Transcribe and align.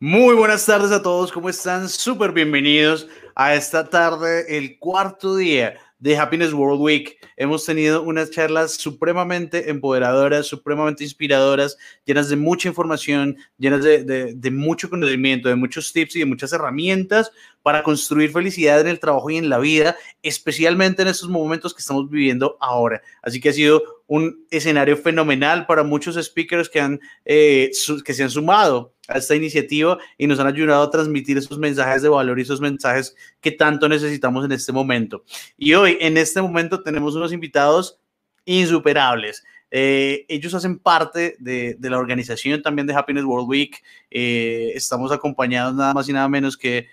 Muy 0.00 0.36
buenas 0.36 0.64
tardes 0.64 0.92
a 0.92 1.02
todos, 1.02 1.32
¿cómo 1.32 1.48
están? 1.48 1.88
Súper 1.88 2.30
bienvenidos 2.30 3.08
a 3.34 3.56
esta 3.56 3.90
tarde, 3.90 4.56
el 4.56 4.78
cuarto 4.78 5.34
día 5.34 5.74
de 5.98 6.16
Happiness 6.16 6.52
World 6.52 6.80
Week. 6.80 7.18
Hemos 7.36 7.64
tenido 7.64 8.02
unas 8.02 8.30
charlas 8.30 8.74
supremamente 8.74 9.70
empoderadoras, 9.70 10.46
supremamente 10.46 11.02
inspiradoras, 11.02 11.76
llenas 12.04 12.28
de 12.28 12.36
mucha 12.36 12.68
información, 12.68 13.38
llenas 13.58 13.82
de, 13.82 14.04
de, 14.36 14.50
mucho 14.52 14.88
conocimiento, 14.88 15.48
de 15.48 15.56
muchos 15.56 15.92
tips 15.92 16.14
y 16.14 16.20
de 16.20 16.26
muchas 16.26 16.52
herramientas 16.52 17.32
para 17.64 17.82
construir 17.82 18.30
felicidad 18.30 18.80
en 18.80 18.86
el 18.86 19.00
trabajo 19.00 19.30
y 19.30 19.36
en 19.36 19.48
la 19.48 19.58
vida, 19.58 19.96
especialmente 20.22 21.02
en 21.02 21.08
estos 21.08 21.28
momentos 21.28 21.74
que 21.74 21.80
estamos 21.80 22.08
viviendo 22.08 22.56
ahora. 22.60 23.02
Así 23.20 23.40
que 23.40 23.48
ha 23.48 23.52
sido 23.52 23.97
un 24.08 24.46
escenario 24.50 24.96
fenomenal 24.96 25.66
para 25.66 25.84
muchos 25.84 26.16
speakers 26.16 26.68
que, 26.68 26.80
han, 26.80 26.98
eh, 27.26 27.70
que 28.04 28.14
se 28.14 28.22
han 28.22 28.30
sumado 28.30 28.94
a 29.06 29.18
esta 29.18 29.36
iniciativa 29.36 29.98
y 30.16 30.26
nos 30.26 30.40
han 30.40 30.46
ayudado 30.46 30.82
a 30.82 30.90
transmitir 30.90 31.36
esos 31.36 31.58
mensajes 31.58 32.02
de 32.02 32.08
valor 32.08 32.38
y 32.38 32.42
esos 32.42 32.60
mensajes 32.60 33.14
que 33.40 33.52
tanto 33.52 33.86
necesitamos 33.86 34.46
en 34.46 34.52
este 34.52 34.72
momento. 34.72 35.24
Y 35.58 35.74
hoy, 35.74 35.98
en 36.00 36.16
este 36.16 36.40
momento, 36.40 36.82
tenemos 36.82 37.14
unos 37.14 37.34
invitados 37.34 38.00
insuperables. 38.46 39.44
Eh, 39.70 40.24
ellos 40.28 40.54
hacen 40.54 40.78
parte 40.78 41.36
de, 41.38 41.76
de, 41.78 41.90
la 41.90 41.98
organización 41.98 42.62
también 42.62 42.86
de 42.86 42.94
Happiness 42.94 43.24
World 43.24 43.48
Week. 43.48 43.82
Eh, 44.10 44.72
estamos 44.74 45.12
acompañados 45.12 45.74
nada 45.74 45.92
más 45.92 46.08
y 46.08 46.14
nada 46.14 46.28
menos 46.28 46.56
que 46.56 46.88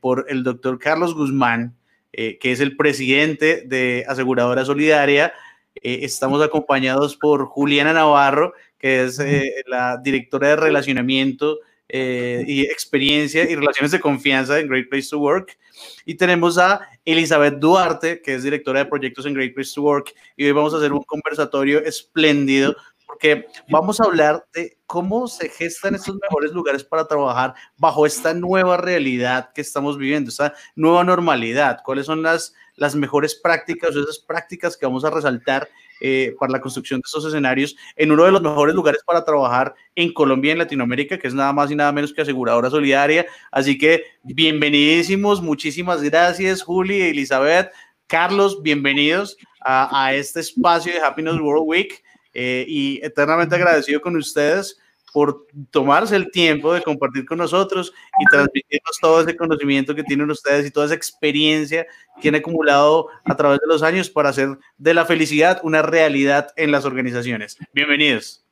por 0.00 0.26
el 0.28 0.44
doctor 0.44 0.78
Carlos 0.78 1.14
Guzmán, 1.16 1.76
que 2.12 2.38
es 2.40 2.60
el 2.60 2.76
presidente 2.76 3.64
de 3.66 4.04
Aseguradora 4.06 4.64
Solidaria. 4.64 5.32
Eh, 5.76 6.00
estamos 6.02 6.42
acompañados 6.42 7.16
por 7.16 7.46
Juliana 7.46 7.92
Navarro, 7.92 8.54
que 8.78 9.04
es 9.04 9.18
la 9.66 9.98
directora 10.02 10.48
de 10.48 10.56
relacionamiento 10.56 11.58
y 11.88 12.62
experiencia 12.62 13.48
y 13.48 13.54
relaciones 13.54 13.92
de 13.92 14.00
confianza 14.00 14.58
en 14.58 14.68
Great 14.68 14.88
Place 14.88 15.10
to 15.10 15.18
Work. 15.18 15.56
Y 16.04 16.14
tenemos 16.14 16.58
a 16.58 16.80
Elizabeth 17.04 17.58
Duarte, 17.58 18.20
que 18.22 18.34
es 18.34 18.42
directora 18.42 18.80
de 18.80 18.86
proyectos 18.86 19.26
en 19.26 19.34
Great 19.34 19.54
Place 19.54 19.72
to 19.74 19.82
Work. 19.82 20.12
Y 20.36 20.44
hoy 20.44 20.52
vamos 20.52 20.74
a 20.74 20.78
hacer 20.78 20.92
un 20.92 21.02
conversatorio 21.02 21.84
espléndido 21.84 22.74
porque 23.14 23.46
vamos 23.70 24.00
a 24.00 24.04
hablar 24.06 24.44
de 24.52 24.76
cómo 24.86 25.28
se 25.28 25.48
gestan 25.48 25.94
estos 25.94 26.16
mejores 26.20 26.50
lugares 26.50 26.82
para 26.82 27.06
trabajar 27.06 27.54
bajo 27.76 28.06
esta 28.06 28.34
nueva 28.34 28.76
realidad 28.76 29.52
que 29.54 29.60
estamos 29.60 29.96
viviendo, 29.96 30.30
esta 30.30 30.52
nueva 30.74 31.04
normalidad, 31.04 31.78
cuáles 31.84 32.06
son 32.06 32.22
las, 32.22 32.54
las 32.74 32.96
mejores 32.96 33.36
prácticas 33.36 33.94
o 33.94 34.02
esas 34.02 34.18
prácticas 34.18 34.76
que 34.76 34.84
vamos 34.84 35.04
a 35.04 35.10
resaltar 35.10 35.68
eh, 36.00 36.34
para 36.40 36.50
la 36.50 36.60
construcción 36.60 36.98
de 36.98 37.04
estos 37.06 37.24
escenarios 37.24 37.76
en 37.94 38.10
uno 38.10 38.24
de 38.24 38.32
los 38.32 38.42
mejores 38.42 38.74
lugares 38.74 39.00
para 39.06 39.24
trabajar 39.24 39.76
en 39.94 40.12
Colombia 40.12 40.50
en 40.50 40.58
Latinoamérica, 40.58 41.16
que 41.16 41.28
es 41.28 41.34
nada 41.34 41.52
más 41.52 41.70
y 41.70 41.76
nada 41.76 41.92
menos 41.92 42.12
que 42.12 42.22
Aseguradora 42.22 42.68
Solidaria. 42.68 43.26
Así 43.52 43.78
que 43.78 44.02
bienvenidísimos, 44.24 45.40
muchísimas 45.40 46.02
gracias, 46.02 46.62
Juli, 46.62 47.00
Elizabeth, 47.00 47.70
Carlos, 48.08 48.60
bienvenidos 48.60 49.36
a, 49.60 50.04
a 50.04 50.14
este 50.14 50.40
espacio 50.40 50.92
de 50.92 51.00
Happiness 51.00 51.36
World 51.36 51.62
Week. 51.64 52.02
Eh, 52.34 52.64
y 52.68 53.00
eternamente 53.04 53.54
agradecido 53.54 54.00
con 54.00 54.16
ustedes 54.16 54.78
por 55.14 55.46
tomarse 55.70 56.16
el 56.16 56.32
tiempo 56.32 56.74
de 56.74 56.82
compartir 56.82 57.24
con 57.24 57.38
nosotros 57.38 57.94
y 58.18 58.24
transmitirnos 58.24 58.98
todo 59.00 59.20
ese 59.20 59.36
conocimiento 59.36 59.94
que 59.94 60.02
tienen 60.02 60.28
ustedes 60.28 60.66
y 60.66 60.72
toda 60.72 60.86
esa 60.86 60.96
experiencia 60.96 61.86
que 62.20 62.30
han 62.30 62.34
acumulado 62.34 63.06
a 63.24 63.36
través 63.36 63.60
de 63.60 63.68
los 63.68 63.84
años 63.84 64.10
para 64.10 64.30
hacer 64.30 64.58
de 64.76 64.92
la 64.92 65.04
felicidad 65.04 65.60
una 65.62 65.82
realidad 65.82 66.48
en 66.56 66.72
las 66.72 66.84
organizaciones. 66.84 67.56
Bienvenidos. 67.72 68.44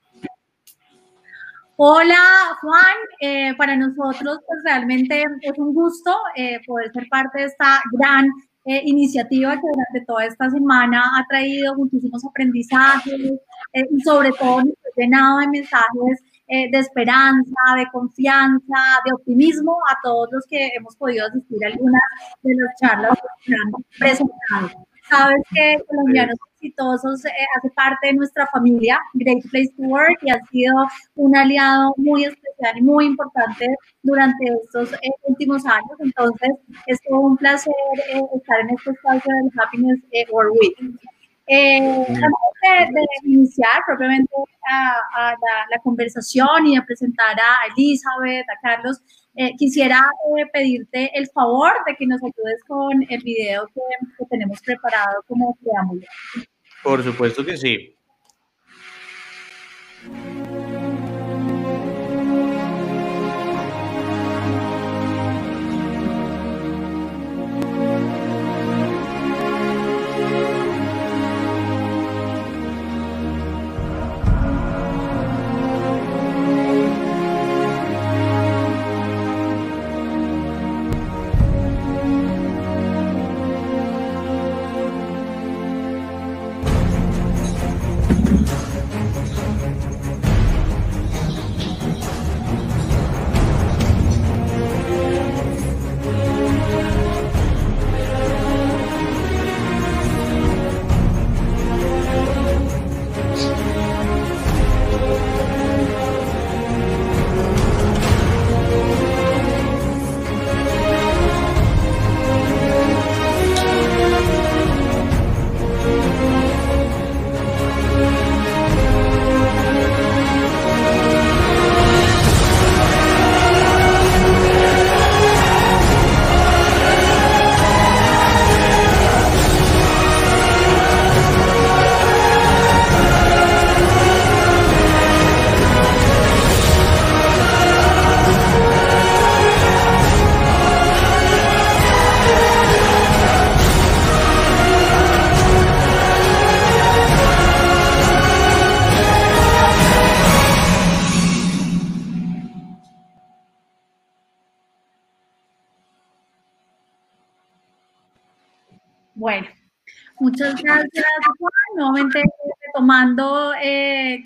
Hola 1.75 2.56
Juan, 2.60 2.97
eh, 3.20 3.55
para 3.56 3.75
nosotros 3.75 4.38
pues, 4.47 4.60
realmente 4.64 5.25
es 5.41 5.58
un 5.58 5.75
gusto 5.75 6.16
eh, 6.36 6.60
poder 6.64 6.92
ser 6.92 7.08
parte 7.08 7.41
de 7.41 7.47
esta 7.47 7.83
gran 7.91 8.30
eh, 8.65 8.83
iniciativa 8.85 9.53
que 9.55 9.61
durante 9.61 10.07
toda 10.07 10.25
esta 10.25 10.51
semana 10.51 11.03
ha 11.17 11.27
traído 11.28 11.75
muchísimos 11.77 12.25
aprendizajes 12.25 13.33
eh, 13.73 13.84
y 13.91 14.00
sobre 14.03 14.31
todo 14.33 14.62
llenado 14.97 15.39
de 15.39 15.49
mensajes 15.49 16.23
eh, 16.49 16.71
de 16.71 16.78
esperanza, 16.78 17.61
de 17.77 17.87
confianza, 17.91 19.01
de 19.05 19.12
optimismo 19.15 19.77
a 19.89 19.97
todos 20.03 20.28
los 20.33 20.45
que 20.49 20.69
hemos 20.77 20.95
podido 20.97 21.27
asistir 21.27 21.65
a 21.65 21.69
algunas 21.69 22.03
de 22.43 22.55
las 22.55 22.75
charlas 22.81 23.19
que 23.45 23.55
han 23.55 23.83
presentado. 23.99 24.87
Sabes 25.09 25.43
que 25.53 25.78
Colombianos 25.89 26.37
Exitosos 26.62 27.23
hace 27.56 27.71
parte 27.75 28.06
de 28.06 28.12
nuestra 28.12 28.47
familia, 28.47 29.00
Great 29.15 29.43
Place 29.50 29.73
to 29.77 29.83
Work, 29.83 30.19
y 30.23 30.31
ha 30.31 30.39
sido 30.47 30.75
un 31.17 31.37
aliado 31.37 31.93
muy 31.97 32.25
especial 32.25 32.78
y 32.78 32.83
muy 32.83 33.06
importante 33.06 33.67
durante 34.05 34.45
estos 34.62 34.91
últimos 35.25 35.67
años. 35.67 35.99
Entonces, 35.99 36.51
es 36.87 36.99
todo 37.09 37.19
un 37.19 37.37
placer 37.37 37.75
estar 38.37 38.61
en 38.61 38.71
este 38.71 38.91
espacio 38.93 39.34
del 39.34 39.51
Happiness 39.61 40.01
World 40.31 40.53
Week. 40.61 40.99
Eh, 41.49 41.78
antes 41.81 42.95
de, 42.95 43.05
iniciar 43.25 43.83
propiamente 43.84 44.33
a, 44.71 45.34
la, 45.69 45.78
conversación 45.83 46.67
y 46.67 46.77
de 46.77 46.83
presentar 46.83 47.37
a 47.39 47.67
Elizabeth, 47.77 48.47
a 48.49 48.61
Carlos, 48.62 49.03
eh, 49.34 49.53
quisiera 49.56 49.99
eh, 50.39 50.47
pedirte 50.53 51.11
el 51.19 51.27
favor 51.31 51.72
de 51.87 51.97
que 51.97 52.06
nos 52.06 52.22
ayudes 52.22 52.62
con 52.69 53.05
el 53.09 53.22
video 53.22 53.67
que, 53.67 53.81
que 54.19 54.25
tenemos 54.31 54.61
preparado 54.61 55.25
como 55.27 55.56
preámbulo. 55.56 56.06
Por 56.82 57.03
supuesto 57.03 57.44
que 57.44 57.56
sí. 57.56 57.97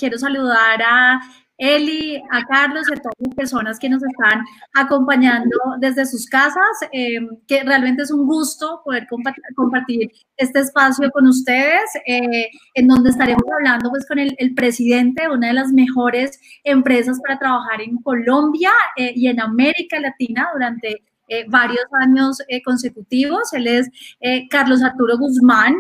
Quiero 0.06 0.18
saludar 0.18 0.80
a 0.86 1.20
Eli, 1.58 2.16
a 2.30 2.44
Carlos 2.44 2.86
y 2.88 2.92
a 2.92 2.96
todas 2.96 3.14
las 3.18 3.34
personas 3.34 3.78
que 3.80 3.88
nos 3.88 4.02
están 4.04 4.44
acompañando 4.74 5.56
desde 5.80 6.06
sus 6.06 6.26
casas, 6.26 6.62
eh, 6.92 7.18
que 7.48 7.64
realmente 7.64 8.02
es 8.02 8.12
un 8.12 8.24
gusto 8.26 8.82
poder 8.84 9.08
compartir 9.56 10.10
este 10.36 10.60
espacio 10.60 11.10
con 11.10 11.26
ustedes, 11.26 11.90
eh, 12.06 12.50
en 12.74 12.86
donde 12.86 13.10
estaremos 13.10 13.42
hablando 13.52 13.90
pues 13.90 14.06
con 14.06 14.20
el, 14.20 14.36
el, 14.38 14.54
presidente 14.54 15.22
de 15.22 15.30
una 15.30 15.48
de 15.48 15.54
las 15.54 15.72
mejores 15.72 16.38
empresas 16.62 17.18
para 17.20 17.38
trabajar 17.38 17.80
en 17.80 17.96
Colombia 17.96 18.70
eh, 18.96 19.12
y 19.16 19.26
en 19.26 19.40
América 19.40 19.98
Latina 19.98 20.48
durante 20.52 21.02
eh, 21.28 21.44
varios 21.48 21.84
años 22.00 22.38
eh, 22.48 22.62
consecutivos. 22.62 23.52
Él 23.52 23.66
es 23.66 23.88
eh, 24.20 24.46
Carlos 24.48 24.80
Arturo 24.82 25.18
Guzmán, 25.18 25.74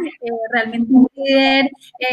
realmente 0.52 0.92
un 0.92 1.06
líder 1.14 1.70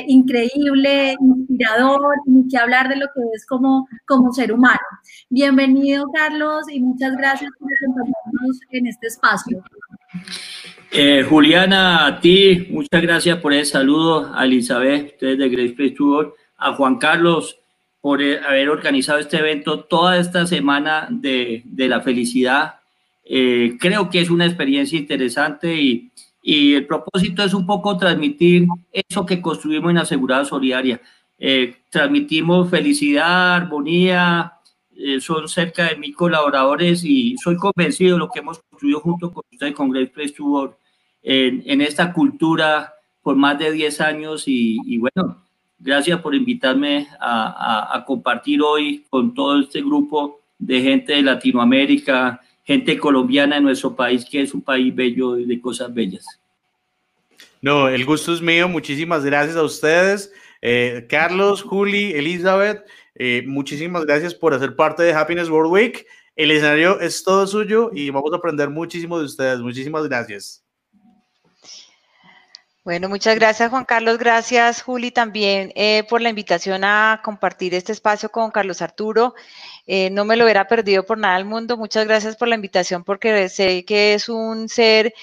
increíble, 0.07 1.15
inspirador, 1.19 2.15
y 2.27 2.47
que 2.47 2.57
hablar 2.57 2.89
de 2.89 2.97
lo 2.97 3.07
que 3.07 3.21
es 3.33 3.45
como, 3.47 3.87
como 4.05 4.31
ser 4.33 4.53
humano. 4.53 4.79
Bienvenido, 5.29 6.05
Carlos, 6.13 6.65
y 6.71 6.79
muchas 6.79 7.15
gracias 7.17 7.49
por 7.57 7.69
acompañarnos 7.73 8.59
en 8.69 8.87
este 8.87 9.07
espacio. 9.07 9.63
Juliana, 11.27 12.05
a 12.05 12.19
ti, 12.19 12.67
muchas 12.69 13.01
gracias 13.01 13.39
por 13.39 13.51
el 13.51 13.65
saludo, 13.65 14.31
a 14.35 14.45
Elizabeth, 14.45 15.13
ustedes 15.13 15.39
de 15.39 15.49
Grace 15.49 15.73
Place 15.73 15.95
a 16.57 16.73
Juan 16.73 16.97
Carlos 16.97 17.57
por 17.99 18.21
haber 18.21 18.69
organizado 18.69 19.17
este 19.17 19.37
evento 19.37 19.85
toda 19.85 20.19
esta 20.19 20.45
semana 20.45 21.07
de, 21.09 21.63
de 21.65 21.87
la 21.87 22.01
felicidad 22.01 22.82
eh, 23.25 23.77
creo 23.79 24.09
que 24.09 24.19
es 24.19 24.29
una 24.29 24.45
experiencia 24.45 24.99
interesante 24.99 25.73
y, 25.79 26.11
y, 26.41 26.73
el 26.73 26.85
propósito 26.85 27.43
es 27.43 27.53
un 27.53 27.65
poco 27.65 27.97
transmitir 27.97 28.67
eso 28.91 29.25
que 29.25 29.41
construimos 29.41 29.91
en 29.91 29.97
Asegurada 29.97 30.43
Solidaria. 30.43 31.01
Eh, 31.39 31.75
transmitimos 31.89 32.69
felicidad, 32.69 33.55
armonía, 33.55 34.53
eh, 34.95 35.19
son 35.21 35.47
cerca 35.47 35.89
de 35.89 35.95
mil 35.95 36.15
colaboradores 36.15 37.03
y 37.03 37.35
soy 37.37 37.55
convencido 37.55 38.15
de 38.15 38.19
lo 38.19 38.29
que 38.29 38.39
hemos 38.39 38.59
construido 38.59 38.99
junto 38.99 39.31
con 39.31 39.43
ustedes 39.51 39.73
con 39.73 39.89
Great 39.89 40.11
Place 40.11 40.33
to 40.33 40.45
Work 40.45 40.77
en, 41.23 41.63
en 41.65 41.81
esta 41.81 42.13
cultura 42.13 42.93
por 43.21 43.35
más 43.35 43.57
de 43.57 43.71
10 43.71 44.01
años 44.01 44.47
y, 44.47 44.77
y 44.85 44.97
bueno, 44.97 45.43
gracias 45.79 46.19
por 46.21 46.35
invitarme 46.35 47.07
a, 47.19 47.87
a, 47.91 47.97
a 47.97 48.05
compartir 48.05 48.61
hoy 48.61 49.05
con 49.09 49.33
todo 49.33 49.59
este 49.59 49.81
grupo 49.81 50.41
de 50.59 50.81
gente 50.81 51.13
de 51.13 51.23
Latinoamérica, 51.23 52.41
gente 52.63 52.97
colombiana 52.97 53.57
en 53.57 53.63
nuestro 53.63 53.95
país, 53.95 54.25
que 54.29 54.41
es 54.41 54.53
un 54.53 54.61
país 54.61 54.93
bello 54.93 55.37
y 55.37 55.45
de 55.45 55.59
cosas 55.59 55.93
bellas. 55.93 56.25
No, 57.61 57.87
el 57.87 58.05
gusto 58.05 58.33
es 58.33 58.41
mío. 58.41 58.67
Muchísimas 58.67 59.23
gracias 59.23 59.55
a 59.55 59.63
ustedes. 59.63 60.31
Eh, 60.61 61.05
Carlos, 61.09 61.61
Juli, 61.61 62.13
Elizabeth, 62.13 62.85
eh, 63.15 63.43
muchísimas 63.45 64.05
gracias 64.05 64.33
por 64.33 64.53
hacer 64.53 64.75
parte 64.75 65.03
de 65.03 65.13
Happiness 65.13 65.49
World 65.49 65.71
Week. 65.71 66.05
El 66.35 66.51
escenario 66.51 66.99
es 66.99 67.23
todo 67.23 67.45
suyo 67.45 67.91
y 67.93 68.09
vamos 68.09 68.33
a 68.33 68.37
aprender 68.37 68.69
muchísimo 68.69 69.19
de 69.19 69.25
ustedes. 69.25 69.59
Muchísimas 69.59 70.07
gracias. 70.07 70.63
Bueno, 72.83 73.07
muchas 73.07 73.35
gracias 73.35 73.69
Juan 73.69 73.85
Carlos, 73.85 74.17
gracias 74.17 74.81
Juli 74.81 75.09
también 75.09 75.71
eh, 75.73 76.03
por 76.09 76.21
la 76.21 76.27
invitación 76.27 76.83
a 76.83 77.21
compartir 77.23 77.73
este 77.73 77.93
espacio 77.93 78.29
con 78.29 78.51
Carlos 78.51 78.81
Arturo. 78.81 79.35
Eh, 79.85 80.09
no 80.11 80.25
me 80.25 80.37
lo 80.37 80.45
hubiera 80.45 80.67
perdido 80.67 81.05
por 81.05 81.17
nada 81.17 81.35
del 81.37 81.45
mundo. 81.45 81.77
Muchas 81.77 82.05
gracias 82.07 82.35
por 82.37 82.47
la 82.47 82.55
invitación 82.55 83.03
porque 83.03 83.49
sé 83.49 83.83
que 83.85 84.13
es 84.13 84.29
un 84.29 84.69
ser 84.69 85.13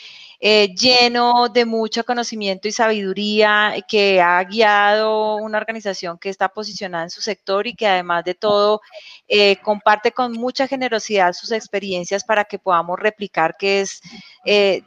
eh, 0.42 0.74
lleno 0.74 1.48
de 1.50 1.66
mucho 1.66 2.02
conocimiento 2.04 2.66
y 2.66 2.72
sabiduría, 2.72 3.74
que 3.86 4.22
ha 4.22 4.42
guiado 4.44 5.36
una 5.36 5.58
organización 5.58 6.18
que 6.18 6.30
está 6.30 6.48
posicionada 6.48 7.04
en 7.04 7.10
su 7.10 7.20
sector 7.20 7.66
y 7.66 7.74
que 7.74 7.86
además 7.86 8.24
de 8.24 8.34
todo 8.34 8.80
eh, 9.28 9.56
comparte 9.56 10.12
con 10.12 10.32
mucha 10.32 10.66
generosidad 10.66 11.34
sus 11.34 11.52
experiencias 11.52 12.24
para 12.24 12.44
que 12.44 12.58
podamos 12.58 12.98
replicar 12.98 13.56
que 13.58 13.82
es, 13.82 14.00
eh, 14.46 14.82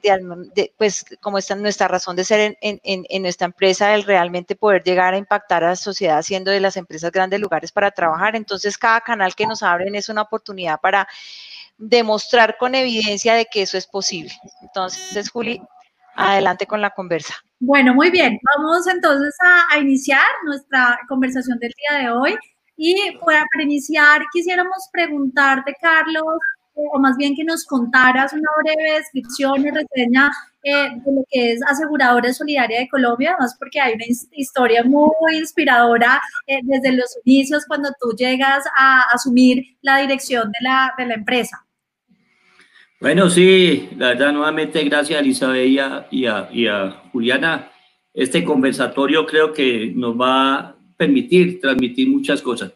pues 0.75 1.05
como 1.21 1.37
está 1.37 1.53
nuestra 1.55 1.87
razón 1.87 2.15
de 2.15 2.23
ser 2.23 2.57
en, 2.59 2.79
en, 2.83 3.21
nuestra 3.21 3.45
empresa, 3.45 3.93
el 3.93 4.03
realmente 4.03 4.55
poder 4.55 4.83
llegar 4.83 5.13
a 5.13 5.17
impactar 5.17 5.63
a 5.63 5.69
la 5.69 5.75
sociedad 5.75 6.23
siendo 6.23 6.49
de 6.49 6.61
las 6.61 6.77
empresas 6.77 7.11
grandes 7.11 7.39
lugares 7.39 7.71
para 7.71 7.91
trabajar. 7.91 8.35
Entonces, 8.35 8.75
cada 8.77 9.01
canal 9.01 9.35
que 9.35 9.45
nos 9.45 9.61
abren 9.61 9.93
es 9.93 10.09
una 10.09 10.23
oportunidad 10.23 10.79
para 10.81 11.07
demostrar 11.77 12.57
con 12.57 12.75
evidencia 12.75 13.35
de 13.35 13.45
que 13.45 13.63
eso 13.63 13.77
es 13.77 13.87
posible. 13.87 14.31
Entonces, 14.61 15.29
Juli, 15.29 15.61
adelante 16.15 16.65
con 16.67 16.81
la 16.81 16.91
conversa. 16.91 17.33
Bueno, 17.59 17.93
muy 17.93 18.09
bien. 18.09 18.39
Vamos 18.57 18.87
entonces 18.87 19.35
a, 19.71 19.79
iniciar 19.79 20.25
nuestra 20.45 20.99
conversación 21.07 21.57
del 21.59 21.71
día 21.77 21.99
de 21.99 22.11
hoy. 22.11 22.37
Y 22.75 23.17
para, 23.23 23.45
iniciar, 23.61 24.21
quisiéramos 24.31 24.89
preguntarte, 24.91 25.75
Carlos, 25.79 26.23
o 26.73 26.99
más 26.99 27.15
bien 27.17 27.35
que 27.35 27.43
nos 27.43 27.65
contaras 27.65 28.33
una 28.33 28.49
breve 28.63 28.93
descripción 28.97 29.65
y 29.65 29.69
reseña 29.69 30.31
eh, 30.63 30.89
de 31.05 31.11
lo 31.11 31.23
que 31.29 31.51
es 31.51 31.61
Aseguradora 31.63 32.33
Solidaria 32.33 32.79
de 32.79 32.87
Colombia, 32.87 33.31
además 33.31 33.55
porque 33.59 33.79
hay 33.79 33.93
una 33.93 34.05
historia 34.31 34.83
muy 34.83 35.37
inspiradora 35.37 36.21
eh, 36.47 36.59
desde 36.63 36.93
los 36.93 37.17
inicios 37.25 37.65
cuando 37.67 37.89
tú 37.99 38.15
llegas 38.15 38.63
a 38.77 39.01
asumir 39.13 39.77
la 39.81 39.97
dirección 39.97 40.51
de 40.51 40.59
la, 40.61 40.93
de 40.97 41.05
la 41.05 41.13
empresa. 41.15 41.65
Bueno, 43.03 43.29
sí, 43.29 43.89
la 43.97 44.09
verdad, 44.09 44.31
nuevamente 44.31 44.81
gracias 44.85 45.17
a 45.17 45.21
Elizabeth 45.21 46.07
y 46.09 46.25
a, 46.25 47.03
Juliana. 47.11 47.69
Este 48.13 48.45
conversatorio 48.45 49.25
creo 49.25 49.51
que 49.51 49.91
nos 49.93 50.15
va 50.15 50.53
a 50.53 50.75
permitir 50.95 51.59
transmitir 51.59 52.07
muchas 52.07 52.41
cosas. 52.41 52.71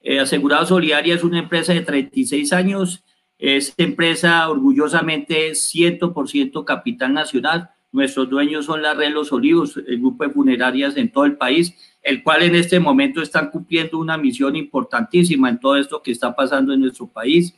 Eh, 0.00 0.24
Solidaria 0.24 1.16
es 1.16 1.24
una 1.24 1.40
empresa 1.40 1.72
de 1.72 1.80
36 1.80 2.52
años, 2.52 3.02
es 3.42 3.74
empresa 3.76 4.48
orgullosamente 4.48 5.50
100% 5.50 6.64
capital 6.64 7.12
nacional. 7.12 7.70
Nuestros 7.90 8.30
dueños 8.30 8.66
son 8.66 8.82
la 8.82 8.94
Red 8.94 9.12
Los 9.12 9.32
Olivos, 9.32 9.76
el 9.76 9.98
grupo 9.98 10.22
de 10.22 10.30
funerarias 10.30 10.96
en 10.96 11.10
todo 11.10 11.24
el 11.24 11.36
país, 11.36 11.74
el 12.02 12.22
cual 12.22 12.44
en 12.44 12.54
este 12.54 12.78
momento 12.78 13.20
están 13.20 13.50
cumpliendo 13.50 13.98
una 13.98 14.16
misión 14.16 14.54
importantísima 14.54 15.48
en 15.48 15.58
todo 15.58 15.76
esto 15.76 16.00
que 16.00 16.12
está 16.12 16.36
pasando 16.36 16.72
en 16.72 16.82
nuestro 16.82 17.08
país. 17.08 17.52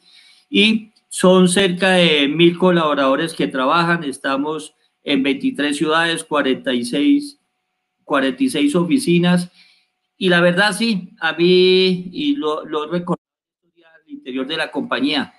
Y 0.49 0.91
son 1.11 1.49
cerca 1.49 1.91
de 1.91 2.29
mil 2.29 2.57
colaboradores 2.57 3.35
que 3.35 3.47
trabajan. 3.47 4.05
Estamos 4.05 4.75
en 5.03 5.23
23 5.23 5.77
ciudades, 5.77 6.25
46, 6.25 7.39
46 8.05 8.75
oficinas. 8.75 9.53
Y 10.17 10.31
la 10.31 10.41
verdad, 10.41 10.73
sí, 10.73 11.11
a 11.21 11.35
mí, 11.35 12.09
y 12.11 12.37
lo, 12.37 12.65
lo 12.65 12.85
al 12.85 12.95
interior 14.07 14.47
de 14.47 14.57
la 14.57 14.71
compañía, 14.71 15.34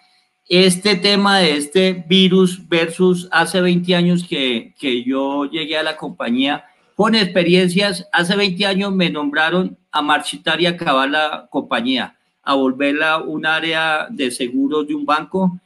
este 0.47 0.95
tema 0.95 1.39
de 1.39 1.57
este 1.57 2.05
virus 2.07 2.67
versus 2.67 3.27
hace 3.31 3.61
20 3.61 3.95
años 3.95 4.23
que, 4.27 4.73
que 4.79 5.03
yo 5.03 5.45
llegué 5.45 5.77
a 5.77 5.83
la 5.83 5.97
compañía, 5.97 6.65
con 6.95 7.13
experiencias, 7.13 8.07
hace 8.11 8.35
20 8.35 8.65
años 8.65 8.93
me 8.93 9.09
nombraron 9.09 9.77
a 9.91 10.01
marchitar 10.01 10.61
y 10.61 10.65
acabar 10.65 11.09
la 11.09 11.47
compañía, 11.51 12.17
a 12.41 12.53
volverla 12.53 13.17
un 13.17 13.45
área 13.45 14.07
de 14.09 14.31
seguros 14.31 14.87
de 14.87 14.95
un 14.95 15.05
banco. 15.05 15.59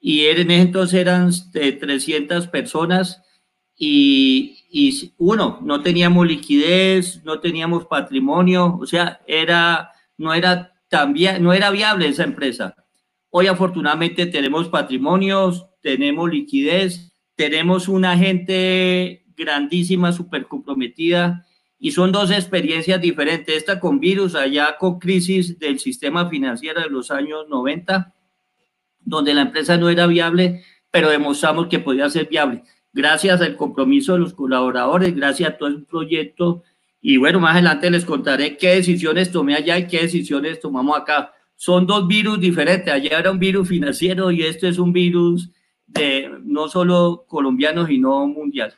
Y 0.00 0.26
en 0.26 0.50
ese 0.50 0.60
entonces 0.60 1.00
eran 1.00 1.30
de 1.52 1.72
300 1.72 2.46
personas 2.46 3.20
y, 3.76 4.64
y, 4.70 5.12
uno, 5.18 5.58
no 5.62 5.82
teníamos 5.82 6.26
liquidez, 6.26 7.22
no 7.24 7.40
teníamos 7.40 7.86
patrimonio, 7.86 8.78
o 8.80 8.86
sea, 8.86 9.20
era, 9.26 9.90
no, 10.16 10.32
era 10.32 10.72
tan 10.88 11.14
no 11.40 11.52
era 11.52 11.70
viable 11.70 12.06
esa 12.06 12.22
empresa. 12.24 12.76
Hoy 13.38 13.48
afortunadamente 13.48 14.24
tenemos 14.24 14.70
patrimonios, 14.70 15.66
tenemos 15.82 16.30
liquidez, 16.30 17.12
tenemos 17.34 17.86
una 17.86 18.16
gente 18.16 19.26
grandísima, 19.36 20.10
súper 20.10 20.46
comprometida 20.46 21.44
y 21.78 21.90
son 21.90 22.12
dos 22.12 22.30
experiencias 22.30 22.98
diferentes, 22.98 23.54
esta 23.54 23.78
con 23.78 24.00
virus, 24.00 24.34
allá 24.34 24.78
con 24.78 24.98
crisis 24.98 25.58
del 25.58 25.80
sistema 25.80 26.30
financiero 26.30 26.80
de 26.80 26.88
los 26.88 27.10
años 27.10 27.46
90 27.50 28.14
donde 29.00 29.34
la 29.34 29.42
empresa 29.42 29.76
no 29.76 29.90
era 29.90 30.06
viable, 30.06 30.64
pero 30.90 31.10
demostramos 31.10 31.66
que 31.66 31.78
podía 31.78 32.08
ser 32.08 32.28
viable. 32.28 32.62
Gracias 32.94 33.42
al 33.42 33.54
compromiso 33.54 34.14
de 34.14 34.20
los 34.20 34.32
colaboradores, 34.32 35.14
gracias 35.14 35.50
a 35.50 35.56
todo 35.58 35.68
el 35.68 35.84
proyecto. 35.84 36.62
Y 37.02 37.18
bueno, 37.18 37.38
más 37.38 37.52
adelante 37.52 37.90
les 37.90 38.06
contaré 38.06 38.56
qué 38.56 38.76
decisiones 38.76 39.30
tomé 39.30 39.56
allá 39.56 39.76
y 39.76 39.88
qué 39.88 40.00
decisiones 40.00 40.58
tomamos 40.58 40.98
acá. 40.98 41.34
Son 41.56 41.86
dos 41.86 42.06
virus 42.06 42.38
diferentes. 42.38 42.92
Allá 42.92 43.18
era 43.18 43.30
un 43.30 43.38
virus 43.38 43.68
financiero 43.68 44.30
y 44.30 44.42
este 44.42 44.68
es 44.68 44.78
un 44.78 44.92
virus 44.92 45.50
de 45.86 46.30
no 46.44 46.68
solo 46.68 47.24
colombiano, 47.26 47.86
sino 47.86 48.26
mundial. 48.26 48.74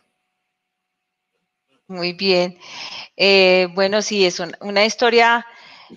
Muy 1.89 2.13
bien. 2.13 2.59
Eh, 3.17 3.69
bueno, 3.75 4.03
sí, 4.03 4.25
es 4.25 4.41
una 4.61 4.85
historia 4.85 5.47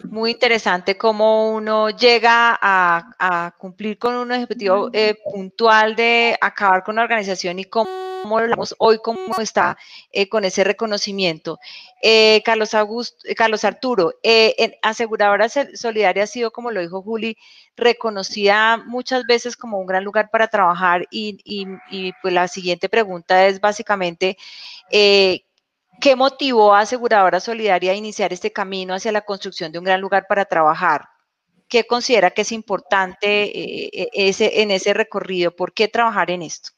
muy 0.04 0.32
interesante 0.32 0.98
cómo 0.98 1.52
uno 1.52 1.90
llega 1.90 2.58
a, 2.62 3.54
cumplir 3.58 3.98
con 3.98 4.16
un 4.16 4.32
objetivo 4.32 4.90
eh, 4.94 5.16
puntual 5.32 5.96
de 5.96 6.38
acabar 6.40 6.84
con 6.84 6.96
la 6.96 7.04
organización 7.04 7.60
y 7.60 7.66
cómo 7.66 7.90
hablamos 8.38 8.76
hoy, 8.78 9.00
cómo 9.04 9.40
está 9.40 9.78
eh, 10.12 10.30
con 10.30 10.46
ese 10.46 10.64
reconocimiento. 10.64 11.60
Eh, 12.02 12.42
Carlos, 12.44 12.74
Augusto, 12.74 13.18
Carlos 13.36 13.64
Arturo, 13.64 14.14
en 14.24 14.74
Aseguradora 14.82 15.50
Solidaria 15.50 16.24
ha 16.24 16.28
sido, 16.28 16.52
como 16.52 16.72
lo 16.72 16.82
dijo 16.82 17.02
Juli, 17.02 17.38
reconocida 17.76 18.78
muchas 18.78 19.26
veces 19.26 19.56
como 19.56 19.80
un 19.80 19.88
gran 19.88 20.04
lugar 20.04 20.30
para 20.32 20.48
trabajar 20.48 21.08
y, 21.12 21.40
y 21.44 22.14
pues 22.22 22.34
la 22.34 22.48
siguiente 22.48 22.90
pregunta 22.90 23.48
es 23.48 23.60
básicamente, 23.60 24.38
¿Qué 26.02 26.16
motivó 26.16 26.74
a 26.74 26.80
Aseguradora 26.80 27.40
Solidaria 27.40 27.92
a 27.92 27.96
iniciar 27.96 28.34
este 28.34 28.52
camino 28.52 28.96
hacia 28.96 29.12
la 29.12 29.22
construcción 29.22 29.72
de 29.72 29.78
un 29.78 29.86
gran 29.86 30.02
lugar 30.02 30.26
para 30.28 30.46
trabajar? 30.46 31.06
¿Qué 31.70 31.86
considera 31.86 32.32
que 32.32 32.42
es 32.42 32.52
importante 32.52 33.28
eh, 33.28 34.10
ese, 34.14 34.64
en 34.64 34.72
ese 34.72 34.96
recorrido? 34.96 35.56
¿Por 35.56 35.74
qué 35.74 35.88
trabajar 35.88 36.32
en 36.32 36.42
esto? 36.42 36.72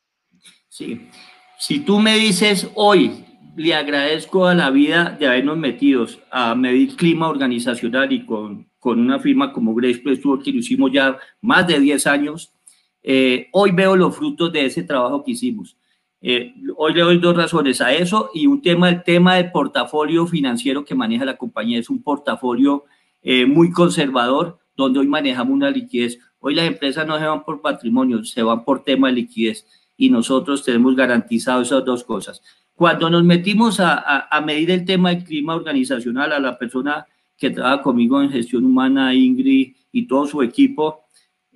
Sí, 0.67 1.09
si 1.57 1.79
tú 1.79 1.99
me 1.99 2.17
dices 2.17 2.67
hoy, 2.75 3.25
le 3.55 3.73
agradezco 3.73 4.45
a 4.45 4.55
la 4.55 4.69
vida 4.69 5.15
de 5.17 5.25
habernos 5.25 5.57
metido 5.57 6.05
a 6.29 6.53
medir 6.53 6.97
clima 6.97 7.29
organizacional 7.29 8.11
y 8.11 8.25
con, 8.25 8.67
con 8.77 8.99
una 8.99 9.19
firma 9.19 9.53
como 9.53 9.73
Grace 9.73 9.99
Place 9.99 10.21
que 10.43 10.51
lo 10.51 10.59
hicimos 10.59 10.91
ya 10.91 11.17
más 11.39 11.65
de 11.65 11.79
10 11.79 12.07
años, 12.07 12.53
eh, 13.01 13.47
hoy 13.53 13.71
veo 13.71 13.95
los 13.95 14.15
frutos 14.17 14.51
de 14.51 14.65
ese 14.65 14.83
trabajo 14.83 15.23
que 15.23 15.31
hicimos. 15.31 15.77
Eh, 16.25 16.53
hoy 16.77 16.93
le 16.93 17.01
doy 17.01 17.17
dos 17.17 17.35
razones 17.35 17.81
a 17.81 17.93
eso 17.93 18.29
y 18.33 18.47
un 18.47 18.61
tema, 18.61 18.87
el 18.87 19.03
tema 19.03 19.35
del 19.35 19.51
portafolio 19.51 20.25
financiero 20.25 20.85
que 20.85 20.95
maneja 20.95 21.25
la 21.25 21.35
compañía 21.35 21.79
es 21.79 21.89
un 21.89 22.01
portafolio 22.01 22.85
eh, 23.21 23.45
muy 23.45 23.71
conservador 23.71 24.57
donde 24.77 25.01
hoy 25.01 25.07
manejamos 25.07 25.53
una 25.53 25.69
liquidez. 25.69 26.17
Hoy 26.39 26.55
las 26.55 26.65
empresas 26.65 27.05
no 27.05 27.19
se 27.19 27.25
van 27.25 27.43
por 27.43 27.61
patrimonio, 27.61 28.23
se 28.23 28.41
van 28.41 28.63
por 28.63 28.85
tema 28.85 29.09
de 29.09 29.15
liquidez 29.15 29.67
y 29.97 30.09
nosotros 30.09 30.63
tenemos 30.63 30.95
garantizado 30.95 31.61
esas 31.61 31.83
dos 31.83 32.05
cosas. 32.05 32.41
Cuando 32.73 33.09
nos 33.09 33.25
metimos 33.25 33.81
a, 33.81 34.27
a, 34.31 34.41
medir 34.41 34.71
el 34.71 34.85
tema 34.85 35.09
del 35.09 35.25
clima 35.25 35.55
organizacional, 35.55 36.31
a 36.31 36.39
la 36.39 36.57
persona 36.57 37.05
que 37.37 37.49
trabaja 37.49 37.81
conmigo 37.81 38.21
en 38.21 38.31
gestión 38.31 38.63
humana, 38.63 39.13
Ingrid, 39.13 39.75
y 39.91 40.07
todo 40.07 40.25
su 40.25 40.41
equipo, 40.41 41.02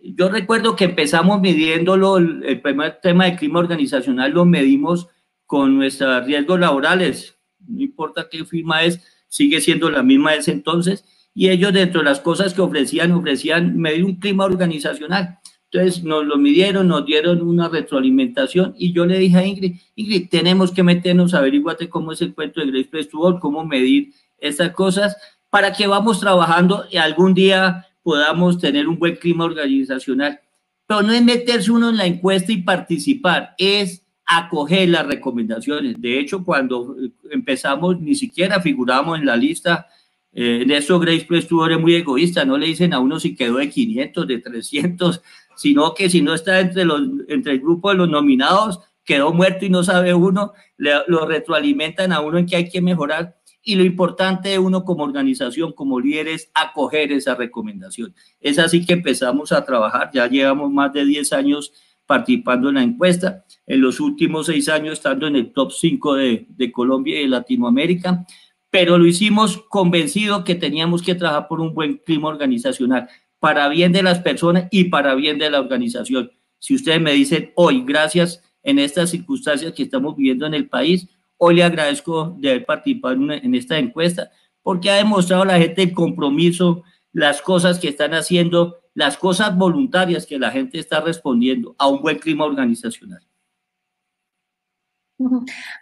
yo 0.03 0.29
recuerdo 0.29 0.75
que 0.75 0.85
empezamos 0.85 1.41
midiéndolo, 1.41 2.17
el 2.17 2.61
primer 2.61 2.99
tema 3.01 3.25
de 3.25 3.35
clima 3.35 3.59
organizacional 3.59 4.31
lo 4.31 4.45
medimos 4.45 5.07
con 5.45 5.77
nuestros 5.77 6.25
riesgos 6.25 6.59
laborales, 6.59 7.37
no 7.67 7.81
importa 7.81 8.27
qué 8.29 8.45
firma 8.45 8.83
es, 8.83 9.01
sigue 9.27 9.61
siendo 9.61 9.89
la 9.89 10.03
misma 10.03 10.33
de 10.33 10.51
entonces, 10.51 11.05
y 11.33 11.49
ellos 11.49 11.73
dentro 11.73 12.01
de 12.01 12.05
las 12.05 12.19
cosas 12.19 12.53
que 12.53 12.61
ofrecían, 12.61 13.11
ofrecían 13.11 13.77
medir 13.77 14.05
un 14.05 14.15
clima 14.15 14.45
organizacional. 14.45 15.39
Entonces 15.69 16.03
nos 16.03 16.25
lo 16.25 16.37
midieron, 16.37 16.87
nos 16.87 17.05
dieron 17.05 17.41
una 17.41 17.67
retroalimentación 17.67 18.73
y 18.77 18.93
yo 18.93 19.05
le 19.05 19.19
dije 19.19 19.37
a 19.37 19.45
Ingrid, 19.45 19.75
Ingrid, 19.95 20.29
tenemos 20.29 20.71
que 20.71 20.81
meternos, 20.81 21.33
averiguate 21.33 21.89
cómo 21.89 22.13
es 22.13 22.21
el 22.21 22.33
cuento 22.33 22.61
de 22.61 22.71
Grace 22.71 22.89
Festival, 22.89 23.39
cómo 23.39 23.65
medir 23.65 24.13
estas 24.37 24.71
cosas, 24.71 25.17
para 25.49 25.73
que 25.73 25.87
vamos 25.87 26.19
trabajando 26.19 26.85
y 26.89 26.97
algún 26.97 27.33
día 27.33 27.86
podamos 28.07 28.57
tener 28.57 28.87
un 28.87 28.97
buen 28.97 29.17
clima 29.17 29.43
organizacional. 29.43 30.39
Pero 30.85 31.01
no 31.01 31.11
es 31.11 31.21
meterse 31.21 31.69
uno 31.73 31.89
en 31.89 31.97
la 31.97 32.05
encuesta 32.05 32.53
y 32.53 32.61
participar, 32.61 33.53
es 33.57 34.01
acoger 34.25 34.87
las 34.87 35.05
recomendaciones. 35.05 35.99
De 35.99 36.17
hecho, 36.17 36.41
cuando 36.45 36.95
empezamos, 37.29 37.99
ni 37.99 38.15
siquiera 38.15 38.61
figuramos 38.61 39.19
en 39.19 39.25
la 39.25 39.35
lista. 39.35 39.87
Eh, 40.31 40.61
en 40.61 40.71
eso 40.71 40.97
Grace 41.01 41.25
Press 41.25 41.49
tú 41.49 41.65
eres 41.65 41.81
muy 41.81 41.95
egoísta, 41.95 42.45
no 42.45 42.57
le 42.57 42.67
dicen 42.67 42.93
a 42.93 42.99
uno 42.99 43.19
si 43.19 43.35
quedó 43.35 43.57
de 43.57 43.69
500, 43.69 44.25
de 44.25 44.37
300, 44.37 45.21
sino 45.57 45.93
que 45.93 46.09
si 46.09 46.21
no 46.21 46.33
está 46.33 46.61
entre, 46.61 46.85
los, 46.85 47.01
entre 47.27 47.51
el 47.51 47.59
grupo 47.59 47.89
de 47.89 47.97
los 47.97 48.09
nominados, 48.09 48.79
quedó 49.03 49.33
muerto 49.33 49.65
y 49.65 49.69
no 49.69 49.83
sabe 49.83 50.13
uno, 50.13 50.53
lo 50.77 51.25
retroalimentan 51.25 52.13
a 52.13 52.21
uno 52.21 52.37
en 52.37 52.45
que 52.45 52.55
hay 52.55 52.69
que 52.69 52.79
mejorar 52.79 53.36
y 53.67 53.75
lo 53.75 53.83
importante 53.83 54.47
de 54.47 54.59
uno 54.59 54.85
como 54.85 55.03
organización, 55.03 55.73
como 55.73 55.99
líder, 55.99 56.29
es 56.29 56.49
acoger 56.53 57.11
esa 57.11 57.35
recomendación. 57.35 58.15
Es 58.39 58.59
así 58.59 58.85
que 58.85 58.93
empezamos 58.93 59.51
a 59.51 59.65
trabajar, 59.65 60.09
ya 60.13 60.25
llevamos 60.25 60.71
más 60.71 60.93
de 60.93 61.03
10 61.03 61.33
años 61.33 61.73
participando 62.05 62.69
en 62.69 62.75
la 62.75 62.83
encuesta, 62.83 63.43
en 63.65 63.81
los 63.81 63.99
últimos 63.99 64.45
seis 64.45 64.69
años 64.69 64.93
estando 64.93 65.27
en 65.27 65.35
el 65.35 65.51
top 65.51 65.73
5 65.73 66.15
de, 66.15 66.45
de 66.47 66.71
Colombia 66.71 67.19
y 67.19 67.23
de 67.23 67.27
Latinoamérica, 67.27 68.25
pero 68.69 68.97
lo 68.97 69.05
hicimos 69.05 69.57
convencido 69.67 70.45
que 70.45 70.55
teníamos 70.55 71.01
que 71.01 71.15
trabajar 71.15 71.49
por 71.49 71.59
un 71.59 71.73
buen 71.73 71.97
clima 71.97 72.29
organizacional, 72.29 73.09
para 73.37 73.67
bien 73.67 73.91
de 73.91 74.01
las 74.01 74.19
personas 74.19 74.69
y 74.71 74.85
para 74.85 75.13
bien 75.13 75.39
de 75.39 75.49
la 75.49 75.59
organización. 75.59 76.31
Si 76.57 76.73
ustedes 76.73 77.01
me 77.01 77.11
dicen 77.11 77.51
hoy, 77.55 77.83
gracias 77.85 78.41
en 78.63 78.79
estas 78.79 79.09
circunstancias 79.09 79.73
que 79.73 79.83
estamos 79.83 80.15
viviendo 80.15 80.45
en 80.45 80.53
el 80.53 80.69
país, 80.69 81.09
Hoy 81.37 81.55
le 81.55 81.63
agradezco 81.63 82.35
de 82.39 82.49
haber 82.49 82.65
participado 82.65 83.13
en, 83.13 83.55
esta 83.55 83.77
encuesta 83.77 84.31
porque 84.63 84.89
ha 84.89 84.95
demostrado 84.95 85.43
a 85.43 85.45
la 85.45 85.57
gente 85.57 85.83
el 85.83 85.93
compromiso, 85.93 86.83
las 87.13 87.41
cosas 87.41 87.79
que 87.79 87.89
están 87.89 88.13
haciendo, 88.13 88.79
las 88.93 89.17
cosas 89.17 89.55
voluntarias 89.55 90.25
que 90.25 90.39
la 90.39 90.51
gente 90.51 90.79
está 90.79 90.99
respondiendo 90.99 91.75
a 91.77 91.87
un 91.87 92.01
buen 92.01 92.17
clima 92.17 92.45
organizacional. 92.45 93.21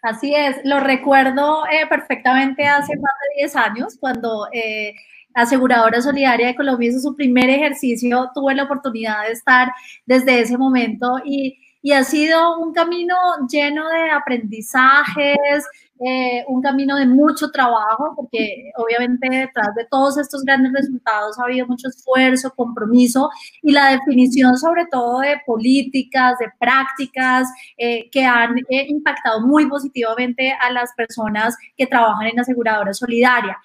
Así 0.01 0.33
es, 0.35 0.57
lo 0.63 0.79
recuerdo 0.79 1.65
eh, 1.67 1.87
perfectamente 1.89 2.65
hace 2.65 2.95
más 2.95 3.11
de 3.35 3.41
10 3.41 3.55
años 3.55 3.97
cuando 3.99 4.47
eh, 4.53 4.93
Aseguradora 5.33 6.01
Solidaria 6.01 6.47
de 6.47 6.55
Colombia 6.55 6.89
hizo 6.89 6.99
su 6.99 7.15
primer 7.15 7.49
ejercicio, 7.49 8.29
tuve 8.33 8.55
la 8.55 8.63
oportunidad 8.63 9.25
de 9.25 9.33
estar 9.33 9.69
desde 10.05 10.39
ese 10.39 10.57
momento 10.57 11.19
y 11.25 11.59
y 11.85 11.91
ha 11.91 12.03
sido 12.03 12.57
un 12.57 12.73
camino 12.73 13.15
lleno 13.47 13.87
de 13.87 14.09
aprendizajes, 14.09 15.63
eh, 16.03 16.43
un 16.47 16.59
camino 16.59 16.97
de 16.97 17.05
mucho 17.05 17.51
trabajo, 17.51 18.11
porque 18.15 18.71
obviamente 18.77 19.29
detrás 19.29 19.75
de 19.75 19.85
todos 19.85 20.17
estos 20.17 20.41
grandes 20.43 20.73
resultados 20.73 21.37
ha 21.37 21.43
habido 21.43 21.67
mucho 21.67 21.89
esfuerzo, 21.89 22.51
compromiso 22.55 23.29
y 23.61 23.71
la 23.71 23.91
definición 23.91 24.57
sobre 24.57 24.87
todo 24.91 25.19
de 25.19 25.39
políticas, 25.45 26.39
de 26.39 26.47
prácticas 26.59 27.47
eh, 27.77 28.09
que 28.09 28.25
han 28.25 28.57
eh, 28.57 28.87
impactado 28.87 29.41
muy 29.41 29.69
positivamente 29.69 30.57
a 30.59 30.71
las 30.71 30.91
personas 30.97 31.55
que 31.77 31.85
trabajan 31.85 32.29
en 32.29 32.39
aseguradora 32.39 32.95
solidaria. 32.95 33.59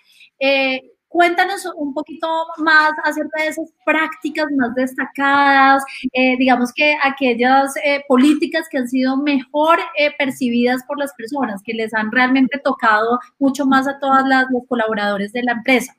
Cuéntanos 1.10 1.66
un 1.74 1.92
poquito 1.92 2.28
más 2.58 2.92
acerca 3.02 3.42
de 3.42 3.48
esas 3.48 3.74
prácticas 3.84 4.46
más 4.56 4.72
destacadas, 4.76 5.82
eh, 6.12 6.36
digamos 6.38 6.72
que 6.72 6.94
aquellas 7.02 7.74
eh, 7.78 8.04
políticas 8.06 8.68
que 8.70 8.78
han 8.78 8.86
sido 8.86 9.16
mejor 9.16 9.80
eh, 9.98 10.12
percibidas 10.16 10.84
por 10.86 11.00
las 11.00 11.12
personas, 11.14 11.62
que 11.64 11.74
les 11.74 11.92
han 11.94 12.12
realmente 12.12 12.60
tocado 12.62 13.18
mucho 13.40 13.66
más 13.66 13.88
a 13.88 13.98
todos 13.98 14.20
los 14.52 14.62
colaboradores 14.68 15.32
de 15.32 15.42
la 15.42 15.50
empresa. 15.50 15.96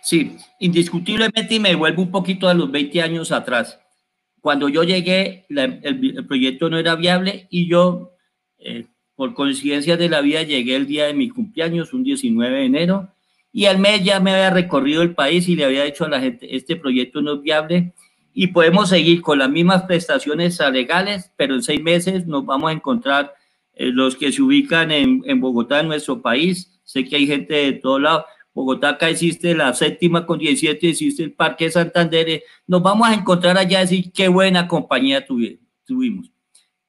Sí, 0.00 0.38
indiscutiblemente 0.60 1.56
y 1.56 1.60
me 1.60 1.74
vuelvo 1.74 2.00
un 2.00 2.10
poquito 2.10 2.48
a 2.48 2.54
los 2.54 2.70
20 2.70 3.02
años 3.02 3.32
atrás. 3.32 3.78
Cuando 4.40 4.70
yo 4.70 4.82
llegué, 4.82 5.44
el, 5.50 5.58
el, 5.82 6.26
proyecto 6.26 6.70
no 6.70 6.78
era 6.78 6.94
viable 6.94 7.48
y 7.50 7.68
yo, 7.68 8.12
por 9.14 9.34
coincidencia 9.34 9.98
de 9.98 10.08
la 10.08 10.22
vida, 10.22 10.42
llegué 10.42 10.74
el 10.74 10.86
día 10.86 11.04
de 11.04 11.12
mi 11.12 11.28
cumpleaños, 11.28 11.92
un 11.92 12.02
19 12.02 12.56
de 12.56 12.64
enero, 12.64 13.15
y 13.56 13.64
al 13.64 13.78
mes 13.78 14.04
ya 14.04 14.20
me 14.20 14.32
había 14.32 14.50
recorrido 14.50 15.00
el 15.00 15.14
país 15.14 15.48
y 15.48 15.56
le 15.56 15.64
había 15.64 15.84
dicho 15.84 16.04
a 16.04 16.10
la 16.10 16.20
gente, 16.20 16.54
este 16.54 16.76
proyecto 16.76 17.22
no 17.22 17.36
es 17.36 17.40
viable 17.40 17.94
y 18.34 18.48
podemos 18.48 18.90
seguir 18.90 19.22
con 19.22 19.38
las 19.38 19.48
mismas 19.48 19.84
prestaciones 19.84 20.60
legales, 20.70 21.32
pero 21.38 21.54
en 21.54 21.62
seis 21.62 21.82
meses 21.82 22.26
nos 22.26 22.44
vamos 22.44 22.68
a 22.68 22.74
encontrar 22.74 23.32
eh, 23.72 23.86
los 23.86 24.14
que 24.14 24.30
se 24.30 24.42
ubican 24.42 24.90
en, 24.90 25.22
en, 25.24 25.40
Bogotá, 25.40 25.80
en 25.80 25.88
nuestro 25.88 26.20
país. 26.20 26.78
Sé 26.84 27.06
que 27.06 27.16
hay 27.16 27.26
gente 27.26 27.54
de 27.54 27.72
todos 27.72 27.98
lados. 27.98 28.24
Bogotá 28.52 28.90
acá 28.90 29.08
existe 29.08 29.54
la 29.54 29.72
séptima 29.72 30.26
con 30.26 30.38
17, 30.38 30.90
existe 30.90 31.22
el 31.22 31.32
Parque 31.32 31.70
Santander. 31.70 32.28
Eh, 32.28 32.44
nos 32.66 32.82
vamos 32.82 33.08
a 33.08 33.14
encontrar 33.14 33.56
allá 33.56 33.78
y 33.78 33.84
decir 33.84 34.12
qué 34.12 34.28
buena 34.28 34.68
compañía 34.68 35.24
tuvimos. 35.24 36.30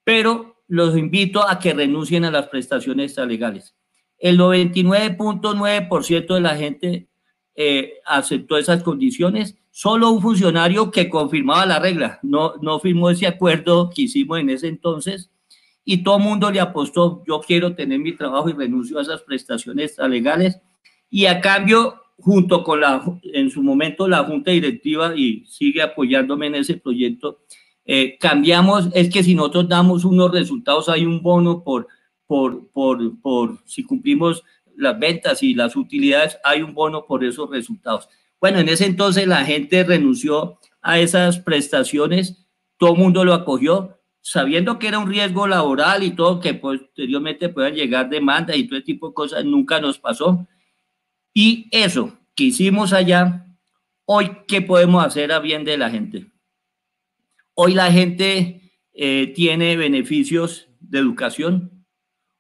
Pero 0.04 0.62
los 0.68 0.98
invito 0.98 1.48
a 1.48 1.60
que 1.60 1.74
renuncien 1.74 2.26
a 2.26 2.32
las 2.32 2.48
prestaciones 2.48 3.16
legales 3.20 3.77
el 4.20 4.38
99.9% 4.40 6.34
de 6.34 6.42
la 6.42 6.56
gente 6.56 7.08
eh, 7.56 7.94
aceptó 8.06 8.58
esas 8.58 8.84
condiciones. 8.84 9.58
Solo 9.72 10.10
un 10.10 10.22
funcionario 10.22 10.92
que 10.92 11.10
confirmaba 11.10 11.66
la 11.66 11.80
regla, 11.80 12.20
no, 12.24 12.56
no 12.62 12.80
firmó 12.80 13.10
ese 13.10 13.28
acuerdo 13.28 13.92
que 13.94 14.04
hicimos 14.04 14.40
en 14.40 14.50
ese 14.50 14.68
entonces 14.68 15.30
y 15.90 16.04
todo 16.04 16.18
el 16.18 16.24
mundo 16.24 16.52
le 16.52 16.60
apostó, 16.60 17.24
yo 17.26 17.40
quiero 17.40 17.74
tener 17.74 17.98
mi 18.00 18.12
trabajo 18.12 18.50
y 18.50 18.54
renuncio 18.54 19.00
a 19.00 19.04
esas 19.04 19.22
prestaciones 19.22 19.98
legales. 20.10 20.60
Y 21.10 21.28
a 21.28 21.40
cambio, 21.40 21.96
junto 22.18 22.62
con 22.62 22.82
la, 22.82 23.02
en 23.24 23.50
su 23.50 23.64
momento 23.64 24.06
la 24.06 24.26
Junta 24.26 24.52
Directiva 24.52 25.16
y 25.16 25.46
sigue 25.46 25.82
apoyándome 25.82 26.48
en 26.48 26.56
ese 26.56 26.76
proyecto, 26.76 27.40
eh, 27.86 28.18
cambiamos, 28.20 28.90
es 28.94 29.10
que 29.10 29.24
si 29.24 29.34
nosotros 29.34 29.70
damos 29.70 30.04
unos 30.04 30.30
resultados, 30.30 30.90
hay 30.90 31.06
un 31.06 31.22
bono 31.22 31.64
por 31.64 31.88
por, 32.28 32.70
por, 32.72 33.20
por 33.22 33.58
si 33.66 33.84
cumplimos 33.84 34.44
las 34.76 35.00
ventas 35.00 35.42
y 35.42 35.56
las 35.56 35.76
utilidades, 35.76 36.38
hay 36.44 36.62
un 36.62 36.74
bono 36.74 37.06
por 37.06 37.24
esos 37.24 37.50
resultados. 37.50 38.08
Bueno, 38.40 38.60
en 38.60 38.70
ese 38.70 38.86
entonces 38.86 39.28
la 39.28 39.44
gente 39.44 39.84
renunció 39.84 40.60
a 40.82 41.00
esas 41.00 41.40
prestaciones, 41.40 42.48
todo 42.78 42.94
el 42.94 43.00
mundo 43.00 43.26
lo 43.26 43.34
acogió, 43.34 44.00
sabiendo 44.22 44.78
que 44.78 44.88
era 44.88 45.00
un 45.00 45.10
riesgo 45.10 45.48
laboral 45.48 46.04
y 46.04 46.12
todo, 46.12 46.40
que 46.40 46.54
posteriormente 46.54 47.50
puedan 47.50 47.74
llegar 47.74 48.10
demandas 48.10 48.58
y 48.58 48.68
todo 48.68 48.84
tipo 48.84 49.08
de 49.08 49.14
cosas, 49.14 49.46
nunca 49.46 49.80
nos 49.80 49.98
pasó. 49.98 50.46
Y 51.34 51.68
eso 51.72 52.18
que 52.36 52.46
hicimos 52.46 52.94
allá, 52.94 53.48
hoy, 54.06 54.32
¿qué 54.48 54.62
podemos 54.62 55.04
hacer 55.04 55.32
a 55.32 55.40
bien 55.40 55.64
de 55.64 55.78
la 55.78 55.90
gente? 55.90 56.28
Hoy 57.56 57.74
la 57.74 57.92
gente 57.92 58.74
eh, 58.94 59.34
tiene 59.36 59.78
beneficios 59.78 60.68
de 60.80 61.00
educación, 61.00 61.77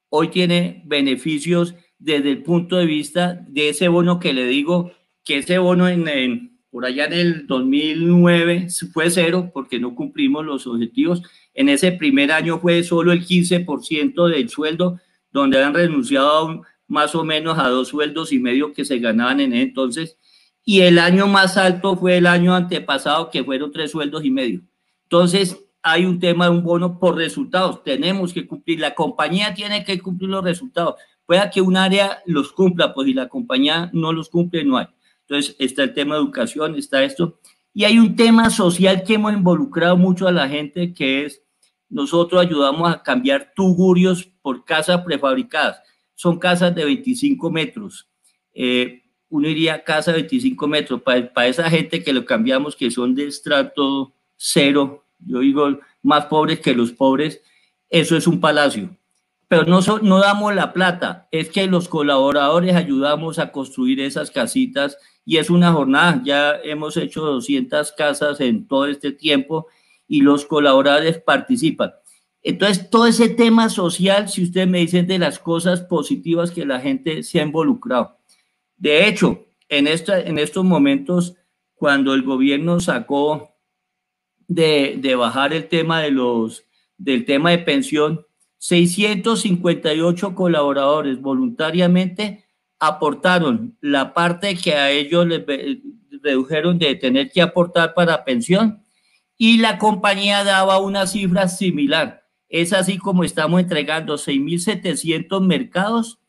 hoy 0.09 0.29
tiene 0.29 0.83
beneficios 0.85 1.75
desde 1.99 2.31
el 2.31 2.43
punto 2.43 2.77
de 2.77 2.85
vista 2.85 3.45
de 3.47 3.69
ese 3.69 3.87
bono 3.87 4.19
que 4.19 4.33
le 4.33 4.45
digo, 4.45 4.91
que 5.23 5.39
ese 5.39 5.57
bono 5.57 5.87
en, 5.87 6.59
por 6.69 6.85
allá 6.85 7.05
en 7.05 7.13
el 7.13 7.47
2009 7.47 8.67
fue 8.93 9.09
cero 9.09 9.51
porque 9.53 9.79
no 9.79 9.95
cumplimos 9.95 10.45
los 10.45 10.67
objetivos. 10.67 11.21
En 11.53 11.69
ese 11.69 11.91
primer 11.91 12.31
año 12.31 12.59
fue 12.59 12.83
solo 12.83 13.11
el 13.11 13.25
15% 13.25 14.29
del 14.29 14.49
sueldo, 14.49 14.99
donde 15.31 15.63
han 15.63 15.73
renunciado 15.73 16.61
más 16.87 17.15
o 17.15 17.23
menos 17.23 17.59
a 17.59 17.67
dos 17.67 17.89
sueldos 17.89 18.31
y 18.31 18.39
medio 18.39 18.73
que 18.73 18.85
se 18.85 18.99
ganaban 18.99 19.39
en 19.39 19.53
entonces. 19.53 20.17
Y 20.63 20.81
el 20.81 20.99
año 20.99 21.27
más 21.27 21.57
alto 21.57 21.95
fue 21.95 22.17
el 22.17 22.27
año 22.27 22.53
antepasado, 22.53 23.29
que 23.29 23.43
fueron 23.43 23.71
tres 23.71 23.91
sueldos 23.91 24.23
y 24.23 24.31
medio. 24.31 24.61
Entonces, 25.03 25.57
hay 25.91 26.05
un 26.05 26.19
tema 26.19 26.45
de 26.45 26.51
un 26.51 26.63
bono 26.63 26.99
por 26.99 27.15
resultados. 27.15 27.83
Tenemos 27.83 28.33
que 28.33 28.45
cumplir, 28.45 28.79
la 28.79 28.93
compañía 28.93 29.53
tiene 29.53 29.83
que 29.85 29.99
cumplir 29.99 30.29
los 30.29 30.43
resultados. 30.43 30.95
Pueda 31.25 31.49
que 31.49 31.61
un 31.61 31.77
área 31.77 32.19
los 32.25 32.51
cumpla, 32.51 32.93
pues 32.93 33.07
si 33.07 33.13
la 33.13 33.29
compañía 33.29 33.89
no 33.93 34.11
los 34.11 34.29
cumple, 34.29 34.63
no 34.65 34.77
hay. 34.77 34.87
Entonces, 35.21 35.55
está 35.59 35.83
el 35.83 35.93
tema 35.93 36.15
de 36.15 36.21
educación, 36.21 36.75
está 36.75 37.03
esto. 37.03 37.39
Y 37.73 37.85
hay 37.85 37.99
un 37.99 38.15
tema 38.15 38.49
social 38.49 39.03
que 39.03 39.13
hemos 39.13 39.33
involucrado 39.33 39.97
mucho 39.97 40.27
a 40.27 40.31
la 40.31 40.47
gente, 40.47 40.93
que 40.93 41.25
es 41.25 41.41
nosotros 41.89 42.41
ayudamos 42.41 42.89
a 42.89 43.01
cambiar 43.01 43.53
tugurios 43.55 44.25
por 44.41 44.65
casas 44.65 45.01
prefabricadas. 45.05 45.81
Son 46.15 46.37
casas 46.37 46.75
de 46.75 46.83
25 46.83 47.49
metros. 47.49 48.09
Eh, 48.53 49.03
uno 49.29 49.47
iría 49.47 49.83
casa 49.83 50.11
de 50.11 50.17
25 50.17 50.67
metros. 50.67 51.01
Para, 51.01 51.31
para 51.31 51.47
esa 51.47 51.69
gente 51.69 52.03
que 52.03 52.11
lo 52.11 52.25
cambiamos, 52.25 52.75
que 52.75 52.91
son 52.91 53.15
de 53.15 53.27
estrato 53.27 54.13
cero, 54.35 55.06
yo 55.19 55.39
digo 55.39 55.79
más 56.01 56.25
pobres 56.25 56.59
que 56.59 56.75
los 56.75 56.91
pobres, 56.91 57.41
eso 57.89 58.15
es 58.17 58.27
un 58.27 58.39
palacio. 58.39 58.89
Pero 59.47 59.63
no, 59.63 59.79
no 60.01 60.19
damos 60.19 60.53
la 60.53 60.73
plata, 60.73 61.27
es 61.31 61.49
que 61.49 61.67
los 61.67 61.87
colaboradores 61.87 62.75
ayudamos 62.75 63.39
a 63.39 63.51
construir 63.51 64.01
esas 64.01 64.29
casitas 64.29 64.97
y 65.25 65.37
es 65.37 65.49
una 65.49 65.71
jornada. 65.71 66.21
Ya 66.23 66.55
hemos 66.63 66.97
hecho 66.97 67.21
200 67.21 67.93
casas 67.93 68.41
en 68.41 68.67
todo 68.67 68.87
este 68.87 69.11
tiempo 69.11 69.67
y 70.07 70.21
los 70.21 70.45
colaboradores 70.45 71.19
participan. 71.19 71.93
Entonces, 72.43 72.89
todo 72.89 73.07
ese 73.07 73.29
tema 73.29 73.69
social, 73.69 74.29
si 74.29 74.43
ustedes 74.43 74.67
me 74.67 74.79
dicen 74.79 75.07
de 75.07 75.19
las 75.19 75.39
cosas 75.39 75.81
positivas 75.81 76.51
que 76.51 76.65
la 76.65 76.79
gente 76.79 77.23
se 77.23 77.39
ha 77.39 77.43
involucrado. 77.43 78.17
De 78.77 79.07
hecho, 79.07 79.45
en, 79.67 79.87
esta, 79.87 80.21
en 80.21 80.39
estos 80.39 80.63
momentos, 80.63 81.35
cuando 81.75 82.13
el 82.13 82.23
gobierno 82.23 82.79
sacó 82.79 83.56
de, 84.47 85.15
bajar 85.15 85.53
el 85.53 85.67
tema 85.67 86.01
de 86.01 86.11
los, 86.11 86.65
del 86.97 87.25
tema 87.25 87.51
de 87.51 87.59
pensión, 87.59 88.25
658 88.59 90.35
colaboradores 90.35 91.21
voluntariamente 91.21 92.45
aportaron 92.79 93.77
la 93.81 94.13
parte 94.13 94.55
que 94.55 94.73
a 94.73 94.91
ellos 94.91 95.27
les 95.27 95.43
redujeron 96.23 96.77
de 96.77 96.95
tener 96.95 97.29
que 97.31 97.41
aportar 97.41 97.93
para 97.93 98.23
pensión 98.23 98.83
y 99.37 99.57
la 99.59 99.77
compañía 99.77 100.43
daba 100.43 100.79
una 100.79 101.05
cifra 101.05 101.47
similar. 101.47 102.23
Es 102.49 102.73
así 102.73 102.97
como 102.97 103.23
estamos 103.23 103.61
entregando 103.61 104.15
6.700 104.15 105.45
mercados 105.45 106.19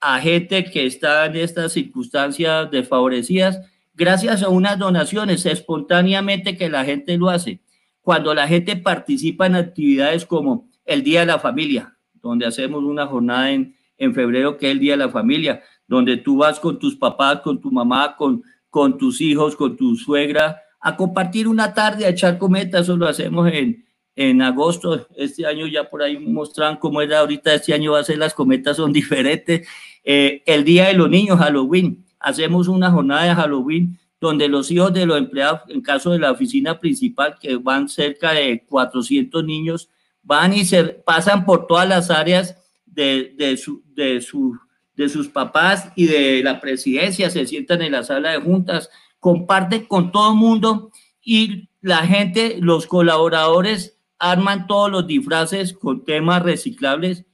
a 0.00 0.20
gente 0.20 0.64
que 0.64 0.86
está 0.86 1.26
en 1.26 1.36
estas 1.36 1.72
circunstancias 1.72 2.70
desfavorecidas 2.70 3.60
gracias 3.94 4.42
a 4.42 4.48
unas 4.48 4.78
donaciones 4.78 5.46
espontáneamente 5.46 6.56
que 6.56 6.70
la 6.70 6.84
gente 6.84 7.16
lo 7.16 7.30
hace. 7.30 7.60
Cuando 8.00 8.34
la 8.34 8.48
gente 8.48 8.76
participa 8.76 9.46
en 9.46 9.56
actividades 9.56 10.26
como 10.26 10.68
el 10.84 11.02
Día 11.02 11.20
de 11.20 11.26
la 11.26 11.38
Familia, 11.38 11.96
donde 12.14 12.46
hacemos 12.46 12.82
una 12.82 13.06
jornada 13.06 13.50
en, 13.50 13.76
en 13.96 14.14
febrero 14.14 14.56
que 14.58 14.66
es 14.66 14.72
el 14.72 14.80
Día 14.80 14.92
de 14.92 15.04
la 15.04 15.10
Familia, 15.10 15.62
donde 15.86 16.16
tú 16.16 16.38
vas 16.38 16.58
con 16.58 16.78
tus 16.78 16.96
papás, 16.96 17.40
con 17.40 17.60
tu 17.60 17.70
mamá, 17.70 18.16
con, 18.16 18.42
con 18.70 18.98
tus 18.98 19.20
hijos, 19.20 19.56
con 19.56 19.76
tu 19.76 19.96
suegra, 19.96 20.60
a 20.80 20.96
compartir 20.96 21.46
una 21.46 21.74
tarde, 21.74 22.06
a 22.06 22.08
echar 22.08 22.38
cometas, 22.38 22.82
eso 22.82 22.96
lo 22.96 23.06
hacemos 23.06 23.48
en, 23.52 23.84
en 24.16 24.42
agosto, 24.42 25.06
este 25.16 25.46
año 25.46 25.66
ya 25.66 25.88
por 25.88 26.02
ahí 26.02 26.18
mostraron 26.18 26.76
cómo 26.76 27.00
era 27.00 27.20
ahorita, 27.20 27.54
este 27.54 27.72
año 27.72 27.92
va 27.92 28.00
a 28.00 28.04
ser 28.04 28.18
las 28.18 28.34
cometas 28.34 28.76
son 28.76 28.92
diferentes. 28.92 29.66
Eh, 30.04 30.42
el 30.46 30.64
Día 30.64 30.88
de 30.88 30.94
los 30.94 31.08
Niños, 31.08 31.38
Halloween, 31.38 32.04
hacemos 32.22 32.68
una 32.68 32.90
jornada 32.90 33.24
de 33.24 33.34
Halloween 33.34 33.98
donde 34.20 34.48
los 34.48 34.70
hijos 34.70 34.92
de 34.92 35.04
los 35.04 35.18
empleados, 35.18 35.62
en 35.68 35.80
caso 35.80 36.12
de 36.12 36.20
la 36.20 36.30
oficina 36.30 36.78
principal, 36.78 37.36
que 37.40 37.56
van 37.56 37.88
cerca 37.88 38.32
de 38.32 38.64
400 38.68 39.44
niños, 39.44 39.88
van 40.22 40.52
y 40.52 40.64
se 40.64 40.84
pasan 40.84 41.44
por 41.44 41.66
todas 41.66 41.88
las 41.88 42.08
áreas 42.08 42.56
de, 42.86 43.34
de, 43.36 43.56
su, 43.56 43.82
de, 43.94 44.20
su, 44.20 44.56
de 44.94 45.08
sus 45.08 45.28
papás 45.28 45.90
y 45.96 46.06
de 46.06 46.40
la 46.44 46.60
presidencia, 46.60 47.30
se 47.30 47.46
sientan 47.46 47.82
en 47.82 47.92
la 47.92 48.04
sala 48.04 48.30
de 48.30 48.38
juntas, 48.38 48.90
comparten 49.18 49.86
con 49.86 50.12
todo 50.12 50.30
el 50.32 50.38
mundo 50.38 50.92
y 51.20 51.68
la 51.80 52.06
gente, 52.06 52.58
los 52.60 52.86
colaboradores 52.86 53.98
arman 54.20 54.68
todos 54.68 54.88
los 54.88 55.06
disfraces 55.06 55.72
con 55.72 56.04
temas 56.04 56.42
reciclables 56.42 57.24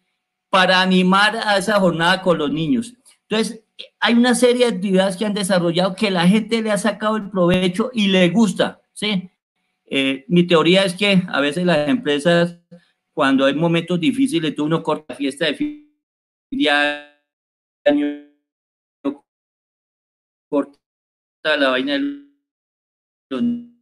para 0.48 0.81
animar 0.81 1.37
a 1.37 1.59
esa 1.59 1.79
jornada 1.79 2.22
con 2.22 2.38
los 2.38 2.51
niños. 2.51 2.94
Entonces, 3.29 3.62
hay 4.01 4.14
una 4.14 4.35
serie 4.35 4.67
de 4.67 4.77
actividades 4.77 5.17
que 5.17 5.27
han 5.27 5.35
desarrollado 5.35 5.95
que 5.95 6.11
la 6.11 6.27
gente 6.27 6.62
le 6.62 6.71
ha 6.71 6.79
sacado 6.79 7.17
el 7.17 7.31
provecho 7.31 7.91
y 7.93 8.09
le 8.09 8.29
gusta, 8.31 8.83
¿sí? 8.93 9.31
Eh, 9.87 10.25
mi 10.29 10.47
teoría 10.47 10.85
es 10.85 10.95
que 10.95 11.23
a 11.29 11.41
veces 11.41 11.64
las 11.64 11.88
empresas, 11.88 12.59
cuando 13.12 13.47
hay 13.47 13.55
momentos 13.55 13.99
difíciles, 13.99 14.55
tú 14.55 14.64
uno 14.64 14.83
corta 14.83 15.14
fiesta 15.14 15.47
de 15.47 15.55
fin 15.55 15.91
de 16.51 16.71
año, 16.71 18.07
corta 20.49 20.79
la 21.57 21.71
vaina 21.71 21.95
de 21.95 22.25
los 23.31 23.43
niños. 23.43 23.75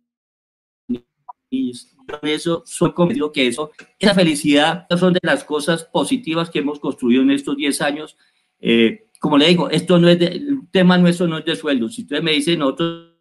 Eso, 2.22 2.62
soy 2.66 2.92
convencido 2.92 3.32
que 3.32 3.46
eso, 3.48 3.72
esa 3.98 4.14
felicidad, 4.14 4.86
son 4.96 5.12
de 5.12 5.20
las 5.22 5.42
cosas 5.42 5.84
positivas 5.84 6.50
que 6.50 6.60
hemos 6.60 6.78
construido 6.78 7.22
en 7.22 7.30
estos 7.30 7.56
10 7.56 7.80
años. 7.82 8.16
Eh, 8.60 9.05
como 9.20 9.38
le 9.38 9.48
digo, 9.48 9.70
esto 9.70 9.98
no 9.98 10.08
es 10.08 10.18
de, 10.18 10.26
el 10.26 10.60
tema 10.70 10.98
nuestro 10.98 11.26
no 11.26 11.38
es 11.38 11.44
de 11.44 11.56
sueldo. 11.56 11.88
Si 11.88 12.02
ustedes 12.02 12.22
me 12.22 12.32
dicen 12.32 12.58
nosotros... 12.58 13.12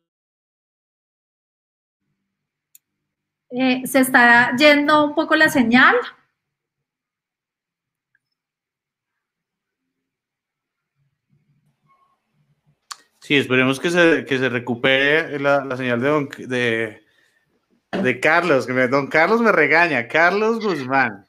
Eh, 3.52 3.86
se 3.86 4.00
está 4.00 4.56
yendo 4.58 5.06
un 5.06 5.16
poco 5.16 5.36
la 5.36 5.48
señal. 5.48 5.96
Sí, 13.22 13.36
esperemos 13.36 13.80
que 13.80 13.90
se, 13.90 14.26
que 14.26 14.38
se 14.38 14.50
recupere 14.50 15.40
la, 15.40 15.66
la 15.66 15.78
señal 15.78 16.00
de, 16.00 16.08
don, 16.08 16.30
de, 16.38 17.04
de 17.92 18.20
Carlos, 18.20 18.68
que 18.68 18.74
me, 18.74 18.88
don 18.88 19.08
Carlos 19.08 19.42
me 19.42 19.52
regaña, 19.52 20.08
Carlos 20.08 20.64
Guzmán. 20.64 21.26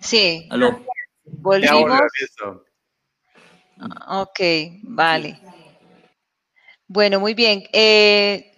Sí. 0.00 0.46
Aló. 0.50 0.84
Volvimos. 1.24 2.00
Ok, 4.08 4.40
vale. 4.82 5.40
Bueno, 6.86 7.20
muy 7.20 7.34
bien. 7.34 7.64
Eh, 7.72 8.52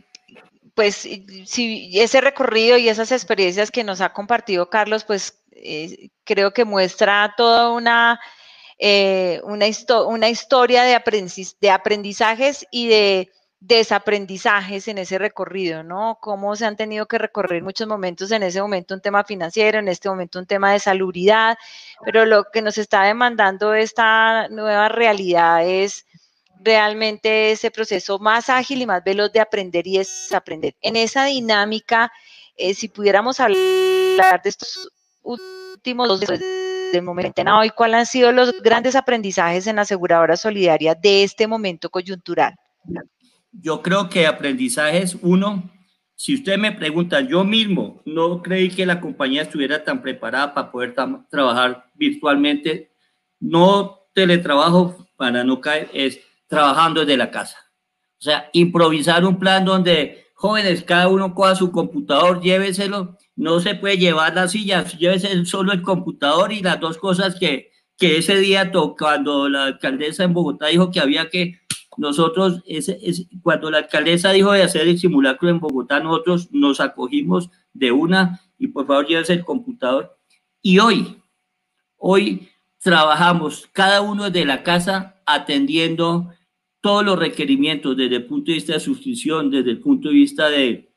pues 0.74 0.96
si 1.46 1.90
ese 2.00 2.20
recorrido 2.20 2.78
y 2.78 2.88
esas 2.88 3.12
experiencias 3.12 3.70
que 3.70 3.84
nos 3.84 4.00
ha 4.00 4.12
compartido 4.12 4.70
Carlos, 4.70 5.04
pues 5.04 5.42
eh, 5.52 6.10
creo 6.24 6.52
que 6.52 6.64
muestra 6.64 7.34
toda 7.36 7.72
una, 7.72 8.20
eh, 8.78 9.40
una, 9.44 9.66
una, 10.06 10.28
historia 10.28 10.84
de, 10.84 11.52
de 11.60 11.70
aprendizajes 11.70 12.66
y 12.70 12.88
de 12.88 13.30
desaprendizajes 13.60 14.88
en 14.88 14.96
ese 14.96 15.18
recorrido, 15.18 15.82
¿no? 15.82 16.18
Cómo 16.20 16.56
se 16.56 16.64
han 16.64 16.76
tenido 16.76 17.06
que 17.06 17.18
recorrer 17.18 17.62
muchos 17.62 17.86
momentos, 17.86 18.32
en 18.32 18.42
ese 18.42 18.60
momento 18.62 18.94
un 18.94 19.02
tema 19.02 19.22
financiero, 19.22 19.78
en 19.78 19.88
este 19.88 20.08
momento 20.08 20.38
un 20.38 20.46
tema 20.46 20.72
de 20.72 20.78
salubridad, 20.80 21.58
pero 22.04 22.24
lo 22.24 22.44
que 22.44 22.62
nos 22.62 22.78
está 22.78 23.02
demandando 23.02 23.74
esta 23.74 24.48
nueva 24.48 24.88
realidad 24.88 25.66
es 25.66 26.06
realmente 26.62 27.52
ese 27.52 27.70
proceso 27.70 28.18
más 28.18 28.48
ágil 28.48 28.80
y 28.80 28.86
más 28.86 29.04
veloz 29.04 29.30
de 29.32 29.40
aprender 29.40 29.86
y 29.86 29.98
desaprender. 29.98 30.74
En 30.80 30.96
esa 30.96 31.26
dinámica, 31.26 32.10
eh, 32.56 32.72
si 32.72 32.88
pudiéramos 32.88 33.40
hablar 33.40 34.42
de 34.42 34.48
estos 34.48 34.90
últimos 35.22 36.08
dos 36.08 36.20
desde 36.20 36.98
el 36.98 37.02
momento 37.02 37.42
en 37.42 37.48
hoy, 37.48 37.70
¿cuáles 37.70 37.98
han 37.98 38.06
sido 38.06 38.32
los 38.32 38.52
grandes 38.62 38.96
aprendizajes 38.96 39.66
en 39.66 39.76
la 39.76 39.82
aseguradora 39.82 40.36
solidaria 40.36 40.94
de 40.94 41.24
este 41.24 41.46
momento 41.46 41.90
coyuntural? 41.90 42.54
Yo 43.52 43.82
creo 43.82 44.08
que 44.08 44.26
aprendizajes, 44.26 45.16
uno, 45.22 45.70
si 46.14 46.34
usted 46.34 46.58
me 46.58 46.72
pregunta, 46.72 47.20
yo 47.20 47.44
mismo 47.44 48.02
no 48.04 48.42
creí 48.42 48.68
que 48.68 48.86
la 48.86 49.00
compañía 49.00 49.42
estuviera 49.42 49.82
tan 49.82 50.02
preparada 50.02 50.54
para 50.54 50.70
poder 50.70 50.94
trabajar 51.30 51.90
virtualmente. 51.94 52.92
No 53.40 54.00
teletrabajo 54.14 55.06
para 55.16 55.44
no 55.44 55.60
caer, 55.60 55.88
es 55.92 56.20
trabajando 56.46 57.00
desde 57.00 57.16
la 57.16 57.30
casa. 57.30 57.56
O 58.18 58.22
sea, 58.22 58.50
improvisar 58.52 59.24
un 59.24 59.38
plan 59.38 59.64
donde 59.64 60.26
jóvenes, 60.40 60.82
cada 60.82 61.08
uno 61.08 61.34
coja 61.34 61.54
su 61.54 61.70
computador, 61.70 62.40
lléveselo. 62.40 63.18
No 63.36 63.60
se 63.60 63.74
puede 63.74 63.98
llevar 63.98 64.34
las 64.34 64.52
sillas, 64.52 64.98
llévese 64.98 65.44
solo 65.44 65.72
el 65.72 65.82
computador 65.82 66.52
y 66.52 66.62
las 66.62 66.80
dos 66.80 66.98
cosas 66.98 67.36
que, 67.38 67.70
que 67.98 68.18
ese 68.18 68.36
día, 68.38 68.70
cuando 68.98 69.48
la 69.48 69.64
alcaldesa 69.64 70.24
en 70.24 70.32
Bogotá 70.32 70.66
dijo 70.66 70.90
que 70.90 71.00
había 71.00 71.28
que 71.28 71.60
nosotros, 71.96 72.62
ese, 72.66 72.98
cuando 73.42 73.70
la 73.70 73.78
alcaldesa 73.78 74.30
dijo 74.30 74.52
de 74.52 74.62
hacer 74.62 74.88
el 74.88 74.98
simulacro 74.98 75.48
en 75.48 75.60
Bogotá, 75.60 76.00
nosotros 76.00 76.48
nos 76.52 76.80
acogimos 76.80 77.50
de 77.72 77.92
una 77.92 78.40
y 78.58 78.68
por 78.68 78.86
favor 78.86 79.06
llévese 79.06 79.34
el 79.34 79.44
computador. 79.44 80.16
Y 80.62 80.78
hoy, 80.78 81.22
hoy 81.96 82.48
trabajamos 82.78 83.68
cada 83.72 84.00
uno 84.00 84.30
de 84.30 84.44
la 84.44 84.62
casa 84.62 85.20
atendiendo 85.26 86.30
todos 86.80 87.04
los 87.04 87.18
requerimientos 87.18 87.96
desde 87.96 88.16
el 88.16 88.26
punto 88.26 88.50
de 88.50 88.54
vista 88.54 88.72
de 88.74 88.80
suscripción, 88.80 89.50
desde 89.50 89.70
el 89.70 89.80
punto 89.80 90.08
de 90.08 90.14
vista 90.14 90.48
de, 90.48 90.92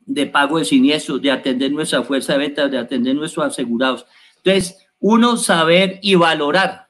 de 0.00 0.26
pago 0.26 0.58
de 0.58 0.64
siniestros, 0.64 1.20
de 1.20 1.30
atender 1.30 1.70
nuestra 1.72 2.02
fuerza 2.02 2.34
de 2.34 2.38
ventas, 2.38 2.70
de 2.70 2.78
atender 2.78 3.14
nuestros 3.14 3.46
asegurados. 3.46 4.06
Entonces, 4.36 4.78
uno 4.98 5.36
saber 5.36 5.98
y 6.02 6.14
valorar 6.14 6.81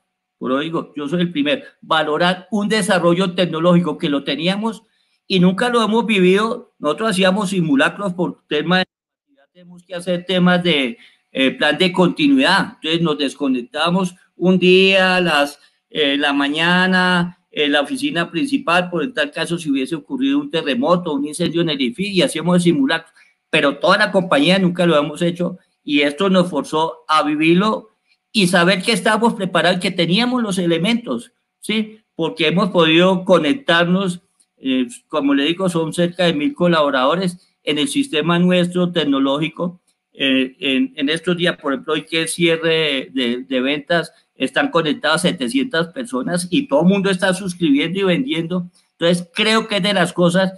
por 0.43 0.51
lo 0.51 0.59
digo, 0.59 0.93
yo 0.97 1.07
soy 1.07 1.21
el 1.21 1.31
primer, 1.31 1.63
valorar 1.83 2.49
un 2.51 2.69
desarrollo 2.69 3.33
tecnológico 3.37 3.97
que 3.97 4.09
lo 4.09 4.25
teníamos 4.25 4.83
y 5.29 5.39
nunca 5.39 5.69
lo 5.69 5.81
hemos 5.85 6.05
vivido. 6.05 6.75
Nosotros 6.81 7.11
hacíamos 7.11 7.51
simulacros 7.51 8.13
por 8.15 8.43
temas 8.49 8.81
de 8.81 9.37
tenemos 9.53 9.85
que 9.85 9.95
hacer 9.95 10.25
temas 10.27 10.61
de 10.65 10.99
eh, 11.31 11.53
plan 11.53 11.79
de 11.79 11.93
continuidad. 11.93 12.73
Entonces 12.75 13.03
nos 13.03 13.19
desconectamos 13.19 14.17
un 14.35 14.59
día, 14.59 15.21
las, 15.21 15.61
eh, 15.89 16.17
la 16.19 16.33
mañana, 16.33 17.39
en 17.53 17.71
la 17.71 17.83
oficina 17.83 18.29
principal, 18.29 18.91
por 18.91 19.05
en 19.05 19.15
tal 19.15 19.31
caso 19.31 19.57
si 19.57 19.71
hubiese 19.71 19.95
ocurrido 19.95 20.41
un 20.41 20.51
terremoto, 20.51 21.13
un 21.13 21.25
incendio 21.25 21.63
en 21.63 21.69
el 21.69 21.77
edificio, 21.77 22.15
y 22.15 22.23
hacíamos 22.23 22.57
el 22.57 22.63
simulacro. 22.63 23.13
Pero 23.49 23.79
toda 23.79 23.97
la 23.97 24.11
compañía 24.11 24.59
nunca 24.59 24.87
lo 24.87 24.99
hemos 24.99 25.23
hecho 25.23 25.59
y 25.85 26.01
esto 26.01 26.29
nos 26.31 26.51
forzó 26.51 27.05
a 27.07 27.23
vivirlo 27.23 27.92
y 28.33 28.47
saber 28.47 28.83
que 28.83 28.93
estábamos 28.93 29.35
preparados, 29.35 29.81
que 29.81 29.91
teníamos 29.91 30.43
los 30.43 30.59
elementos, 30.59 31.33
¿sí? 31.61 32.01
Porque 32.15 32.49
hemos 32.49 32.71
podido 32.71 33.25
conectarnos, 33.25 34.23
eh, 34.57 34.89
como 35.09 35.35
le 35.35 35.45
digo, 35.45 35.69
son 35.69 35.93
cerca 35.93 36.25
de 36.25 36.33
mil 36.33 36.55
colaboradores 36.55 37.39
en 37.63 37.79
el 37.79 37.89
sistema 37.89 38.39
nuestro 38.39 38.91
tecnológico. 38.91 39.81
Eh, 40.15 40.57
en, 40.61 41.09
estos 41.09 41.37
días, 41.37 41.57
por 41.57 41.73
ejemplo, 41.73 41.95
hoy 41.95 42.05
que 42.05 42.27
cierre 42.27 43.11
de, 43.13 43.45
de, 43.47 43.61
ventas, 43.61 44.13
están 44.35 44.71
conectadas 44.71 45.23
700 45.23 45.89
personas 45.89 46.49
y 46.51 46.67
todo 46.69 46.83
el 46.83 46.89
mundo 46.89 47.11
está 47.11 47.33
suscribiendo 47.35 48.01
y 48.01 48.05
vendiendo. 48.05 48.71
Entonces, 48.93 49.29
creo 49.35 49.69
que 49.69 49.77
es 49.77 49.83
de 49.83 49.95
las 49.95 50.13
cosas 50.13 50.53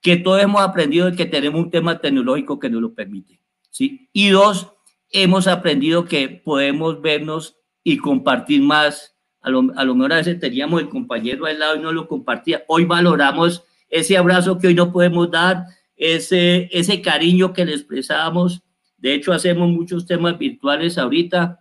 que 0.00 0.16
todos 0.16 0.42
hemos 0.42 0.62
aprendido 0.62 1.10
de 1.10 1.16
que 1.16 1.26
tenemos 1.26 1.60
un 1.60 1.70
tema 1.70 1.98
tecnológico 1.98 2.58
que 2.58 2.70
nos 2.70 2.80
lo 2.80 2.94
permite. 2.94 3.40
¿sí? 3.70 4.08
Y 4.12 4.30
dos, 4.30 4.72
hemos 5.10 5.46
aprendido 5.46 6.04
que 6.04 6.28
podemos 6.28 7.00
vernos 7.00 7.56
y 7.82 7.98
compartir 7.98 8.62
más. 8.62 9.16
A 9.42 9.48
lo, 9.50 9.72
a 9.76 9.84
lo 9.84 9.94
mejor 9.94 10.12
a 10.12 10.16
veces 10.16 10.38
teníamos 10.38 10.82
el 10.82 10.88
compañero 10.88 11.46
al 11.46 11.58
lado 11.58 11.76
y 11.76 11.80
no 11.80 11.92
lo 11.92 12.06
compartía. 12.06 12.64
Hoy 12.68 12.84
valoramos 12.84 13.64
ese 13.88 14.16
abrazo 14.16 14.58
que 14.58 14.68
hoy 14.68 14.74
no 14.74 14.92
podemos 14.92 15.30
dar, 15.30 15.64
ese, 15.96 16.68
ese 16.72 17.02
cariño 17.02 17.52
que 17.52 17.64
le 17.64 17.72
expresamos. 17.72 18.62
De 18.98 19.14
hecho, 19.14 19.32
hacemos 19.32 19.68
muchos 19.68 20.06
temas 20.06 20.38
virtuales 20.38 20.98
ahorita. 20.98 21.58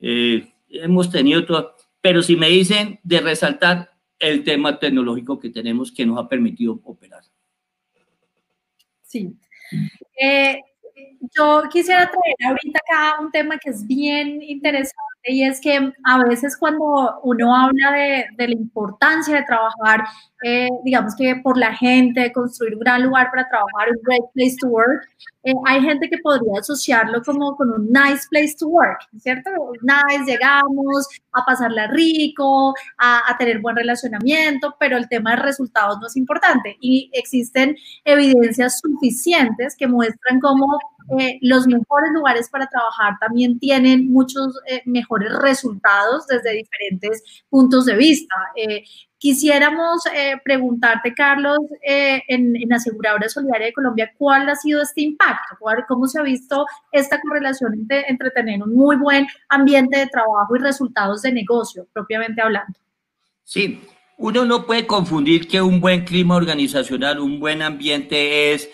Eh, 0.00 0.48
hemos 0.68 1.10
tenido 1.10 1.44
todo. 1.44 1.76
Pero 2.00 2.22
si 2.22 2.36
me 2.36 2.48
dicen 2.48 2.98
de 3.02 3.20
resaltar 3.20 3.90
el 4.18 4.44
tema 4.44 4.78
tecnológico 4.78 5.38
que 5.38 5.50
tenemos 5.50 5.92
que 5.92 6.06
nos 6.06 6.18
ha 6.18 6.28
permitido 6.28 6.80
operar. 6.84 7.22
Sí. 9.02 9.34
Eh, 10.20 10.60
yo 11.36 11.62
quisiera 11.70 12.10
traer 12.10 12.50
ahorita 12.50 12.80
acá 12.80 13.20
un 13.20 13.30
tema 13.30 13.58
que 13.58 13.70
es 13.70 13.86
bien 13.86 14.42
interesante 14.42 14.96
y 15.24 15.44
es 15.44 15.60
que 15.60 15.92
a 16.04 16.24
veces 16.24 16.56
cuando 16.56 17.20
uno 17.22 17.54
habla 17.54 17.92
de, 17.92 18.46
la 18.46 18.52
importancia 18.52 19.36
de 19.36 19.44
trabajar, 19.44 20.04
eh, 20.42 20.68
digamos 20.82 21.14
que 21.14 21.36
por 21.36 21.58
la 21.58 21.74
gente, 21.74 22.32
construir 22.32 22.74
un 22.74 22.80
gran 22.80 23.02
lugar 23.02 23.28
para 23.30 23.46
trabajar, 23.48 23.90
un 23.90 24.02
great 24.02 24.24
place 24.32 24.56
to 24.58 24.68
work, 24.68 25.06
eh, 25.42 25.52
hay 25.66 25.82
gente 25.82 26.08
que 26.08 26.18
podría 26.18 26.60
asociarlo 26.60 27.22
como 27.22 27.54
con 27.56 27.70
un 27.70 27.92
nice 27.92 28.26
place 28.30 28.54
to 28.58 28.68
work, 28.68 29.00
¿cierto? 29.18 29.50
Nice, 29.82 30.24
llegamos 30.24 31.06
a 31.32 31.44
pasarla 31.44 31.88
rico, 31.88 32.74
a, 32.98 33.30
a 33.30 33.36
tener 33.36 33.60
buen 33.60 33.76
relacionamiento, 33.76 34.74
pero 34.78 34.96
el 34.96 35.08
tema 35.08 35.32
de 35.32 35.42
resultados 35.42 35.98
no 36.00 36.06
es 36.06 36.16
importante 36.16 36.76
y 36.80 37.10
existen 37.12 37.76
evidencias 38.04 38.80
suficientes 38.80 39.76
que 39.76 39.86
muestran 39.86 40.40
cómo 40.40 40.78
eh, 41.18 41.38
los 41.40 41.66
mejores 41.66 42.10
lugares 42.12 42.48
para 42.48 42.66
trabajar 42.66 43.14
también 43.20 43.58
tienen 43.58 44.10
muchos 44.10 44.54
eh, 44.66 44.82
mejores 44.84 45.32
resultados 45.32 46.26
desde 46.26 46.52
diferentes 46.52 47.22
puntos 47.48 47.86
de 47.86 47.96
vista. 47.96 48.34
Eh, 48.54 48.84
quisiéramos 49.18 50.02
preguntarte, 50.44 51.12
Carlos, 51.12 51.58
en, 51.82 52.56
en, 52.56 52.72
Aseguradora 52.72 53.28
Solidaria 53.28 53.66
de 53.66 53.72
Colombia, 53.72 54.10
¿cuál 54.16 54.48
ha 54.48 54.56
sido 54.56 54.82
este 54.82 55.02
impacto? 55.02 55.56
¿Cómo 55.88 56.06
se 56.06 56.20
ha 56.20 56.22
visto 56.22 56.64
esta 56.90 57.20
correlación 57.20 57.74
entre, 57.74 58.08
entre 58.08 58.30
tener 58.30 58.62
un 58.62 58.74
muy 58.74 58.96
buen 58.96 59.26
ambiente 59.48 59.98
de 59.98 60.06
trabajo 60.06 60.56
y 60.56 60.60
resultados 60.60 61.22
de 61.22 61.32
negocio, 61.32 61.86
propiamente 61.92 62.40
hablando? 62.40 62.78
Sí, 63.44 63.80
uno 64.16 64.44
no 64.44 64.66
puede 64.66 64.86
confundir 64.86 65.48
que 65.48 65.62
un 65.62 65.80
buen 65.80 66.04
clima 66.04 66.36
organizacional, 66.36 67.20
un 67.20 67.40
buen 67.40 67.62
ambiente 67.62 68.52
es 68.52 68.70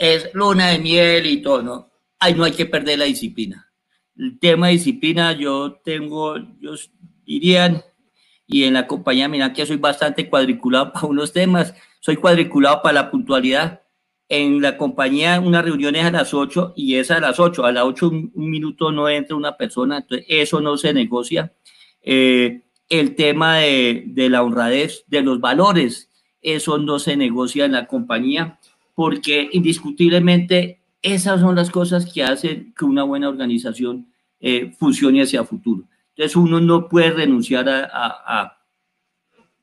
es 0.00 0.30
luna 0.32 0.68
de 0.68 0.78
miel 0.78 1.26
y 1.26 1.42
todo, 1.42 1.62
¿no? 1.62 1.90
Ay, 2.18 2.34
no 2.34 2.44
hay 2.44 2.52
que 2.52 2.64
perder 2.64 2.98
la 2.98 3.04
disciplina. 3.04 3.70
El 4.16 4.38
tema 4.38 4.68
de 4.68 4.72
disciplina, 4.72 5.32
yo 5.32 5.78
tengo, 5.84 6.38
yo 6.58 6.72
dirían, 7.26 7.82
y 8.46 8.64
en 8.64 8.72
la 8.72 8.86
compañía, 8.86 9.28
mira 9.28 9.52
que 9.52 9.66
soy 9.66 9.76
bastante 9.76 10.28
cuadriculado 10.28 10.92
para 10.94 11.06
unos 11.06 11.34
temas, 11.34 11.74
soy 12.00 12.16
cuadriculado 12.16 12.80
para 12.82 12.94
la 12.94 13.10
puntualidad. 13.10 13.82
En 14.30 14.62
la 14.62 14.78
compañía, 14.78 15.38
una 15.38 15.60
reunión 15.60 15.94
es 15.96 16.04
a 16.04 16.10
las 16.10 16.32
8 16.32 16.72
y 16.76 16.94
es 16.94 17.10
a 17.10 17.20
las 17.20 17.38
8. 17.38 17.66
A 17.66 17.72
las 17.72 17.84
8 17.84 18.08
un, 18.08 18.32
minuto 18.34 18.90
no 18.92 19.06
entra 19.08 19.36
una 19.36 19.56
persona, 19.58 19.98
entonces 19.98 20.24
eso 20.30 20.62
no 20.62 20.78
se 20.78 20.94
negocia. 20.94 21.52
Eh, 22.00 22.62
el 22.88 23.16
tema 23.16 23.58
de, 23.58 24.04
de 24.06 24.30
la 24.30 24.42
honradez, 24.42 25.04
de 25.08 25.20
los 25.20 25.40
valores, 25.40 26.10
eso 26.40 26.78
no 26.78 26.98
se 26.98 27.16
negocia 27.16 27.66
en 27.66 27.72
la 27.72 27.86
compañía 27.86 28.59
porque 28.94 29.48
indiscutiblemente 29.52 30.80
esas 31.02 31.40
son 31.40 31.56
las 31.56 31.70
cosas 31.70 32.12
que 32.12 32.22
hacen 32.22 32.74
que 32.76 32.84
una 32.84 33.02
buena 33.04 33.28
organización 33.28 34.12
eh, 34.40 34.72
funcione 34.78 35.22
hacia 35.22 35.44
futuro. 35.44 35.84
Entonces 36.10 36.36
uno 36.36 36.60
no 36.60 36.88
puede 36.88 37.10
renunciar 37.10 37.68
a, 37.68 37.84
a, 37.84 38.58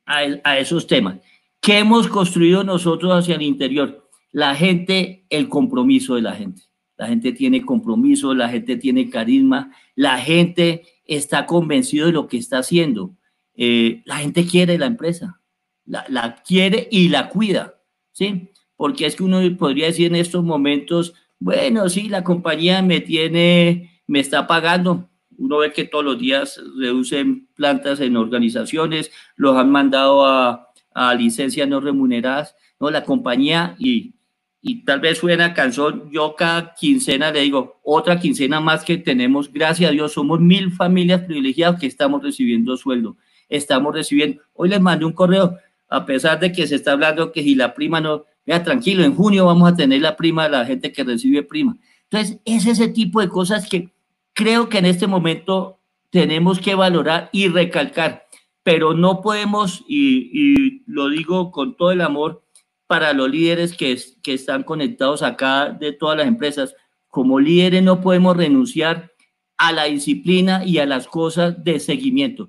a, 0.06 0.20
a, 0.44 0.58
esos 0.58 0.86
temas. 0.86 1.18
¿Qué 1.60 1.78
hemos 1.78 2.08
construido 2.08 2.64
nosotros 2.64 3.12
hacia 3.12 3.36
el 3.36 3.42
interior? 3.42 4.08
La 4.32 4.54
gente, 4.54 5.24
el 5.30 5.48
compromiso 5.48 6.14
de 6.16 6.22
la 6.22 6.34
gente. 6.34 6.62
La 6.96 7.06
gente 7.06 7.32
tiene 7.32 7.64
compromiso, 7.64 8.34
la 8.34 8.48
gente 8.48 8.76
tiene 8.76 9.08
carisma, 9.08 9.70
la 9.94 10.18
gente 10.18 10.82
está 11.04 11.46
convencido 11.46 12.06
de 12.06 12.12
lo 12.12 12.26
que 12.26 12.38
está 12.38 12.58
haciendo. 12.58 13.14
Eh, 13.54 14.02
la 14.04 14.18
gente 14.18 14.44
quiere 14.46 14.78
la 14.78 14.86
empresa, 14.86 15.40
la, 15.84 16.04
la 16.08 16.42
quiere 16.42 16.88
y 16.90 17.08
la 17.08 17.28
cuida, 17.28 17.74
¿sí? 18.12 18.50
Porque 18.78 19.06
es 19.06 19.16
que 19.16 19.24
uno 19.24 19.40
podría 19.58 19.86
decir 19.86 20.06
en 20.06 20.14
estos 20.14 20.44
momentos, 20.44 21.12
bueno, 21.40 21.88
sí, 21.88 22.08
la 22.08 22.22
compañía 22.22 22.80
me 22.80 23.00
tiene, 23.00 24.02
me 24.06 24.20
está 24.20 24.46
pagando. 24.46 25.10
Uno 25.36 25.58
ve 25.58 25.72
que 25.72 25.84
todos 25.84 26.04
los 26.04 26.18
días 26.18 26.62
reducen 26.78 27.48
plantas 27.56 27.98
en 27.98 28.16
organizaciones, 28.16 29.10
los 29.34 29.56
han 29.56 29.70
mandado 29.72 30.24
a, 30.24 30.68
a 30.94 31.14
licencias 31.14 31.68
no 31.68 31.80
remuneradas, 31.80 32.54
¿no? 32.78 32.88
La 32.88 33.02
compañía 33.02 33.74
y, 33.80 34.14
y 34.62 34.84
tal 34.84 35.00
vez 35.00 35.18
suena 35.18 35.54
canción, 35.54 36.08
yo 36.12 36.36
cada 36.36 36.72
quincena 36.74 37.32
le 37.32 37.40
digo, 37.40 37.80
otra 37.82 38.20
quincena 38.20 38.60
más 38.60 38.84
que 38.84 38.96
tenemos, 38.96 39.52
gracias 39.52 39.90
a 39.90 39.92
Dios, 39.92 40.12
somos 40.12 40.38
mil 40.38 40.70
familias 40.70 41.22
privilegiadas 41.22 41.80
que 41.80 41.88
estamos 41.88 42.22
recibiendo 42.22 42.76
sueldo, 42.76 43.16
estamos 43.48 43.92
recibiendo, 43.92 44.40
hoy 44.52 44.68
les 44.68 44.80
mandé 44.80 45.04
un 45.04 45.12
correo, 45.12 45.56
a 45.88 46.06
pesar 46.06 46.38
de 46.38 46.52
que 46.52 46.66
se 46.68 46.76
está 46.76 46.92
hablando 46.92 47.32
que 47.32 47.42
si 47.42 47.56
la 47.56 47.74
prima 47.74 48.00
no, 48.00 48.24
Vea, 48.48 48.64
tranquilo, 48.64 49.04
en 49.04 49.14
junio 49.14 49.44
vamos 49.44 49.70
a 49.70 49.76
tener 49.76 50.00
la 50.00 50.16
prima 50.16 50.44
de 50.44 50.48
la 50.48 50.64
gente 50.64 50.90
que 50.90 51.04
recibe 51.04 51.42
prima. 51.42 51.76
Entonces, 52.04 52.40
es 52.46 52.64
ese 52.64 52.88
tipo 52.88 53.20
de 53.20 53.28
cosas 53.28 53.68
que 53.68 53.92
creo 54.32 54.70
que 54.70 54.78
en 54.78 54.86
este 54.86 55.06
momento 55.06 55.80
tenemos 56.08 56.58
que 56.58 56.74
valorar 56.74 57.28
y 57.30 57.48
recalcar, 57.48 58.24
pero 58.62 58.94
no 58.94 59.20
podemos, 59.20 59.84
y, 59.86 60.82
lo 60.86 61.10
digo 61.10 61.50
con 61.50 61.76
todo 61.76 61.92
el 61.92 62.00
amor, 62.00 62.42
para 62.86 63.12
los 63.12 63.28
líderes 63.28 63.76
que, 63.76 63.98
que 64.22 64.32
están 64.32 64.62
conectados 64.62 65.22
acá 65.22 65.68
de 65.68 65.92
todas 65.92 66.16
las 66.16 66.26
empresas, 66.26 66.74
como 67.08 67.40
líderes 67.40 67.82
no 67.82 68.00
podemos 68.00 68.34
renunciar 68.34 69.12
a 69.58 69.72
la 69.72 69.84
disciplina 69.84 70.64
y 70.64 70.78
a 70.78 70.86
las 70.86 71.06
cosas 71.06 71.62
de 71.62 71.80
seguimiento. 71.80 72.48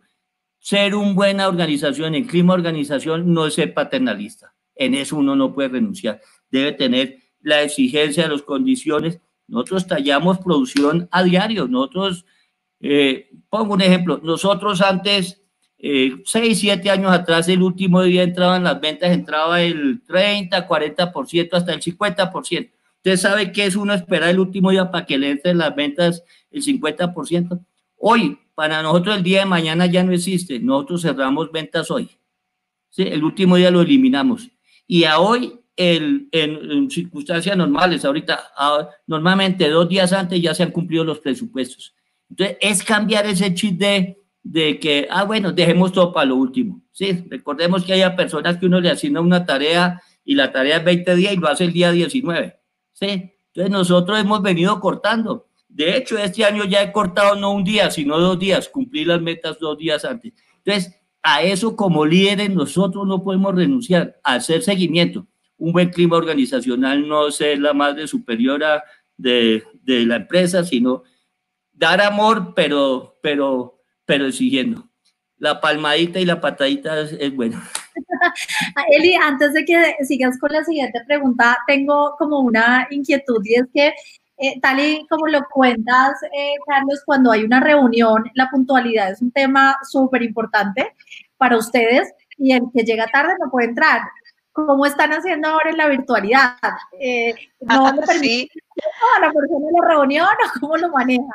Ser 0.59 0.95
una 0.95 1.11
buena 1.11 1.49
organización, 1.49 2.15
en 2.15 2.23
clima 2.23 2.53
organización, 2.53 3.33
no 3.33 3.47
es 3.47 3.55
ser 3.55 3.73
paternalista. 3.73 4.53
En 4.79 4.95
eso 4.95 5.17
uno 5.17 5.35
no 5.35 5.53
puede 5.53 5.69
renunciar. 5.69 6.21
Debe 6.49 6.71
tener 6.71 7.17
la 7.41 7.61
exigencia 7.61 8.23
de 8.23 8.29
las 8.29 8.41
condiciones. 8.41 9.19
Nosotros 9.47 9.85
tallamos 9.85 10.39
producción 10.39 11.07
a 11.11 11.21
diario. 11.23 11.67
Nosotros, 11.67 12.25
eh, 12.79 13.29
pongo 13.49 13.73
un 13.73 13.81
ejemplo, 13.81 14.21
nosotros 14.23 14.81
antes, 14.81 15.41
eh, 15.77 16.13
seis, 16.23 16.59
siete 16.59 16.89
años 16.89 17.11
atrás, 17.11 17.49
el 17.49 17.61
último 17.61 18.01
día 18.03 18.23
entraban 18.23 18.63
las 18.63 18.79
ventas, 18.79 19.11
entraba 19.11 19.61
el 19.61 20.01
30, 20.07 20.65
40%, 20.65 21.57
hasta 21.57 21.73
el 21.73 21.81
50%. 21.81 22.71
Usted 22.95 23.17
sabe 23.17 23.51
que 23.51 23.65
es 23.65 23.75
uno 23.75 23.93
esperar 23.93 24.29
el 24.29 24.39
último 24.39 24.71
día 24.71 24.89
para 24.91 25.05
que 25.05 25.17
le 25.17 25.31
entren 25.31 25.57
las 25.57 25.75
ventas 25.75 26.23
el 26.51 26.63
50%. 26.63 27.65
Hoy, 27.97 28.39
para 28.55 28.81
nosotros 28.81 29.17
el 29.17 29.23
día 29.23 29.39
de 29.39 29.45
mañana 29.45 29.85
ya 29.85 30.03
no 30.03 30.13
existe. 30.13 30.59
Nosotros 30.59 31.01
cerramos 31.01 31.51
ventas 31.51 31.91
hoy. 31.91 32.09
¿Sí? 32.89 33.03
El 33.03 33.23
último 33.23 33.55
día 33.57 33.71
lo 33.71 33.81
eliminamos. 33.81 34.49
Y 34.91 35.03
a 35.03 35.19
hoy, 35.19 35.53
el, 35.75 36.27
en, 36.31 36.89
circunstancias 36.89 37.55
normales, 37.55 38.03
ahorita, 38.03 38.39
normalmente 39.05 39.69
dos 39.69 39.87
días 39.87 40.11
antes 40.13 40.41
ya 40.41 40.55
se 40.55 40.63
han 40.63 40.71
cumplido 40.71 41.03
los 41.03 41.19
presupuestos. 41.19 41.93
Entonces, 42.27 42.57
es 42.59 42.83
cambiar 42.83 43.27
ese 43.27 43.53
chip 43.53 43.77
de, 43.77 44.17
de 44.41 44.79
que, 44.79 45.07
ah, 45.11 45.25
bueno, 45.25 45.51
dejemos 45.51 45.91
todo 45.91 46.11
para 46.11 46.25
lo 46.25 46.37
último. 46.37 46.81
Sí, 46.91 47.23
recordemos 47.29 47.85
que 47.85 47.93
hay 47.93 48.15
personas 48.15 48.57
que 48.57 48.65
uno 48.65 48.81
le 48.81 48.89
asigna 48.89 49.21
una 49.21 49.45
tarea 49.45 50.01
y 50.25 50.33
la 50.33 50.51
tarea 50.51 50.77
es 50.77 50.83
20 50.83 51.15
días 51.15 51.33
y 51.33 51.37
lo 51.37 51.49
hace 51.49 51.65
el 51.65 51.71
día 51.71 51.91
19. 51.91 52.59
¿sí? 52.93 53.31
Entonces 53.53 53.69
nosotros 53.69 54.19
hemos 54.19 54.41
venido 54.41 54.79
cortando. 54.79 55.49
De 55.67 55.97
hecho, 55.97 56.17
este 56.17 56.43
año 56.45 56.65
ya 56.65 56.81
he 56.81 56.91
cortado 56.91 57.35
no 57.35 57.51
un 57.51 57.63
día, 57.63 57.91
sino 57.91 58.17
dos 58.17 58.39
días, 58.39 58.69
cumplir 58.69 59.05
las 59.05 59.21
metas 59.21 59.59
dos 59.59 59.77
días 59.77 60.03
antes. 60.03 60.33
Entonces, 60.63 60.98
a 61.23 61.41
eso 61.43 61.75
como 61.75 62.05
líderes 62.05 62.49
nosotros 62.49 63.07
no 63.07 63.23
podemos 63.23 63.55
renunciar, 63.55 64.19
a 64.23 64.35
hacer 64.35 64.61
seguimiento. 64.61 65.27
Un 65.57 65.73
buen 65.73 65.89
clima 65.89 66.17
organizacional 66.17 67.07
no 67.07 67.29
ser 67.31 67.59
la 67.59 67.73
madre 67.73 68.07
superiora 68.07 68.83
de, 69.17 69.63
de 69.83 70.05
la 70.05 70.17
empresa, 70.17 70.63
sino 70.63 71.03
dar 71.73 72.01
amor, 72.01 72.53
pero, 72.55 73.19
pero, 73.21 73.81
pero 74.05 74.27
exigiendo. 74.27 74.89
La 75.37 75.61
palmadita 75.61 76.19
y 76.19 76.25
la 76.25 76.41
patadita 76.41 76.99
es, 77.01 77.13
es 77.13 77.33
bueno. 77.33 77.61
Eli, 78.91 79.15
antes 79.15 79.53
de 79.53 79.65
que 79.65 79.95
sigas 80.05 80.37
con 80.39 80.51
la 80.51 80.63
siguiente 80.63 81.01
pregunta, 81.07 81.57
tengo 81.67 82.15
como 82.17 82.39
una 82.39 82.87
inquietud 82.91 83.41
y 83.45 83.55
es 83.55 83.65
que 83.73 83.93
eh, 84.41 84.59
tal 84.61 84.79
y 84.79 85.05
como 85.07 85.27
lo 85.27 85.41
cuentas, 85.51 86.13
eh, 86.33 86.53
Carlos, 86.65 87.01
cuando 87.05 87.31
hay 87.31 87.43
una 87.43 87.59
reunión, 87.59 88.23
la 88.35 88.49
puntualidad 88.49 89.11
es 89.11 89.21
un 89.21 89.31
tema 89.31 89.77
súper 89.89 90.23
importante 90.23 90.95
para 91.37 91.57
ustedes 91.57 92.09
y 92.37 92.53
el 92.53 92.61
que 92.73 92.83
llega 92.83 93.07
tarde 93.07 93.33
no 93.37 93.51
puede 93.51 93.67
entrar. 93.67 94.01
¿Cómo 94.53 94.85
están 94.85 95.11
haciendo 95.11 95.49
ahora 95.49 95.69
en 95.71 95.77
la 95.77 95.89
virtualidad? 95.89 96.55
Eh, 96.99 97.35
¿No 97.61 97.87
ah, 97.87 97.93
permiten 98.05 98.61
a 99.17 99.19
la 99.19 99.31
persona 99.31 99.67
en 99.67 99.81
la 99.81 99.87
reunión 99.87 100.27
o 100.27 100.59
cómo 100.59 100.77
lo 100.77 100.89
manejan? 100.89 101.27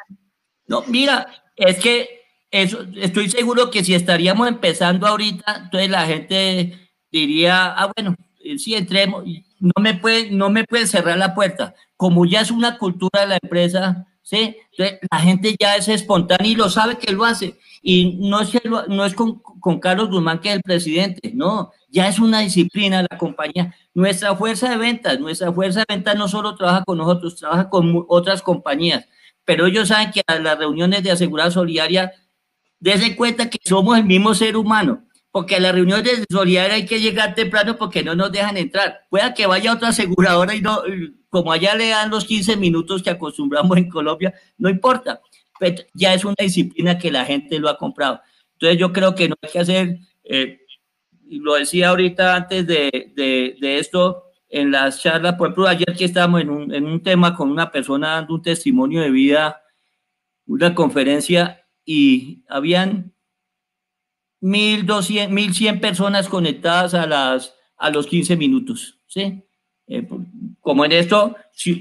No, 0.66 0.82
mira, 0.86 1.26
es 1.56 1.78
que 1.78 2.22
eso, 2.50 2.86
estoy 2.96 3.28
seguro 3.28 3.70
que 3.70 3.84
si 3.84 3.94
estaríamos 3.94 4.48
empezando 4.48 5.06
ahorita, 5.06 5.64
entonces 5.64 5.90
la 5.90 6.06
gente 6.06 6.90
diría, 7.10 7.66
ah, 7.66 7.92
bueno, 7.94 8.16
eh, 8.42 8.58
sí, 8.58 8.74
entremos, 8.74 9.24
no 9.64 9.82
me 9.82 9.94
puede, 9.94 10.30
no 10.30 10.50
me 10.50 10.64
puede 10.64 10.86
cerrar 10.86 11.18
la 11.18 11.34
puerta. 11.34 11.74
Como 11.96 12.26
ya 12.26 12.40
es 12.40 12.50
una 12.50 12.78
cultura 12.78 13.22
de 13.22 13.26
la 13.26 13.38
empresa, 13.42 14.06
¿sí? 14.22 14.56
La 14.76 15.18
gente 15.18 15.56
ya 15.58 15.76
es 15.76 15.88
espontánea 15.88 16.52
y 16.52 16.54
lo 16.54 16.68
sabe 16.68 16.98
que 16.98 17.12
lo 17.12 17.24
hace. 17.24 17.58
Y 17.82 18.18
no 18.20 18.40
es, 18.40 18.52
no 18.88 19.04
es 19.04 19.14
con, 19.14 19.40
con 19.40 19.80
Carlos 19.80 20.10
Guzmán 20.10 20.40
que 20.40 20.50
es 20.50 20.56
el 20.56 20.62
presidente, 20.62 21.32
no, 21.34 21.72
ya 21.88 22.08
es 22.08 22.18
una 22.18 22.40
disciplina 22.40 23.06
la 23.08 23.18
compañía. 23.18 23.74
Nuestra 23.92 24.34
fuerza 24.36 24.70
de 24.70 24.76
ventas, 24.76 25.20
nuestra 25.20 25.52
fuerza 25.52 25.80
de 25.80 25.94
ventas 25.94 26.16
no 26.16 26.28
solo 26.28 26.54
trabaja 26.56 26.84
con 26.84 26.98
nosotros, 26.98 27.36
trabaja 27.36 27.68
con 27.68 28.04
otras 28.08 28.42
compañías, 28.42 29.06
pero 29.44 29.66
ellos 29.66 29.88
saben 29.88 30.10
que 30.12 30.22
a 30.26 30.38
las 30.38 30.58
reuniones 30.58 31.02
de 31.02 31.10
asegurar 31.10 31.52
solidaria 31.52 32.12
Dese 32.84 33.16
cuenta 33.16 33.48
que 33.48 33.58
somos 33.64 33.96
el 33.96 34.04
mismo 34.04 34.34
ser 34.34 34.58
humano, 34.58 35.04
porque 35.34 35.56
a 35.56 35.60
la 35.60 35.72
reunión 35.72 36.00
de 36.04 36.24
solidaridad 36.30 36.76
hay 36.76 36.86
que 36.86 37.00
llegar 37.00 37.34
temprano 37.34 37.76
porque 37.76 38.04
no 38.04 38.14
nos 38.14 38.30
dejan 38.30 38.56
entrar. 38.56 39.00
Pueda 39.10 39.34
que 39.34 39.48
vaya 39.48 39.72
otra 39.72 39.88
aseguradora 39.88 40.54
y 40.54 40.60
no, 40.60 40.80
como 41.28 41.50
allá 41.50 41.74
le 41.74 41.88
dan 41.88 42.08
los 42.08 42.24
15 42.24 42.56
minutos 42.56 43.02
que 43.02 43.10
acostumbramos 43.10 43.76
en 43.76 43.88
Colombia, 43.88 44.32
no 44.58 44.68
importa. 44.68 45.20
ya 45.92 46.14
es 46.14 46.24
una 46.24 46.36
disciplina 46.38 46.96
que 46.96 47.10
la 47.10 47.24
gente 47.24 47.58
lo 47.58 47.68
ha 47.68 47.76
comprado. 47.76 48.20
Entonces 48.52 48.78
yo 48.78 48.92
creo 48.92 49.16
que 49.16 49.28
no 49.28 49.34
hay 49.42 49.50
que 49.50 49.58
hacer, 49.58 49.98
eh, 50.22 50.60
lo 51.28 51.54
decía 51.54 51.88
ahorita 51.88 52.36
antes 52.36 52.64
de, 52.68 53.12
de, 53.16 53.78
esto, 53.80 54.26
en 54.48 54.70
las 54.70 55.02
charlas, 55.02 55.34
por 55.34 55.48
ejemplo, 55.48 55.66
ayer 55.66 55.96
que 55.98 56.04
estábamos 56.04 56.42
en 56.42 56.50
un, 56.50 56.72
en 56.72 56.86
un 56.86 57.02
tema 57.02 57.34
con 57.34 57.50
una 57.50 57.72
persona 57.72 58.10
dando 58.10 58.34
un 58.34 58.42
testimonio 58.42 59.00
de 59.00 59.10
vida, 59.10 59.62
una 60.46 60.76
conferencia, 60.76 61.66
y 61.84 62.44
habían 62.48 63.13
1.200, 64.44 65.30
1.100 65.30 65.80
personas 65.80 66.28
conectadas 66.28 66.92
a, 66.92 67.06
las, 67.06 67.54
a 67.78 67.88
los 67.88 68.06
15 68.06 68.36
minutos, 68.36 69.00
¿sí? 69.06 69.42
Eh, 69.86 70.06
como 70.60 70.84
en 70.84 70.92
esto, 70.92 71.34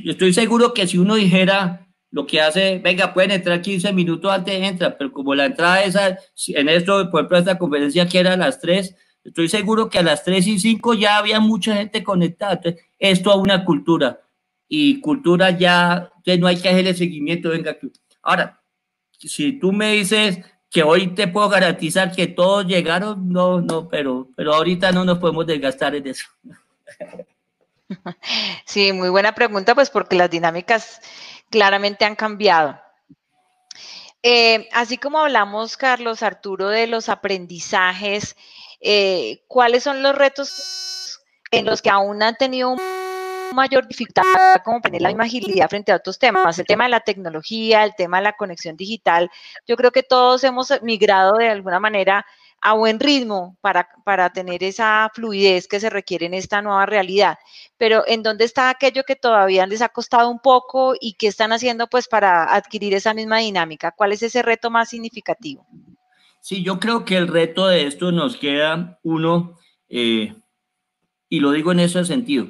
estoy 0.05 0.33
seguro 0.33 0.73
que 0.73 0.87
si 0.87 0.97
uno 0.97 1.15
dijera 1.15 1.87
lo 2.09 2.25
que 2.25 2.39
hace, 2.39 2.79
venga, 2.79 3.13
pueden 3.13 3.31
entrar 3.31 3.61
15 3.61 3.91
minutos 3.91 4.31
antes, 4.31 4.61
entra, 4.61 4.97
pero 4.97 5.11
como 5.11 5.35
la 5.35 5.45
entrada 5.45 5.83
esa, 5.83 6.17
en 6.47 6.69
esto, 6.69 7.11
por 7.11 7.21
ejemplo, 7.21 7.37
esta 7.37 7.57
conferencia 7.57 8.07
que 8.07 8.19
era 8.19 8.33
a 8.33 8.37
las 8.37 8.61
3, 8.61 8.95
estoy 9.25 9.49
seguro 9.49 9.89
que 9.89 9.99
a 9.99 10.03
las 10.03 10.23
3 10.23 10.47
y 10.47 10.59
5 10.59 10.93
ya 10.93 11.17
había 11.17 11.41
mucha 11.41 11.75
gente 11.75 12.01
conectada. 12.01 12.53
Entonces, 12.53 12.81
esto 12.97 13.31
a 13.31 13.35
una 13.35 13.65
cultura, 13.65 14.21
y 14.69 15.01
cultura 15.01 15.51
ya, 15.51 16.11
entonces 16.17 16.39
no 16.39 16.47
hay 16.47 16.57
que 16.61 16.69
hacerle 16.69 16.93
seguimiento, 16.93 17.49
venga. 17.49 17.77
Ahora, 18.21 18.63
si 19.11 19.59
tú 19.59 19.71
me 19.73 19.93
dices 19.93 20.39
que 20.73 20.81
hoy 20.81 21.07
te 21.13 21.27
puedo 21.27 21.47
garantizar 21.49 22.11
que 22.11 22.25
todos 22.25 22.65
llegaron, 22.65 23.29
no, 23.29 23.61
no, 23.61 23.87
pero, 23.87 24.27
pero 24.35 24.55
ahorita 24.55 24.91
no 24.91 25.05
nos 25.05 25.19
podemos 25.19 25.45
desgastar 25.45 25.95
en 25.95 26.07
eso. 26.07 26.27
Sí, 28.65 28.91
muy 28.91 29.09
buena 29.09 29.35
pregunta, 29.35 29.75
pues 29.75 29.91
porque 29.91 30.15
las 30.15 30.27
dinámicas 30.27 30.99
claramente 31.51 32.05
han 32.05 32.15
cambiado. 32.15 32.81
Eh, 34.23 34.67
así 34.71 34.97
como 34.97 35.19
hablamos, 35.19 35.77
Carlos 35.77 36.23
Arturo, 36.23 36.69
de 36.69 36.87
los 36.87 37.07
aprendizajes, 37.07 38.35
eh, 38.81 39.43
¿cuáles 39.47 39.83
son 39.83 40.01
los 40.01 40.15
retos 40.15 41.19
en 41.51 41.65
los 41.65 41.83
que 41.83 41.91
aún 41.91 42.23
han 42.23 42.35
tenido 42.35 42.71
un 42.71 42.79
mayor 43.53 43.87
dificultad 43.87 44.23
como 44.63 44.81
tener 44.81 45.01
la 45.01 45.09
misma 45.09 45.25
agilidad 45.25 45.69
frente 45.69 45.91
a 45.91 45.97
otros 45.97 46.19
temas, 46.19 46.59
el 46.59 46.65
tema 46.65 46.85
de 46.85 46.91
la 46.91 46.99
tecnología, 46.99 47.83
el 47.83 47.93
tema 47.95 48.17
de 48.17 48.23
la 48.23 48.33
conexión 48.33 48.75
digital. 48.75 49.29
Yo 49.67 49.75
creo 49.75 49.91
que 49.91 50.03
todos 50.03 50.43
hemos 50.43 50.73
migrado 50.81 51.37
de 51.37 51.49
alguna 51.49 51.79
manera 51.79 52.25
a 52.63 52.73
buen 52.73 52.99
ritmo 52.99 53.57
para, 53.59 53.89
para 54.05 54.31
tener 54.31 54.63
esa 54.63 55.11
fluidez 55.13 55.67
que 55.67 55.81
se 55.81 55.89
requiere 55.89 56.25
en 56.25 56.33
esta 56.33 56.61
nueva 56.61 56.85
realidad. 56.85 57.37
Pero 57.77 58.03
¿en 58.07 58.23
dónde 58.23 58.45
está 58.45 58.69
aquello 58.69 59.03
que 59.03 59.17
todavía 59.17 59.67
les 59.67 59.81
ha 59.81 59.89
costado 59.89 60.29
un 60.29 60.39
poco 60.39 60.95
y 60.99 61.15
qué 61.15 61.27
están 61.27 61.51
haciendo 61.51 61.87
pues 61.87 62.07
para 62.07 62.55
adquirir 62.55 62.93
esa 62.93 63.13
misma 63.13 63.39
dinámica? 63.39 63.91
¿Cuál 63.91 64.13
es 64.13 64.23
ese 64.23 64.41
reto 64.41 64.71
más 64.71 64.89
significativo? 64.89 65.67
Sí, 66.39 66.63
yo 66.63 66.79
creo 66.79 67.03
que 67.03 67.17
el 67.17 67.27
reto 67.27 67.67
de 67.67 67.85
esto 67.85 68.13
nos 68.13 68.37
queda 68.37 68.99
uno, 69.03 69.57
eh, 69.89 70.33
y 71.27 71.39
lo 71.41 71.51
digo 71.51 71.73
en 71.73 71.81
ese 71.81 72.05
sentido, 72.05 72.47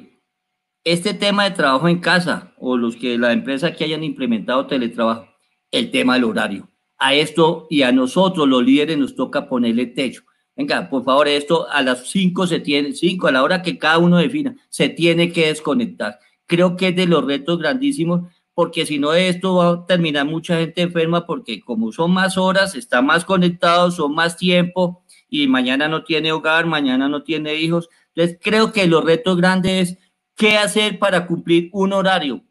este 0.84 1.14
tema 1.14 1.44
de 1.44 1.52
trabajo 1.52 1.88
en 1.88 1.98
casa 1.98 2.52
o 2.58 2.76
los 2.76 2.96
que 2.96 3.16
la 3.18 3.32
empresa 3.32 3.72
que 3.72 3.84
hayan 3.84 4.04
implementado 4.04 4.66
teletrabajo, 4.66 5.26
el 5.70 5.90
tema 5.90 6.14
del 6.14 6.24
horario. 6.24 6.68
A 6.98 7.14
esto 7.14 7.66
y 7.70 7.82
a 7.82 7.90
nosotros 7.90 8.46
los 8.46 8.62
líderes 8.62 8.98
nos 8.98 9.16
toca 9.16 9.48
ponerle 9.48 9.86
techo. 9.86 10.22
Venga, 10.54 10.88
por 10.88 11.02
favor, 11.02 11.26
esto 11.26 11.66
a 11.70 11.82
las 11.82 12.08
5 12.08 12.46
se 12.46 12.60
tiene, 12.60 12.92
5 12.92 13.26
a 13.26 13.32
la 13.32 13.42
hora 13.42 13.62
que 13.62 13.78
cada 13.78 13.98
uno 13.98 14.18
defina, 14.18 14.54
se 14.68 14.88
tiene 14.88 15.32
que 15.32 15.48
desconectar. 15.48 16.20
Creo 16.46 16.76
que 16.76 16.88
es 16.88 16.96
de 16.96 17.06
los 17.06 17.24
retos 17.24 17.58
grandísimos, 17.58 18.30
porque 18.52 18.86
si 18.86 19.00
no 19.00 19.14
esto 19.14 19.56
va 19.56 19.70
a 19.70 19.86
terminar 19.86 20.26
mucha 20.26 20.58
gente 20.58 20.82
enferma, 20.82 21.26
porque 21.26 21.60
como 21.60 21.90
son 21.90 22.12
más 22.12 22.38
horas, 22.38 22.76
están 22.76 23.06
más 23.06 23.24
conectados, 23.24 23.96
son 23.96 24.14
más 24.14 24.36
tiempo, 24.36 25.02
y 25.28 25.48
mañana 25.48 25.88
no 25.88 26.04
tiene 26.04 26.30
hogar, 26.30 26.66
mañana 26.66 27.08
no 27.08 27.24
tiene 27.24 27.56
hijos. 27.56 27.88
Entonces, 28.14 28.38
creo 28.40 28.70
que 28.70 28.86
los 28.86 29.04
retos 29.04 29.36
grandes 29.36 29.90
es 29.90 29.98
¿Qué 30.36 30.56
hacer 30.56 30.98
para 30.98 31.26
cumplir 31.26 31.70
un 31.72 31.92
horario? 31.92 32.42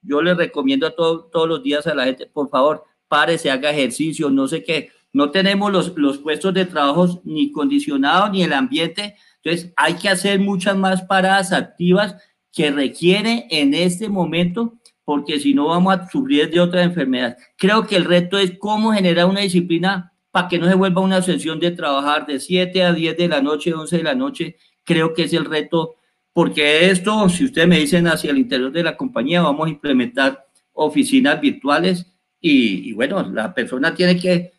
Yo 0.00 0.22
les 0.22 0.36
recomiendo 0.36 0.86
a 0.86 0.94
todos 0.94 1.48
los 1.48 1.62
días 1.62 1.86
a 1.86 1.94
la 1.94 2.04
gente, 2.04 2.26
por 2.26 2.48
favor, 2.48 2.84
pare, 3.08 3.38
se 3.38 3.50
haga 3.50 3.70
ejercicio, 3.70 4.30
no 4.30 4.48
sé 4.48 4.64
qué. 4.64 4.90
No 5.12 5.30
tenemos 5.30 5.70
los, 5.70 5.96
los 5.96 6.18
puestos 6.18 6.54
de 6.54 6.64
trabajo 6.64 7.20
ni 7.24 7.52
condicionados 7.52 8.30
ni 8.30 8.42
el 8.42 8.52
ambiente. 8.52 9.16
Entonces, 9.42 9.72
hay 9.76 9.94
que 9.94 10.08
hacer 10.08 10.40
muchas 10.40 10.76
más 10.76 11.02
paradas 11.02 11.52
activas 11.52 12.16
que 12.52 12.70
requiere 12.70 13.46
en 13.50 13.74
este 13.74 14.08
momento, 14.08 14.74
porque 15.04 15.40
si 15.40 15.54
no 15.54 15.68
vamos 15.68 15.94
a 15.94 16.08
sufrir 16.08 16.50
de 16.50 16.60
otra 16.60 16.82
enfermedad. 16.82 17.36
Creo 17.56 17.86
que 17.86 17.96
el 17.96 18.04
reto 18.04 18.38
es 18.38 18.58
cómo 18.58 18.92
generar 18.92 19.26
una 19.26 19.40
disciplina 19.40 20.12
para 20.30 20.48
que 20.48 20.58
no 20.58 20.68
se 20.68 20.74
vuelva 20.74 21.02
una 21.02 21.22
sesión 21.22 21.60
de 21.60 21.70
trabajar 21.70 22.26
de 22.26 22.40
7 22.40 22.82
a 22.84 22.92
10 22.92 23.16
de 23.16 23.28
la 23.28 23.42
noche, 23.42 23.74
11 23.74 23.98
de 23.98 24.02
la 24.02 24.14
noche. 24.14 24.56
Creo 24.84 25.12
que 25.12 25.24
es 25.24 25.32
el 25.32 25.44
reto, 25.44 25.96
porque 26.32 26.90
esto, 26.90 27.28
si 27.28 27.44
ustedes 27.44 27.68
me 27.68 27.78
dicen 27.78 28.06
hacia 28.06 28.30
el 28.30 28.38
interior 28.38 28.72
de 28.72 28.82
la 28.82 28.96
compañía, 28.96 29.42
vamos 29.42 29.66
a 29.66 29.70
implementar 29.70 30.46
oficinas 30.72 31.40
virtuales 31.40 32.06
y, 32.40 32.90
y 32.90 32.92
bueno, 32.92 33.22
la 33.22 33.52
persona 33.54 33.94
tiene 33.94 34.18
que, 34.18 34.52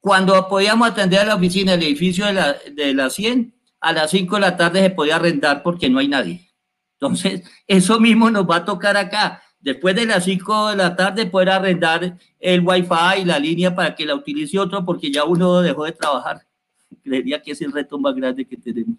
cuando 0.00 0.48
podíamos 0.48 0.88
atender 0.88 1.20
a 1.20 1.24
la 1.24 1.34
oficina, 1.34 1.74
el 1.74 1.82
edificio 1.82 2.26
de 2.26 2.32
la, 2.32 2.56
de 2.72 2.94
la 2.94 3.10
100, 3.10 3.54
a 3.80 3.92
las 3.92 4.10
5 4.10 4.36
de 4.36 4.40
la 4.40 4.56
tarde 4.56 4.80
se 4.80 4.90
podía 4.90 5.16
arrendar 5.16 5.62
porque 5.62 5.88
no 5.88 5.98
hay 5.98 6.08
nadie. 6.08 6.50
Entonces, 6.94 7.42
eso 7.66 8.00
mismo 8.00 8.30
nos 8.30 8.48
va 8.48 8.56
a 8.56 8.64
tocar 8.64 8.96
acá. 8.96 9.42
Después 9.60 9.96
de 9.96 10.06
las 10.06 10.24
5 10.24 10.70
de 10.70 10.76
la 10.76 10.94
tarde 10.94 11.26
poder 11.26 11.50
arrendar 11.50 12.18
el 12.38 12.60
wifi 12.60 13.22
y 13.22 13.24
la 13.24 13.38
línea 13.38 13.74
para 13.74 13.94
que 13.94 14.06
la 14.06 14.14
utilice 14.14 14.58
otro 14.58 14.84
porque 14.84 15.10
ya 15.10 15.24
uno 15.24 15.60
dejó 15.60 15.84
de 15.84 15.92
trabajar. 15.92 16.46
Creería 17.02 17.42
que 17.42 17.52
es 17.52 17.60
el 17.62 17.72
reto 17.72 17.98
más 17.98 18.14
grande 18.14 18.44
que 18.44 18.56
tenemos. 18.56 18.96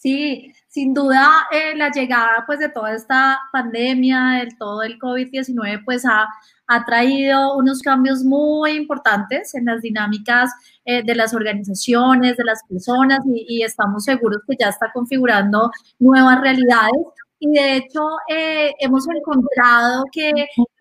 Sí, 0.00 0.52
sin 0.68 0.94
duda 0.94 1.26
eh, 1.50 1.74
la 1.76 1.90
llegada 1.90 2.44
pues 2.46 2.60
de 2.60 2.68
toda 2.68 2.94
esta 2.94 3.40
pandemia, 3.52 4.38
del 4.38 4.56
todo 4.56 4.82
el 4.82 4.96
COVID-19 4.96 5.82
pues 5.84 6.06
ha, 6.06 6.28
ha, 6.68 6.84
traído 6.84 7.56
unos 7.56 7.82
cambios 7.82 8.22
muy 8.22 8.76
importantes 8.76 9.56
en 9.56 9.64
las 9.64 9.82
dinámicas 9.82 10.52
eh, 10.84 11.02
de 11.02 11.16
las 11.16 11.34
organizaciones, 11.34 12.36
de 12.36 12.44
las 12.44 12.62
personas 12.68 13.18
y, 13.26 13.44
y 13.48 13.62
estamos 13.64 14.04
seguros 14.04 14.40
que 14.46 14.54
ya 14.56 14.68
está 14.68 14.92
configurando 14.92 15.68
nuevas 15.98 16.40
realidades 16.42 16.92
y 17.40 17.50
de 17.52 17.76
hecho 17.76 18.00
eh, 18.28 18.72
hemos 18.80 19.06
encontrado 19.08 20.04
que, 20.12 20.32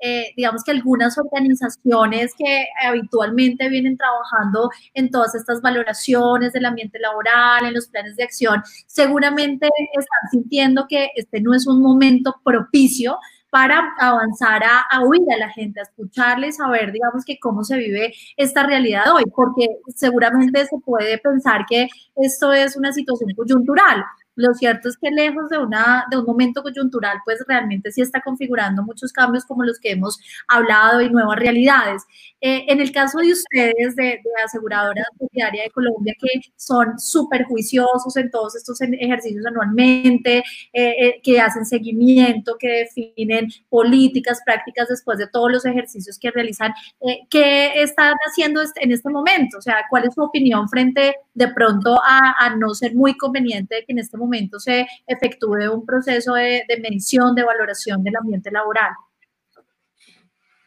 eh, 0.01 0.25
digamos 0.35 0.63
que 0.63 0.71
algunas 0.71 1.17
organizaciones 1.17 2.33
que 2.37 2.65
habitualmente 2.83 3.69
vienen 3.69 3.97
trabajando 3.97 4.69
en 4.93 5.09
todas 5.11 5.35
estas 5.35 5.61
valoraciones 5.61 6.53
del 6.53 6.65
ambiente 6.65 6.99
laboral, 6.99 7.65
en 7.65 7.73
los 7.73 7.87
planes 7.87 8.15
de 8.15 8.23
acción, 8.23 8.63
seguramente 8.87 9.69
están 9.93 10.31
sintiendo 10.31 10.85
que 10.89 11.09
este 11.15 11.41
no 11.41 11.53
es 11.53 11.67
un 11.67 11.81
momento 11.81 12.35
propicio 12.43 13.17
para 13.49 13.93
avanzar 13.99 14.63
a, 14.63 14.81
a, 14.91 15.01
oír 15.03 15.21
a 15.33 15.37
la 15.37 15.49
gente, 15.49 15.79
a 15.79 15.83
escucharle 15.83 16.47
y 16.47 16.51
saber, 16.51 16.91
digamos, 16.91 17.23
que 17.23 17.39
cómo 17.39 17.63
se 17.63 17.77
vive 17.77 18.13
esta 18.35 18.63
realidad 18.63 19.05
hoy, 19.15 19.23
porque 19.33 19.67
seguramente 19.95 20.65
se 20.65 20.77
puede 20.85 21.17
pensar 21.17 21.65
que 21.67 21.87
esto 22.17 22.51
es 22.51 22.75
una 22.75 22.91
situación 22.91 23.31
coyuntural, 23.35 24.03
lo 24.37 24.53
cierto 24.53 24.87
es 24.87 24.97
que 24.97 25.09
lejos 25.11 25.49
de, 25.49 25.57
una, 25.57 26.05
de 26.09 26.17
un 26.17 26.25
momento 26.25 26.61
coyuntural, 26.63 27.17
pues 27.25 27.43
realmente 27.47 27.91
sí 27.91 28.01
está 28.01 28.21
configurando 28.21 28.83
muchos 28.83 29.11
cambios 29.11 29.45
como 29.45 29.63
los 29.63 29.79
que 29.79 29.91
hemos 29.91 30.19
hablado 30.47 31.01
y 31.01 31.09
nuevas 31.09 31.37
realidades. 31.37 32.03
Eh, 32.39 32.65
en 32.67 32.79
el 32.79 32.91
caso 32.91 33.17
de 33.17 33.33
ustedes, 33.33 33.95
de, 33.95 34.03
de 34.03 34.43
aseguradoras 34.45 35.07
área 35.41 35.63
de 35.63 35.71
Colombia, 35.71 36.13
que 36.19 36.41
son 36.55 36.99
súper 36.99 37.45
juiciosos 37.45 38.15
en 38.17 38.31
todos 38.31 38.55
estos 38.55 38.79
ejercicios 38.81 39.45
anualmente, 39.45 40.37
eh, 40.37 40.43
eh, 40.73 41.21
que 41.23 41.39
hacen 41.39 41.65
seguimiento, 41.65 42.55
que 42.59 42.85
definen 42.85 43.47
políticas, 43.69 44.41
prácticas 44.45 44.87
después 44.87 45.17
de 45.17 45.27
todos 45.27 45.51
los 45.51 45.65
ejercicios 45.65 46.17
que 46.19 46.31
realizan, 46.31 46.73
eh, 47.01 47.19
¿qué 47.29 47.81
están 47.81 48.15
haciendo 48.27 48.61
en 48.75 48.91
este 48.91 49.09
momento? 49.09 49.57
O 49.57 49.61
sea, 49.61 49.85
¿cuál 49.89 50.05
es 50.05 50.13
su 50.13 50.21
opinión 50.21 50.67
frente 50.69 51.15
de 51.33 51.47
pronto 51.49 51.99
a, 52.03 52.45
a 52.45 52.55
no 52.55 52.73
ser 52.73 52.95
muy 52.95 53.15
conveniente 53.17 53.83
que 53.85 53.93
en 53.93 53.99
este 53.99 54.17
momento 54.17 54.26
se 54.59 54.87
efectúe 55.05 55.69
un 55.73 55.85
proceso 55.85 56.33
de, 56.33 56.63
medición, 56.81 57.35
de 57.35 57.43
valoración 57.43 58.03
del 58.03 58.15
ambiente 58.15 58.51
laboral? 58.51 58.91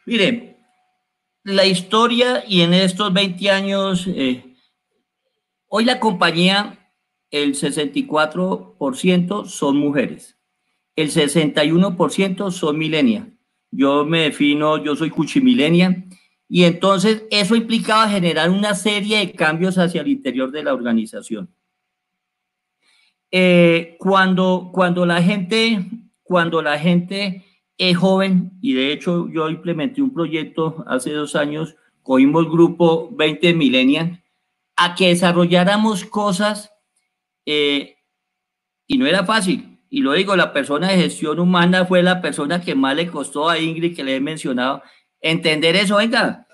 Mire, 0.05 0.57
la 1.43 1.65
historia 1.65 2.43
y 2.47 2.61
en 2.61 2.73
estos 2.73 3.13
20 3.13 3.49
años, 3.49 4.05
eh, 4.07 4.55
hoy 5.67 5.85
la 5.85 5.99
compañía, 5.99 6.77
el 7.29 7.55
64% 7.55 9.45
son 9.45 9.77
mujeres, 9.77 10.37
el 10.95 11.09
61% 11.09 12.51
son 12.51 12.77
millennials. 12.77 13.27
Yo 13.71 14.05
me 14.05 14.23
defino, 14.23 14.83
yo 14.83 14.95
soy 14.97 15.09
cuchimilenia, 15.09 16.05
y 16.53 16.65
entonces 16.65 17.23
eso 17.31 17.55
implicaba 17.55 18.09
generar 18.09 18.49
una 18.49 18.75
serie 18.75 19.19
de 19.19 19.31
cambios 19.31 19.77
hacia 19.77 20.01
el 20.01 20.09
interior 20.09 20.51
de 20.51 20.63
la 20.63 20.73
organización. 20.73 21.49
Eh, 23.31 23.95
cuando, 23.97 24.71
cuando 24.73 25.05
la 25.05 25.21
gente, 25.23 25.85
cuando 26.23 26.61
la 26.61 26.77
gente 26.77 27.45
es 27.77 27.97
joven 27.97 28.51
y 28.61 28.73
de 28.73 28.91
hecho 28.91 29.29
yo 29.29 29.49
implementé 29.49 30.01
un 30.01 30.13
proyecto 30.13 30.83
hace 30.85 31.11
dos 31.13 31.35
años, 31.35 31.75
cogimos 32.03 32.49
grupo 32.49 33.09
20 33.13 33.53
millennials 33.53 34.19
a 34.75 34.95
que 34.95 35.07
desarrolláramos 35.07 36.05
cosas 36.05 36.71
eh, 37.45 37.95
y 38.87 38.97
no 38.97 39.05
era 39.05 39.23
fácil. 39.23 39.79
Y 39.89 40.01
lo 40.01 40.13
digo, 40.13 40.35
la 40.35 40.53
persona 40.53 40.89
de 40.89 40.97
gestión 40.97 41.39
humana 41.39 41.85
fue 41.85 42.01
la 42.01 42.21
persona 42.21 42.61
que 42.61 42.75
más 42.75 42.95
le 42.95 43.07
costó 43.07 43.49
a 43.49 43.59
Ingrid, 43.59 43.95
que 43.95 44.03
le 44.03 44.15
he 44.15 44.21
mencionado, 44.21 44.81
entender 45.19 45.75
eso. 45.75 45.97
Venga, 45.97 46.47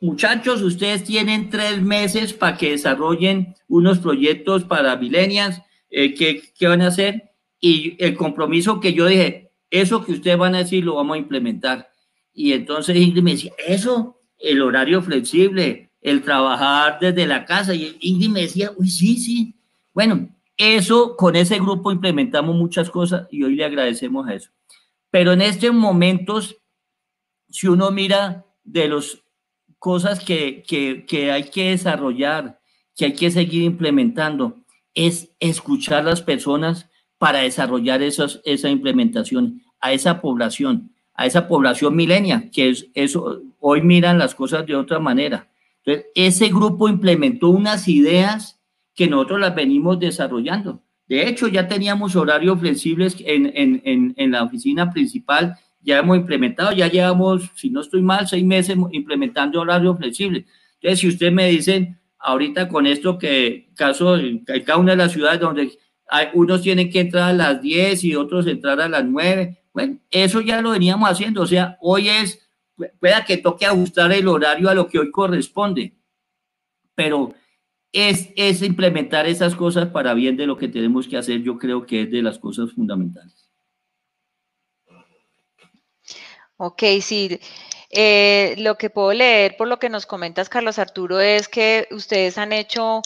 muchachos, 0.00 0.62
ustedes 0.62 1.04
tienen 1.04 1.48
tres 1.48 1.80
meses 1.80 2.32
para 2.34 2.56
que 2.56 2.72
desarrollen 2.72 3.54
unos 3.66 3.98
proyectos 3.98 4.64
para 4.64 4.96
millennials, 4.96 5.62
eh, 5.96 6.12
¿qué, 6.12 6.42
¿qué 6.54 6.66
van 6.66 6.82
a 6.82 6.88
hacer? 6.88 7.30
Y 7.58 7.96
el 8.04 8.18
compromiso 8.18 8.80
que 8.80 8.92
yo 8.92 9.06
dije, 9.06 9.50
eso 9.70 10.04
que 10.04 10.12
ustedes 10.12 10.36
van 10.36 10.54
a 10.54 10.58
decir 10.58 10.84
lo 10.84 10.96
vamos 10.96 11.14
a 11.14 11.18
implementar. 11.18 11.90
Y 12.34 12.52
entonces 12.52 12.96
Ingrid 12.96 13.22
me 13.22 13.30
decía, 13.30 13.52
eso, 13.66 14.20
el 14.38 14.60
horario 14.60 15.00
flexible, 15.00 15.90
el 16.02 16.20
trabajar 16.20 16.98
desde 17.00 17.26
la 17.26 17.46
casa. 17.46 17.74
Y 17.74 17.96
Ingrid 18.00 18.28
me 18.28 18.42
decía, 18.42 18.72
uy, 18.76 18.90
sí, 18.90 19.16
sí. 19.16 19.54
Bueno, 19.94 20.28
eso, 20.58 21.16
con 21.16 21.34
ese 21.34 21.58
grupo 21.58 21.90
implementamos 21.90 22.54
muchas 22.54 22.90
cosas 22.90 23.26
y 23.30 23.42
hoy 23.42 23.54
le 23.54 23.64
agradecemos 23.64 24.28
a 24.28 24.34
eso. 24.34 24.50
Pero 25.10 25.32
en 25.32 25.40
estos 25.40 25.72
momentos, 25.72 26.58
si 27.48 27.68
uno 27.68 27.90
mira 27.90 28.44
de 28.64 28.88
las 28.90 29.22
cosas 29.78 30.22
que, 30.22 30.62
que, 30.62 31.06
que 31.06 31.32
hay 31.32 31.44
que 31.44 31.70
desarrollar, 31.70 32.60
que 32.94 33.06
hay 33.06 33.14
que 33.14 33.30
seguir 33.30 33.62
implementando, 33.62 34.58
es 34.96 35.30
escuchar 35.38 36.00
a 36.00 36.10
las 36.10 36.22
personas, 36.22 36.90
para 37.18 37.40
desarrollar 37.40 38.02
esas, 38.02 38.40
esa 38.44 38.68
implementación 38.68 39.62
a 39.80 39.92
esa 39.92 40.20
población, 40.20 40.92
a 41.14 41.26
esa 41.26 41.48
población 41.48 41.96
milenia, 41.96 42.50
que 42.52 42.70
es 42.70 42.88
eso, 42.94 43.42
hoy 43.58 43.82
miran 43.82 44.18
las 44.18 44.34
cosas 44.34 44.66
de 44.66 44.76
otra 44.76 44.98
manera. 44.98 45.48
Entonces, 45.84 46.10
ese 46.14 46.48
grupo 46.48 46.88
implementó 46.88 47.50
unas 47.50 47.88
ideas 47.88 48.60
que 48.94 49.06
nosotros 49.06 49.40
las 49.40 49.54
venimos 49.54 49.98
desarrollando. 49.98 50.82
De 51.08 51.28
hecho, 51.28 51.46
ya 51.48 51.68
teníamos 51.68 52.16
horarios 52.16 52.58
flexibles 52.58 53.16
en, 53.20 53.46
en, 53.54 53.80
en, 53.84 54.14
en 54.16 54.30
la 54.30 54.42
oficina 54.42 54.90
principal, 54.90 55.54
ya 55.80 55.98
hemos 55.98 56.16
implementado, 56.16 56.72
ya 56.72 56.88
llevamos, 56.88 57.50
si 57.54 57.70
no 57.70 57.80
estoy 57.80 58.02
mal, 58.02 58.26
seis 58.26 58.44
meses 58.44 58.76
implementando 58.90 59.60
horarios 59.60 59.96
flexibles. 59.96 60.44
Entonces, 60.80 60.98
si 60.98 61.08
ustedes 61.08 61.32
me 61.32 61.48
dicen 61.48 61.98
ahorita 62.18 62.68
con 62.68 62.86
esto 62.86 63.18
que 63.18 63.70
caso 63.74 64.16
en 64.16 64.44
cada 64.44 64.78
una 64.78 64.92
de 64.92 64.98
las 64.98 65.12
ciudades 65.12 65.40
donde 65.40 65.78
hay, 66.08 66.28
unos 66.34 66.62
tienen 66.62 66.90
que 66.90 67.00
entrar 67.00 67.30
a 67.30 67.32
las 67.32 67.60
10 67.60 68.04
y 68.04 68.14
otros 68.14 68.46
entrar 68.46 68.80
a 68.80 68.88
las 68.88 69.04
9. 69.04 69.62
Bueno, 69.72 69.98
eso 70.10 70.40
ya 70.40 70.60
lo 70.60 70.70
veníamos 70.70 71.08
haciendo. 71.10 71.42
O 71.42 71.46
sea, 71.46 71.76
hoy 71.80 72.08
es, 72.08 72.48
pueda 73.00 73.24
que 73.24 73.36
toque 73.36 73.66
ajustar 73.66 74.12
el 74.12 74.28
horario 74.28 74.68
a 74.68 74.74
lo 74.74 74.88
que 74.88 74.98
hoy 74.98 75.10
corresponde, 75.10 75.96
pero 76.94 77.34
es, 77.92 78.30
es 78.36 78.62
implementar 78.62 79.26
esas 79.26 79.54
cosas 79.54 79.88
para 79.88 80.14
bien 80.14 80.36
de 80.36 80.46
lo 80.46 80.56
que 80.56 80.68
tenemos 80.68 81.08
que 81.08 81.16
hacer. 81.16 81.42
Yo 81.42 81.58
creo 81.58 81.86
que 81.86 82.02
es 82.02 82.10
de 82.10 82.22
las 82.22 82.38
cosas 82.38 82.72
fundamentales. 82.72 83.50
Ok, 86.58 86.82
sí. 87.02 87.38
Eh, 87.90 88.54
lo 88.58 88.76
que 88.76 88.90
puedo 88.90 89.12
leer 89.12 89.56
por 89.56 89.68
lo 89.68 89.78
que 89.78 89.88
nos 89.88 90.06
comentas, 90.06 90.48
Carlos 90.48 90.78
Arturo, 90.78 91.20
es 91.20 91.48
que 91.48 91.86
ustedes 91.90 92.38
han 92.38 92.52
hecho 92.52 93.02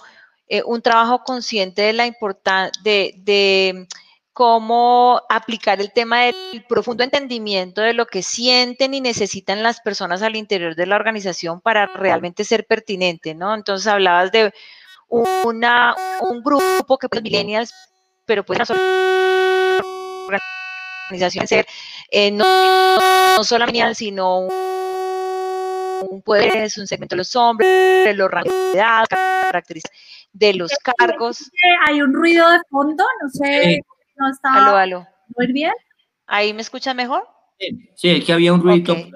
eh, 0.49 0.63
un 0.65 0.83
trabajo 0.83 1.23
consciente 1.25 1.83
de 1.83 1.93
la 1.93 2.07
importancia 2.07 2.73
de, 2.83 3.15
de 3.19 3.87
cómo 4.33 5.21
aplicar 5.29 5.81
el 5.81 5.93
tema 5.93 6.23
del 6.23 6.65
profundo 6.69 7.05
entendimiento 7.05 7.83
de 7.83 7.93
lo 7.93 8.07
que 8.07 8.23
sienten 8.23 8.95
y 8.95 9.01
necesitan 9.01 9.63
las 9.63 9.81
personas 9.81 10.23
al 10.23 10.35
interior 10.37 10.75
de 10.75 10.87
la 10.87 10.97
organización 10.97 11.61
para 11.61 11.87
realmente 11.87 12.45
ser 12.45 12.67
pertinente, 12.67 13.35
¿no? 13.35 13.55
Entonces 13.55 13.87
hablabas 13.87 14.33
de 14.33 14.53
una, 15.09 15.95
un 16.21 16.43
grupo 16.43 16.97
que 16.99 17.09
pues 17.09 17.23
millennials, 17.23 17.75
pero 18.25 18.45
pues 18.45 18.61
organización 21.11 21.47
ser 21.47 21.67
eh, 22.11 22.31
no, 22.31 22.97
no, 23.37 23.45
solamente 23.45 23.95
sino 23.95 24.41
un, 24.41 26.23
puede 26.23 26.65
es 26.65 26.79
un 26.79 26.87
segmento 26.87 27.15
de 27.15 27.19
los 27.19 27.37
hombres, 27.37 28.05
de 28.05 28.15
los 28.15 28.31
rangos 28.31 28.53
de 28.53 28.79
edad, 28.79 29.05
características 29.09 29.99
de 30.33 30.55
los 30.55 30.73
cargos. 30.83 31.51
Hay 31.87 32.01
un 32.03 32.15
ruido 32.15 32.51
de 32.51 32.59
fondo, 32.71 33.05
no 33.23 33.29
sé, 33.31 33.81
no 34.17 34.31
está 34.31 34.53
aló, 34.55 34.77
aló. 34.77 35.07
muy 35.37 35.53
bien. 35.53 35.73
¿Ahí 36.27 36.55
me 36.55 36.63
escuchan 36.63 36.97
mejor? 36.97 37.27
Sí, 37.97 38.11
es 38.11 38.25
que 38.25 38.33
había 38.33 38.53
un 38.53 38.63
ruido 38.63 38.93
okay. 38.93 39.11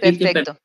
Perfecto. 0.00 0.56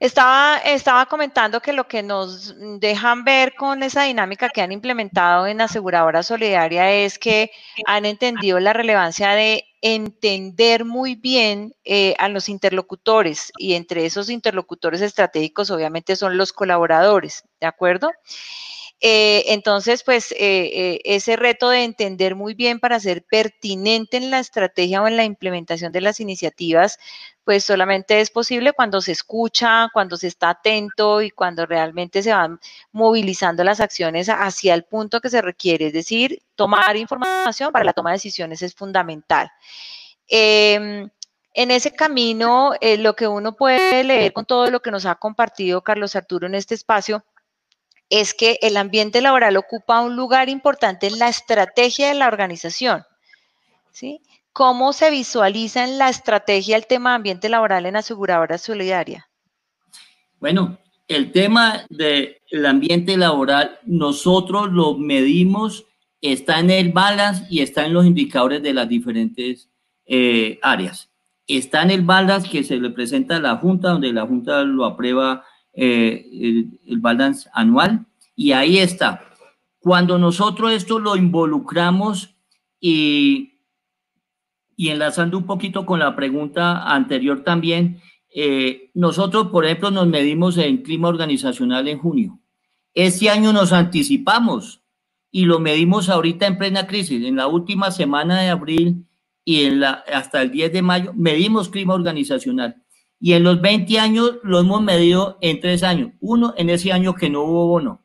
Estaba, 0.00 0.56
estaba 0.64 1.04
comentando 1.04 1.60
que 1.60 1.74
lo 1.74 1.86
que 1.86 2.02
nos 2.02 2.54
dejan 2.80 3.22
ver 3.22 3.54
con 3.54 3.82
esa 3.82 4.04
dinámica 4.04 4.48
que 4.48 4.62
han 4.62 4.72
implementado 4.72 5.46
en 5.46 5.60
Aseguradora 5.60 6.22
Solidaria 6.22 6.90
es 6.90 7.18
que 7.18 7.50
han 7.86 8.06
entendido 8.06 8.58
la 8.60 8.72
relevancia 8.72 9.32
de 9.32 9.66
entender 9.82 10.86
muy 10.86 11.16
bien 11.16 11.74
eh, 11.84 12.14
a 12.18 12.30
los 12.30 12.48
interlocutores 12.48 13.52
y 13.58 13.74
entre 13.74 14.06
esos 14.06 14.30
interlocutores 14.30 15.02
estratégicos 15.02 15.70
obviamente 15.70 16.16
son 16.16 16.38
los 16.38 16.54
colaboradores, 16.54 17.44
¿de 17.60 17.66
acuerdo? 17.66 18.10
Eh, 19.02 19.44
entonces, 19.54 20.02
pues 20.02 20.30
eh, 20.32 20.36
eh, 20.38 21.00
ese 21.04 21.36
reto 21.36 21.70
de 21.70 21.84
entender 21.84 22.34
muy 22.34 22.52
bien 22.52 22.80
para 22.80 23.00
ser 23.00 23.24
pertinente 23.24 24.18
en 24.18 24.30
la 24.30 24.40
estrategia 24.40 25.02
o 25.02 25.08
en 25.08 25.16
la 25.16 25.24
implementación 25.24 25.90
de 25.90 26.02
las 26.02 26.20
iniciativas, 26.20 26.98
pues 27.44 27.64
solamente 27.64 28.20
es 28.20 28.30
posible 28.30 28.74
cuando 28.74 29.00
se 29.00 29.12
escucha, 29.12 29.88
cuando 29.94 30.18
se 30.18 30.26
está 30.26 30.50
atento 30.50 31.22
y 31.22 31.30
cuando 31.30 31.64
realmente 31.64 32.22
se 32.22 32.32
van 32.34 32.60
movilizando 32.92 33.64
las 33.64 33.80
acciones 33.80 34.28
hacia 34.28 34.74
el 34.74 34.84
punto 34.84 35.22
que 35.22 35.30
se 35.30 35.40
requiere, 35.40 35.86
es 35.86 35.94
decir, 35.94 36.42
tomar 36.54 36.94
información 36.96 37.72
para 37.72 37.86
la 37.86 37.94
toma 37.94 38.10
de 38.10 38.16
decisiones 38.16 38.60
es 38.60 38.74
fundamental. 38.74 39.50
Em, 40.28 41.08
en 41.54 41.70
ese 41.70 41.92
camino, 41.92 42.74
lo 42.98 43.16
que 43.16 43.26
uno 43.26 43.56
puede 43.56 44.04
leer 44.04 44.32
con 44.32 44.44
todo 44.44 44.70
lo 44.70 44.80
que 44.80 44.90
nos 44.90 45.06
ha 45.06 45.14
compartido 45.16 45.82
Carlos 45.82 46.14
Arturo 46.16 46.46
en 46.46 46.54
este 46.54 46.74
espacio, 46.74 47.24
es 48.10 48.34
que 48.34 48.58
el 48.60 48.76
ambiente 48.76 49.20
laboral 49.20 49.56
ocupa 49.56 50.02
un 50.02 50.16
lugar 50.16 50.48
importante 50.48 51.06
en 51.06 51.18
la 51.18 51.28
estrategia 51.28 52.08
de 52.08 52.14
la 52.14 52.26
organización. 52.26 53.04
¿sí? 53.92 54.20
¿Cómo 54.52 54.92
se 54.92 55.10
visualiza 55.10 55.84
en 55.84 55.96
la 55.96 56.08
estrategia 56.08 56.76
el 56.76 56.86
tema 56.86 57.10
de 57.10 57.16
ambiente 57.16 57.48
laboral 57.48 57.86
en 57.86 57.96
aseguradora 57.96 58.58
solidaria? 58.58 59.28
Bueno, 60.40 60.78
el 61.06 61.30
tema 61.32 61.86
del 61.88 62.66
ambiente 62.66 63.16
laboral, 63.16 63.78
nosotros 63.84 64.72
lo 64.72 64.96
medimos, 64.96 65.84
está 66.20 66.58
en 66.58 66.70
el 66.70 66.92
balance 66.92 67.46
y 67.48 67.60
está 67.60 67.86
en 67.86 67.94
los 67.94 68.06
indicadores 68.06 68.62
de 68.62 68.74
las 68.74 68.88
diferentes 68.88 69.68
eh, 70.06 70.58
áreas. 70.62 71.10
Está 71.46 71.82
en 71.82 71.90
el 71.90 72.02
balance 72.02 72.48
que 72.48 72.64
se 72.64 72.76
le 72.76 72.90
presenta 72.90 73.36
a 73.36 73.40
la 73.40 73.56
Junta, 73.56 73.90
donde 73.90 74.12
la 74.12 74.26
Junta 74.26 74.62
lo 74.62 74.84
aprueba 74.84 75.44
eh, 75.72 76.26
el, 76.86 76.98
balance 76.98 77.48
anual 77.52 78.06
y 78.34 78.52
ahí 78.52 78.78
está. 78.78 79.22
Cuando 79.78 80.18
nosotros 80.18 80.72
esto 80.72 80.98
lo 80.98 81.16
involucramos 81.16 82.36
y, 82.80 83.60
y 84.76 84.88
enlazando 84.88 85.38
un 85.38 85.46
poquito 85.46 85.86
con 85.86 86.00
la 86.00 86.14
pregunta 86.16 86.92
anterior 86.92 87.42
también, 87.44 88.00
eh, 88.34 88.90
nosotros, 88.94 89.48
por 89.48 89.64
ejemplo, 89.64 89.90
nos 89.90 90.06
medimos 90.06 90.56
en 90.58 90.82
clima 90.82 91.08
organizacional 91.08 91.88
en 91.88 91.98
junio. 91.98 92.40
Este 92.94 93.30
año 93.30 93.52
nos 93.52 93.72
anticipamos 93.72 94.82
y 95.30 95.44
lo 95.44 95.60
medimos 95.60 96.08
ahorita 96.08 96.46
en 96.46 96.58
plena 96.58 96.86
crisis. 96.86 97.24
En 97.24 97.36
la 97.36 97.46
última 97.46 97.90
semana 97.90 98.40
de 98.40 98.48
abril 98.48 99.06
y 99.44 99.64
en 99.64 99.80
la, 99.80 100.04
hasta 100.12 100.42
el 100.42 100.50
10 100.50 100.72
de 100.72 100.82
mayo 100.82 101.12
medimos 101.14 101.68
clima 101.68 101.94
organizacional 101.94 102.82
y 103.20 103.34
en 103.34 103.44
los 103.44 103.60
20 103.60 103.98
años 103.98 104.38
lo 104.42 104.60
hemos 104.60 104.82
medido 104.82 105.36
en 105.42 105.60
tres 105.60 105.82
años. 105.82 106.12
Uno, 106.20 106.54
en 106.56 106.70
ese 106.70 106.90
año 106.90 107.14
que 107.14 107.28
no 107.28 107.42
hubo 107.42 107.66
bono. 107.66 108.02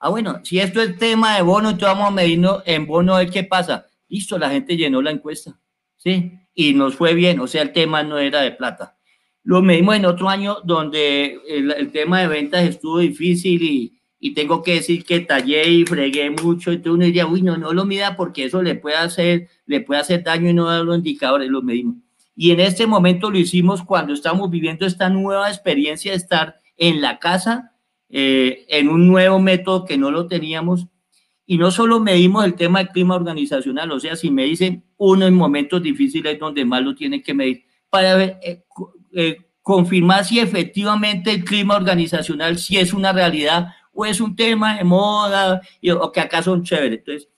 Ah, 0.00 0.10
bueno, 0.10 0.40
si 0.42 0.58
esto 0.58 0.82
es 0.82 0.98
tema 0.98 1.36
de 1.36 1.42
bono, 1.42 1.70
entonces 1.70 1.96
vamos 1.96 2.08
a 2.08 2.14
medirlo 2.14 2.62
en 2.66 2.86
bono 2.86 3.14
a 3.14 3.20
ver 3.20 3.30
qué 3.30 3.44
pasa. 3.44 3.86
Listo, 4.08 4.36
la 4.36 4.50
gente 4.50 4.76
llenó 4.76 5.00
la 5.00 5.12
encuesta, 5.12 5.60
¿sí? 5.96 6.32
Y 6.54 6.74
nos 6.74 6.96
fue 6.96 7.14
bien, 7.14 7.38
o 7.38 7.46
sea, 7.46 7.62
el 7.62 7.72
tema 7.72 8.02
no 8.02 8.18
era 8.18 8.40
de 8.40 8.50
plata. 8.50 8.96
Lo 9.44 9.62
medimos 9.62 9.94
en 9.94 10.06
otro 10.06 10.28
año 10.28 10.58
donde 10.64 11.40
el, 11.48 11.90
tema 11.92 12.20
de 12.20 12.28
ventas 12.28 12.64
estuvo 12.64 12.98
difícil 12.98 13.62
y, 13.62 14.00
y, 14.18 14.34
tengo 14.34 14.62
que 14.62 14.74
decir 14.74 15.04
que 15.04 15.20
tallé 15.20 15.68
y 15.68 15.86
fregué 15.86 16.30
mucho. 16.30 16.72
Entonces 16.72 16.92
uno 16.92 17.04
diría, 17.04 17.26
uy, 17.26 17.42
no, 17.42 17.56
no 17.56 17.72
lo 17.72 17.84
mida 17.84 18.16
porque 18.16 18.44
eso 18.44 18.62
le 18.62 18.74
puede 18.74 18.96
hacer, 18.96 19.48
le 19.66 19.80
puede 19.80 20.00
hacer 20.00 20.24
daño 20.24 20.50
y 20.50 20.54
no 20.54 20.66
dar 20.66 20.84
los 20.84 20.96
indicadores, 20.96 21.48
lo 21.48 21.62
medimos. 21.62 21.96
Y 22.40 22.52
en 22.52 22.60
este 22.60 22.86
momento 22.86 23.32
lo 23.32 23.38
hicimos 23.38 23.82
cuando 23.82 24.12
estamos 24.12 24.48
viviendo 24.48 24.86
esta 24.86 25.10
nueva 25.10 25.48
experiencia 25.48 26.12
de 26.12 26.18
estar 26.18 26.54
en 26.76 27.00
la 27.00 27.18
casa, 27.18 27.72
eh, 28.10 28.64
en 28.68 28.88
un 28.88 29.08
nuevo 29.08 29.40
método 29.40 29.84
que 29.84 29.98
no 29.98 30.12
lo 30.12 30.28
teníamos. 30.28 30.86
Y 31.46 31.58
no 31.58 31.72
solo 31.72 31.98
medimos 31.98 32.44
el 32.44 32.54
tema 32.54 32.78
del 32.78 32.90
clima 32.90 33.16
organizacional, 33.16 33.90
o 33.90 33.98
sea, 33.98 34.14
si 34.14 34.30
me 34.30 34.44
dicen 34.44 34.84
uno 34.98 35.26
en 35.26 35.34
momentos 35.34 35.82
difíciles 35.82 36.38
donde 36.38 36.64
más 36.64 36.80
lo 36.82 36.94
tienen 36.94 37.24
que 37.24 37.34
medir, 37.34 37.64
para 37.90 38.14
ver, 38.14 38.38
eh, 38.44 38.62
eh, 39.14 39.38
confirmar 39.60 40.24
si 40.24 40.38
efectivamente 40.38 41.32
el 41.32 41.44
clima 41.44 41.74
organizacional 41.74 42.56
si 42.56 42.76
es 42.76 42.92
una 42.92 43.12
realidad 43.12 43.74
o 43.92 44.06
es 44.06 44.20
un 44.20 44.36
tema 44.36 44.76
de 44.76 44.84
moda 44.84 45.60
o 46.00 46.12
que 46.12 46.20
acá 46.20 46.40
son 46.44 46.62
chéveres. 46.62 47.00
Entonces, 47.00 47.28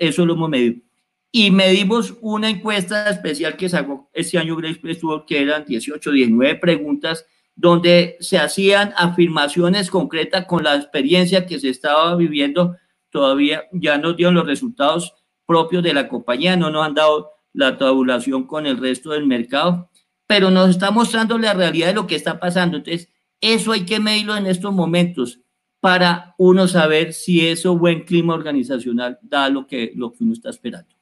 eso 0.00 0.24
lo 0.24 0.32
hemos 0.32 0.48
medido 0.48 0.87
y 1.30 1.50
medimos 1.50 2.14
una 2.20 2.48
encuesta 2.48 3.10
especial 3.10 3.56
que 3.56 3.68
sacó 3.68 4.08
este 4.14 4.38
año 4.38 4.56
Grace 4.56 4.80
estuvo 4.84 5.26
que 5.26 5.42
eran 5.42 5.64
18, 5.64 6.10
19 6.10 6.56
preguntas, 6.56 7.26
donde 7.54 8.16
se 8.20 8.38
hacían 8.38 8.94
afirmaciones 8.96 9.90
concretas 9.90 10.46
con 10.46 10.64
la 10.64 10.76
experiencia 10.76 11.44
que 11.44 11.58
se 11.58 11.68
estaba 11.68 12.14
viviendo. 12.16 12.76
Todavía 13.10 13.64
ya 13.72 13.98
nos 13.98 14.16
dieron 14.16 14.34
los 14.34 14.46
resultados 14.46 15.14
propios 15.46 15.82
de 15.82 15.92
la 15.92 16.08
compañía, 16.08 16.56
no 16.56 16.70
nos 16.70 16.86
han 16.86 16.94
dado 16.94 17.30
la 17.52 17.76
tabulación 17.76 18.46
con 18.46 18.66
el 18.66 18.78
resto 18.78 19.10
del 19.10 19.26
mercado, 19.26 19.90
pero 20.26 20.50
nos 20.50 20.70
está 20.70 20.90
mostrando 20.90 21.36
la 21.38 21.54
realidad 21.54 21.88
de 21.88 21.94
lo 21.94 22.06
que 22.06 22.14
está 22.14 22.38
pasando. 22.38 22.76
Entonces, 22.76 23.08
eso 23.40 23.72
hay 23.72 23.84
que 23.84 24.00
medirlo 24.00 24.36
en 24.36 24.46
estos 24.46 24.72
momentos 24.72 25.40
para 25.80 26.34
uno 26.38 26.68
saber 26.68 27.12
si 27.12 27.46
eso 27.46 27.76
buen 27.76 28.04
clima 28.04 28.34
organizacional 28.34 29.18
da 29.22 29.48
lo 29.48 29.66
que, 29.66 29.92
lo 29.94 30.12
que 30.12 30.24
uno 30.24 30.32
está 30.32 30.50
esperando. 30.50 30.97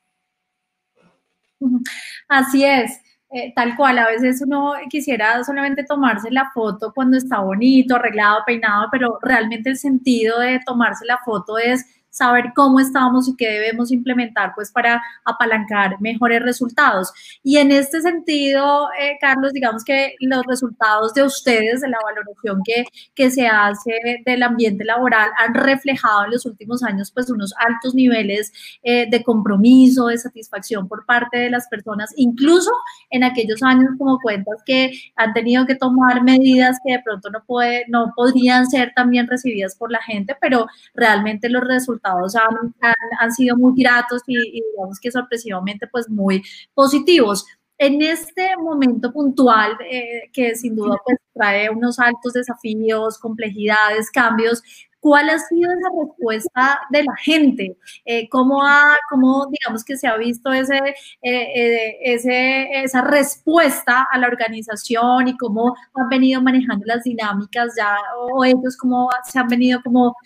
Así 2.28 2.64
es. 2.64 3.00
Eh, 3.30 3.52
tal 3.56 3.74
cual, 3.76 3.98
a 3.98 4.06
veces 4.06 4.40
uno 4.46 4.74
quisiera 4.88 5.42
solamente 5.42 5.82
tomarse 5.84 6.30
la 6.30 6.48
foto 6.54 6.92
cuando 6.94 7.16
está 7.16 7.40
bonito, 7.40 7.96
arreglado, 7.96 8.38
peinado, 8.46 8.86
pero 8.92 9.18
realmente 9.20 9.68
el 9.70 9.76
sentido 9.78 10.38
de 10.38 10.60
tomarse 10.64 11.04
la 11.06 11.18
foto 11.24 11.58
es 11.58 11.84
saber 12.16 12.52
cómo 12.54 12.80
estamos 12.80 13.28
y 13.28 13.36
qué 13.36 13.46
debemos 13.46 13.92
implementar 13.92 14.52
pues 14.54 14.72
para 14.72 15.02
apalancar 15.24 16.00
mejores 16.00 16.42
resultados. 16.42 17.12
Y 17.42 17.58
en 17.58 17.70
este 17.72 18.00
sentido, 18.00 18.88
eh, 18.98 19.18
Carlos, 19.20 19.52
digamos 19.52 19.84
que 19.84 20.14
los 20.20 20.42
resultados 20.46 21.12
de 21.12 21.24
ustedes, 21.24 21.82
de 21.82 21.90
la 21.90 21.98
valoración 22.02 22.62
que, 22.64 22.86
que 23.14 23.30
se 23.30 23.46
hace 23.46 24.22
del 24.24 24.42
ambiente 24.42 24.82
laboral, 24.84 25.28
han 25.36 25.52
reflejado 25.52 26.24
en 26.24 26.30
los 26.30 26.46
últimos 26.46 26.82
años 26.82 27.10
pues 27.12 27.28
unos 27.28 27.52
altos 27.58 27.94
niveles 27.94 28.50
eh, 28.82 29.06
de 29.10 29.22
compromiso, 29.22 30.06
de 30.06 30.16
satisfacción 30.16 30.88
por 30.88 31.04
parte 31.04 31.36
de 31.36 31.50
las 31.50 31.68
personas, 31.68 32.14
incluso 32.16 32.70
en 33.10 33.24
aquellos 33.24 33.62
años 33.62 33.90
como 33.98 34.18
cuentas 34.20 34.62
que 34.64 34.90
han 35.16 35.34
tenido 35.34 35.66
que 35.66 35.74
tomar 35.74 36.22
medidas 36.22 36.78
que 36.82 36.94
de 36.94 37.02
pronto 37.02 37.28
no, 37.28 37.44
puede, 37.44 37.84
no 37.88 38.14
podrían 38.16 38.66
ser 38.66 38.92
también 38.96 39.26
recibidas 39.26 39.76
por 39.76 39.92
la 39.92 40.00
gente, 40.00 40.34
pero 40.40 40.66
realmente 40.94 41.50
los 41.50 41.62
resultados 41.62 42.05
han, 42.06 42.74
han, 43.20 43.32
sido 43.32 43.56
muy 43.56 43.72
gratos 43.80 44.22
y, 44.26 44.36
digamos 44.62 44.98
que 45.00 45.10
sorpresivamente 45.10 45.86
pues 45.86 46.08
muy 46.08 46.42
positivos. 46.74 47.46
En 47.78 48.00
este 48.00 48.56
momento 48.56 49.12
puntual, 49.12 49.76
eh, 49.90 50.30
que 50.32 50.54
sin 50.54 50.76
duda 50.76 50.96
pues 51.04 51.18
trae 51.34 51.68
unos 51.68 51.98
altos 51.98 52.32
desafíos, 52.32 53.18
complejidades, 53.18 54.10
cambios, 54.10 54.62
¿Cuál 55.06 55.30
ha 55.30 55.38
sido 55.38 55.70
esa 55.70 55.88
respuesta 56.04 56.80
de 56.90 57.04
la 57.04 57.14
gente? 57.18 57.76
Eh, 58.04 58.28
¿cómo, 58.28 58.66
ha, 58.66 58.96
¿Cómo, 59.08 59.46
digamos, 59.52 59.84
que 59.84 59.96
se 59.96 60.08
ha 60.08 60.16
visto 60.16 60.52
ese, 60.52 60.74
eh, 60.74 60.94
eh, 61.22 61.98
ese, 62.02 62.82
esa 62.82 63.02
respuesta 63.02 64.08
a 64.10 64.18
la 64.18 64.26
organización 64.26 65.28
y 65.28 65.36
cómo 65.36 65.76
han 65.94 66.08
venido 66.08 66.42
manejando 66.42 66.84
las 66.86 67.04
dinámicas 67.04 67.74
ya, 67.78 67.96
o 68.18 68.44
ellos 68.44 68.76
cómo 68.76 69.08
se 69.22 69.38
han 69.38 69.46
venido 69.46 69.80
como 69.84 70.16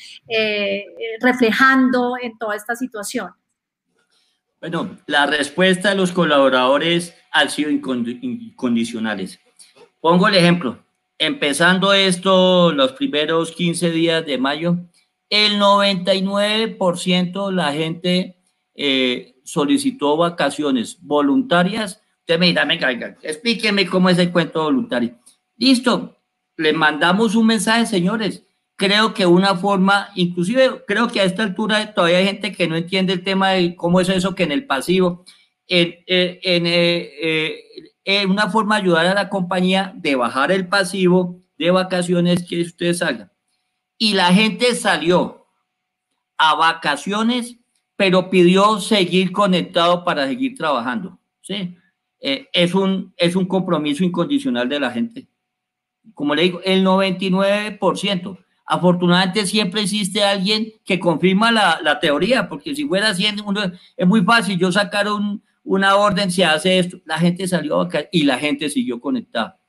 reflejando 1.20 2.14
en 2.18 2.38
toda 2.38 2.56
esta 2.56 2.74
situación? 2.74 3.34
Bueno, 4.62 4.96
la 5.04 5.26
respuesta 5.26 5.90
de 5.90 5.96
los 5.96 6.10
colaboradores 6.10 7.14
ha 7.32 7.46
sido 7.50 7.68
incondicionales. 7.68 9.38
Pongo 10.00 10.26
el 10.26 10.36
ejemplo 10.36 10.78
empezando 11.20 11.92
esto 11.92 12.72
los 12.72 12.92
primeros 12.92 13.52
15 13.52 13.90
días 13.90 14.24
de 14.24 14.38
mayo, 14.38 14.78
el 15.28 15.60
99% 15.60 17.46
de 17.48 17.54
la 17.54 17.72
gente 17.72 18.36
eh, 18.74 19.36
solicitó 19.44 20.16
vacaciones 20.16 20.98
voluntarias, 21.02 22.00
usted 22.20 22.38
me 22.38 22.46
dirá, 22.46 22.64
venga, 22.64 23.18
explíqueme 23.22 23.86
cómo 23.86 24.08
es 24.08 24.18
el 24.18 24.32
cuento 24.32 24.62
voluntario. 24.62 25.18
Listo, 25.58 26.16
le 26.56 26.72
mandamos 26.72 27.34
un 27.36 27.46
mensaje, 27.46 27.84
señores. 27.84 28.46
Creo 28.76 29.12
que 29.12 29.26
una 29.26 29.54
forma, 29.56 30.08
inclusive 30.14 30.84
creo 30.86 31.08
que 31.08 31.20
a 31.20 31.24
esta 31.24 31.42
altura 31.42 31.92
todavía 31.92 32.16
hay 32.16 32.24
gente 32.24 32.52
que 32.52 32.66
no 32.66 32.76
entiende 32.76 33.12
el 33.12 33.22
tema 33.22 33.50
de 33.50 33.76
cómo 33.76 34.00
es 34.00 34.08
eso 34.08 34.34
que 34.34 34.44
en 34.44 34.52
el 34.52 34.64
pasivo, 34.64 35.26
en, 35.66 35.96
en, 36.06 36.66
en 36.66 37.54
una 38.26 38.48
forma 38.50 38.76
de 38.76 38.82
ayudar 38.82 39.06
a 39.06 39.14
la 39.14 39.28
compañía 39.28 39.92
de 39.96 40.16
bajar 40.16 40.50
el 40.52 40.68
pasivo 40.68 41.40
de 41.58 41.70
vacaciones 41.70 42.46
que 42.48 42.62
ustedes 42.62 43.02
hagan. 43.02 43.30
Y 43.98 44.14
la 44.14 44.32
gente 44.32 44.74
salió 44.74 45.46
a 46.38 46.54
vacaciones, 46.54 47.58
pero 47.96 48.30
pidió 48.30 48.80
seguir 48.80 49.30
conectado 49.30 50.04
para 50.04 50.26
seguir 50.26 50.56
trabajando. 50.56 51.18
¿sí? 51.42 51.76
Eh, 52.20 52.48
es, 52.52 52.74
un, 52.74 53.12
es 53.16 53.36
un 53.36 53.44
compromiso 53.44 54.02
incondicional 54.04 54.68
de 54.68 54.80
la 54.80 54.90
gente. 54.90 55.28
Como 56.14 56.34
le 56.34 56.42
digo, 56.42 56.60
el 56.64 56.84
99%. 56.84 58.38
Afortunadamente 58.64 59.46
siempre 59.46 59.82
existe 59.82 60.22
alguien 60.22 60.72
que 60.84 60.98
confirma 60.98 61.50
la, 61.50 61.80
la 61.82 61.98
teoría, 61.98 62.48
porque 62.48 62.74
si 62.74 62.86
fuera 62.86 63.08
así, 63.08 63.26
es 63.96 64.06
muy 64.06 64.22
fácil 64.22 64.58
yo 64.58 64.70
sacar 64.72 65.08
un, 65.08 65.42
una 65.70 65.94
orden, 65.94 66.32
se 66.32 66.44
hace 66.44 66.80
esto, 66.80 66.98
la 67.04 67.16
gente 67.16 67.46
salió 67.46 67.80
acá 67.80 68.08
y 68.10 68.24
la 68.24 68.38
gente 68.38 68.68
siguió 68.68 69.00
conectada. 69.00 69.60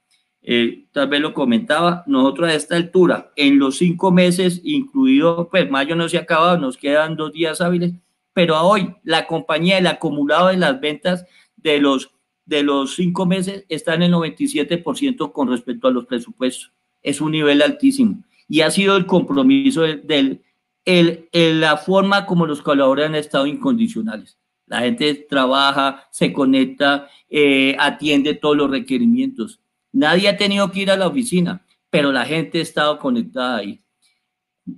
Eh, 0.42 0.88
tal 0.92 1.08
vez 1.08 1.22
lo 1.22 1.32
comentaba, 1.32 2.04
nosotros 2.08 2.50
a 2.50 2.56
esta 2.56 2.76
altura, 2.76 3.32
en 3.36 3.60
los 3.60 3.78
cinco 3.78 4.10
meses, 4.10 4.62
incluido, 4.64 5.48
pues 5.52 5.70
mayo 5.70 5.96
no 5.96 6.10
se 6.10 6.18
ha 6.18 6.22
acabado, 6.22 6.58
nos 6.58 6.76
quedan 6.76 7.16
dos 7.16 7.32
días 7.34 7.62
hábiles, 7.62 7.94
pero 8.34 8.56
a 8.56 8.64
hoy 8.64 8.96
la 9.04 9.28
compañía, 9.28 9.78
el 9.78 9.86
acumulado 9.86 10.48
de 10.48 10.58
las 10.58 10.82
ventas 10.82 11.24
de 11.56 11.80
los, 11.80 12.10
de 12.48 12.64
los 12.64 12.96
cinco 12.96 13.28
meses 13.28 13.66
está 13.70 13.94
en 13.94 14.02
el 14.02 14.14
97% 14.14 15.32
con 15.32 15.50
respecto 15.50 15.88
a 15.88 15.92
los 15.92 16.08
presupuestos. 16.08 16.72
Es 17.04 17.22
un 17.22 17.32
nivel 17.32 17.62
altísimo 17.62 18.24
y 18.50 18.62
ha 18.62 18.72
sido 18.72 18.98
el 18.98 19.06
compromiso 19.06 19.84
del, 19.84 20.42
el, 20.86 21.30
la 21.62 21.78
forma 21.78 22.26
como 22.26 22.48
los 22.48 22.64
colaboradores 22.64 23.06
han 23.06 23.16
estado 23.16 23.46
incondicionales. 23.46 24.41
La 24.72 24.80
gente 24.80 25.14
trabaja, 25.16 26.08
se 26.12 26.32
conecta, 26.32 27.10
eh, 27.30 27.76
atiende 27.78 28.36
todos 28.36 28.56
los 28.56 28.72
requerimientos. 28.72 29.60
Nadie 29.92 30.30
ha 30.30 30.38
tenido 30.38 30.72
que 30.72 30.80
ir 30.80 30.92
a 30.92 30.96
la 30.96 31.08
oficina, 31.08 31.66
pero 31.90 32.14
la 32.14 32.24
gente 32.24 32.60
ha 32.60 32.62
estado 32.62 32.98
conectada 32.98 33.58
ahí. 33.58 33.84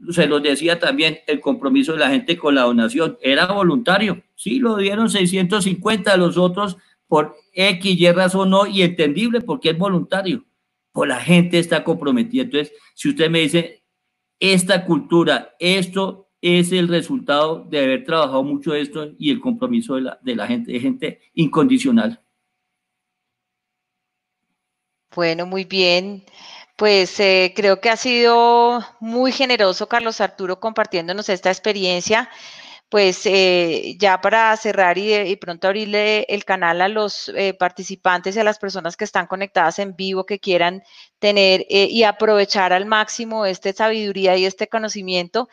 Se 0.09 0.25
los 0.25 0.41
decía 0.41 0.79
también, 0.79 1.19
el 1.27 1.39
compromiso 1.39 1.93
de 1.93 1.99
la 1.99 2.09
gente 2.09 2.35
con 2.39 2.55
la 2.55 2.63
donación 2.63 3.19
era 3.21 3.45
voluntario. 3.45 4.23
Sí, 4.33 4.57
lo 4.57 4.77
dieron 4.77 5.11
650, 5.11 6.17
los 6.17 6.37
otros 6.37 6.77
por 7.07 7.35
X, 7.53 8.01
Y 8.01 8.11
razón 8.13 8.49
no, 8.49 8.65
y 8.65 8.81
entendible 8.81 9.41
porque 9.41 9.69
es 9.69 9.77
voluntario. 9.77 10.43
Pues 10.91 11.07
la 11.07 11.19
gente 11.19 11.59
está 11.59 11.83
comprometida. 11.83 12.41
Entonces, 12.41 12.73
si 12.95 13.09
usted 13.09 13.29
me 13.29 13.41
dice, 13.41 13.83
esta 14.39 14.85
cultura, 14.85 15.53
esto 15.59 16.31
es 16.43 16.73
el 16.73 16.89
resultado 16.89 17.65
de 17.69 17.79
haber 17.79 18.03
trabajado 18.03 18.43
mucho 18.43 18.75
esto 18.75 19.11
y 19.17 19.31
el 19.31 19.39
compromiso 19.39 19.95
de 19.95 20.01
la, 20.01 20.19
de 20.21 20.35
la 20.35 20.45
gente, 20.45 20.73
de 20.73 20.79
gente 20.81 21.21
incondicional. 21.33 22.21
Bueno, 25.15 25.45
muy 25.45 25.63
bien. 25.63 26.25
Pues 26.75 27.17
eh, 27.21 27.53
creo 27.55 27.79
que 27.79 27.89
ha 27.89 27.95
sido 27.95 28.83
muy 28.99 29.31
generoso 29.31 29.87
Carlos 29.87 30.19
Arturo 30.19 30.59
compartiéndonos 30.59 31.29
esta 31.29 31.49
experiencia. 31.49 32.29
Pues 32.89 33.25
eh, 33.25 33.95
ya 33.97 34.21
para 34.21 34.55
cerrar 34.57 34.97
y, 34.97 35.35
pronto 35.37 35.67
abrirle 35.67 36.25
el 36.29 36.45
canal 36.45 36.81
a 36.81 36.89
los 36.89 37.29
eh, 37.29 37.53
participantes 37.53 38.35
y 38.35 38.39
a 38.39 38.43
las 38.43 38.59
personas 38.59 38.97
que 38.97 39.05
están 39.05 39.27
conectadas 39.27 39.79
en 39.79 39.95
vivo, 39.95 40.25
que 40.25 40.39
quieran 40.39 40.83
tener 41.19 41.65
y 41.69 42.03
aprovechar 42.03 42.73
al 42.73 42.85
máximo 42.85 43.45
esta 43.45 43.73
sabiduría 43.73 44.37
y 44.37 44.45
este 44.45 44.67
conocimiento, 44.67 45.49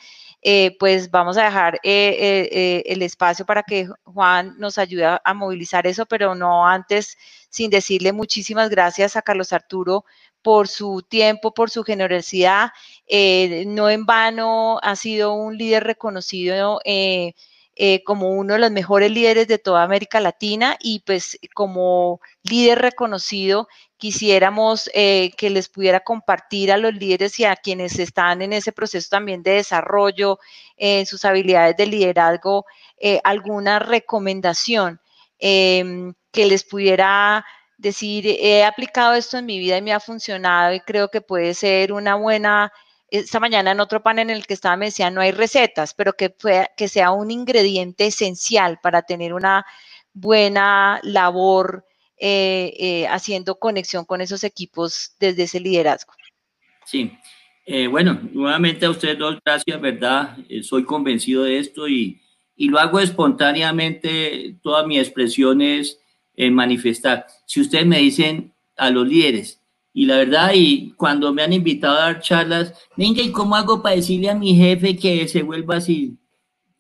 pues 0.79 1.11
vamos 1.11 1.37
a 1.37 1.45
dejar 1.45 1.79
el 1.83 3.03
espacio 3.03 3.45
para 3.45 3.63
que 3.63 3.89
Juan 4.05 4.55
nos 4.59 4.79
ayude 4.79 5.19
a 5.23 5.35
movilizar 5.35 5.87
eso, 5.87 6.07
pero 6.07 6.35
no 6.35 6.67
antes 6.67 7.17
sin 7.51 7.71
decirle 7.71 8.13
muchísimas 8.13 8.71
gracias 8.71 9.17
a 9.17 9.23
Carlos 9.23 9.53
Arturo 9.53 10.05
por 10.43 10.69
su 10.69 11.03
tiempo, 11.03 11.53
por 11.53 11.71
su 11.71 11.83
generosidad. 11.85 12.71
Eh, 13.07 13.65
no 13.67 13.91
en 13.91 14.07
vano 14.07 14.79
ha 14.83 14.97
sido 14.97 15.35
un 15.35 15.59
líder 15.59 15.85
reconocido 15.85 16.81
eh, 16.85 17.35
eh, 17.77 18.03
como 18.05 18.31
uno 18.31 18.55
de 18.55 18.61
los 18.61 18.71
mejores 18.71 19.11
líderes 19.11 19.49
de 19.49 19.59
toda 19.59 19.83
América 19.83 20.21
Latina 20.21 20.77
y 20.81 21.01
pues 21.01 21.39
como 21.55 22.21
líder 22.43 22.79
reconocido 22.79 23.69
quisiéramos 24.01 24.91
que 24.93 25.51
les 25.51 25.69
pudiera 25.69 26.01
compartir 26.01 26.73
a 26.73 26.79
los 26.79 26.95
líderes 26.95 27.39
y 27.39 27.45
a 27.45 27.55
quienes 27.55 27.99
están 28.01 28.43
en 28.43 28.53
ese 28.53 28.73
proceso 28.73 29.09
también 29.11 29.43
de 29.45 29.53
desarrollo, 29.53 30.39
en 30.77 31.07
sus 31.07 31.25
habilidades 31.25 31.77
de 31.77 31.87
liderazgo, 31.87 32.67
alguna 33.23 33.79
recomendación 33.79 35.01
Em, 35.41 36.15
que 36.33 36.47
les 36.47 36.65
pudiera 36.65 37.45
decir, 37.79 38.27
he 38.27 38.63
aplicado 38.65 39.15
esto 39.15 39.39
en 39.39 39.47
mi 39.47 39.59
vida 39.59 39.79
y 39.79 39.83
me 39.83 39.93
ha 39.93 40.01
funcionado 40.01 40.75
y 40.75 40.81
creo 40.81 41.09
que 41.09 41.23
puede 41.23 41.55
ser 41.55 41.93
una 41.93 42.15
buena, 42.15 42.73
esta 43.09 43.41
mañana 43.41 43.71
en 43.73 43.81
otro 43.81 44.03
panel 44.03 44.29
en 44.31 44.37
el 44.37 44.47
que 44.47 44.55
estaba 44.55 44.77
me 44.77 44.87
decía, 44.87 45.11
no 45.11 45.23
hay 45.23 45.33
recetas, 45.33 45.95
pero 45.95 46.13
que, 46.13 46.35
que 46.77 46.89
sea 46.89 47.11
un 47.13 47.31
ingrediente 47.31 48.07
esencial 48.07 48.79
para 48.83 49.03
tener 49.03 49.33
una 49.33 49.65
buena 50.13 51.01
labor 51.03 51.87
eh, 52.21 52.75
eh, 52.79 53.07
haciendo 53.09 53.59
conexión 53.59 54.05
con 54.05 54.21
esos 54.21 54.45
equipos 54.45 55.15
desde 55.19 55.45
ese 55.45 55.59
liderazgo. 55.59 56.13
Sí, 56.85 57.13
eh, 57.65 57.87
bueno, 57.87 58.21
nuevamente 58.33 58.85
a 58.85 58.91
ustedes 58.91 59.19
dos, 59.19 59.39
gracias, 59.45 59.81
¿verdad? 59.81 60.37
soy 60.63 60.85
convencido 60.85 61.45
de 61.45 61.59
esto 61.59 61.89
y, 61.89 62.21
y 62.57 62.69
lo 62.69 62.79
hago 62.79 63.01
espontáneamente, 63.01 64.57
toda 64.63 64.87
mi 64.87 64.99
expresión 64.99 65.63
es 65.63 65.99
en 66.35 66.55
manifestar. 66.55 67.27
Si 67.47 67.61
ustedes 67.61 67.87
me 67.87 67.99
dicen 67.99 68.53
a 68.77 68.91
los 68.91 69.09
líderes, 69.09 69.61
y 69.93 70.07
la 70.07 70.19
verdad, 70.19 70.53
y 70.55 70.93
cuando 70.93 71.33
me 71.33 71.43
han 71.43 71.53
invitado 71.53 71.97
a 71.97 72.01
dar 72.01 72.21
charlas, 72.21 72.75
venga, 72.97 73.23
¿y 73.23 73.33
cómo 73.33 73.57
hago 73.57 73.83
para 73.83 73.97
decirle 73.97 74.31
a 74.31 74.35
mi 74.35 74.55
jefe 74.55 74.97
que 74.97 75.27
se 75.27 75.43
vuelva 75.43 75.77
así? 75.77 76.19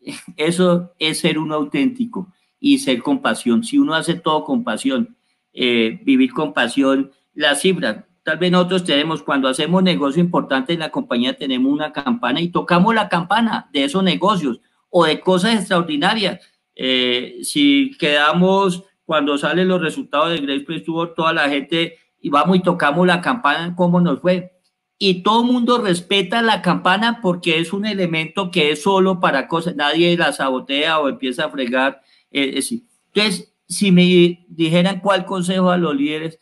Eso 0.36 0.92
es 0.98 1.18
ser 1.18 1.38
uno 1.38 1.54
auténtico 1.54 2.32
y 2.60 2.78
ser 2.78 3.02
compasión. 3.02 3.64
Si 3.64 3.78
uno 3.78 3.94
hace 3.94 4.14
todo 4.14 4.44
con 4.44 4.62
pasión, 4.62 5.16
eh, 5.52 6.00
vivir 6.04 6.32
con 6.32 6.52
pasión, 6.52 7.10
la 7.34 7.54
cifra, 7.54 8.06
tal 8.22 8.38
vez 8.38 8.50
nosotros 8.50 8.84
tenemos, 8.84 9.22
cuando 9.22 9.48
hacemos 9.48 9.82
negocio 9.82 10.20
importante 10.20 10.72
en 10.72 10.80
la 10.80 10.90
compañía, 10.90 11.36
tenemos 11.36 11.72
una 11.72 11.92
campana 11.92 12.40
y 12.40 12.48
tocamos 12.48 12.94
la 12.94 13.08
campana 13.08 13.68
de 13.72 13.84
esos 13.84 14.02
negocios 14.02 14.60
o 14.88 15.04
de 15.04 15.20
cosas 15.20 15.54
extraordinarias. 15.54 16.40
Eh, 16.74 17.38
si 17.42 17.92
quedamos 17.98 18.84
cuando 19.04 19.36
salen 19.38 19.68
los 19.68 19.80
resultados 19.80 20.30
de 20.30 20.38
Grace 20.38 20.60
Place 20.60 20.84
toda 21.16 21.32
la 21.32 21.48
gente 21.48 21.98
y 22.20 22.30
vamos 22.30 22.56
y 22.56 22.62
tocamos 22.62 23.06
la 23.06 23.20
campana, 23.20 23.74
¿cómo 23.74 24.00
nos 24.00 24.20
fue? 24.20 24.52
Y 24.98 25.22
todo 25.22 25.40
el 25.40 25.50
mundo 25.50 25.78
respeta 25.78 26.42
la 26.42 26.60
campana 26.62 27.20
porque 27.22 27.58
es 27.58 27.72
un 27.72 27.86
elemento 27.86 28.50
que 28.50 28.70
es 28.70 28.82
solo 28.82 29.18
para 29.18 29.48
cosas, 29.48 29.74
nadie 29.74 30.16
la 30.16 30.32
sabotea 30.32 31.00
o 31.00 31.08
empieza 31.08 31.46
a 31.46 31.50
fregar. 31.50 32.02
Eh, 32.30 32.58
eh 32.58 32.82
Entonces, 33.12 33.49
si 33.70 33.90
me 33.90 34.44
dijeran 34.48 35.00
cuál 35.00 35.24
consejo 35.24 35.70
a 35.70 35.78
los 35.78 35.96
líderes, 35.96 36.38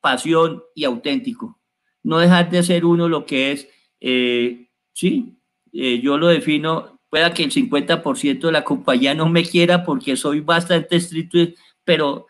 pasión 0.00 0.62
y 0.74 0.84
auténtico. 0.84 1.58
No 2.02 2.18
dejar 2.18 2.50
de 2.50 2.62
ser 2.62 2.84
uno 2.84 3.08
lo 3.08 3.24
que 3.24 3.52
es, 3.52 3.66
eh, 4.00 4.68
sí, 4.92 5.38
yo 5.72 6.18
lo 6.18 6.28
defino 6.28 7.00
pueda 7.14 7.32
que 7.32 7.44
el 7.44 7.52
50% 7.52 8.40
de 8.48 8.52
la 8.52 8.64
compañía 8.64 9.14
no 9.14 9.28
me 9.28 9.44
quiera 9.44 9.84
porque 9.84 10.16
soy 10.16 10.40
bastante 10.40 10.96
estricto, 10.96 11.38
pero 11.84 12.26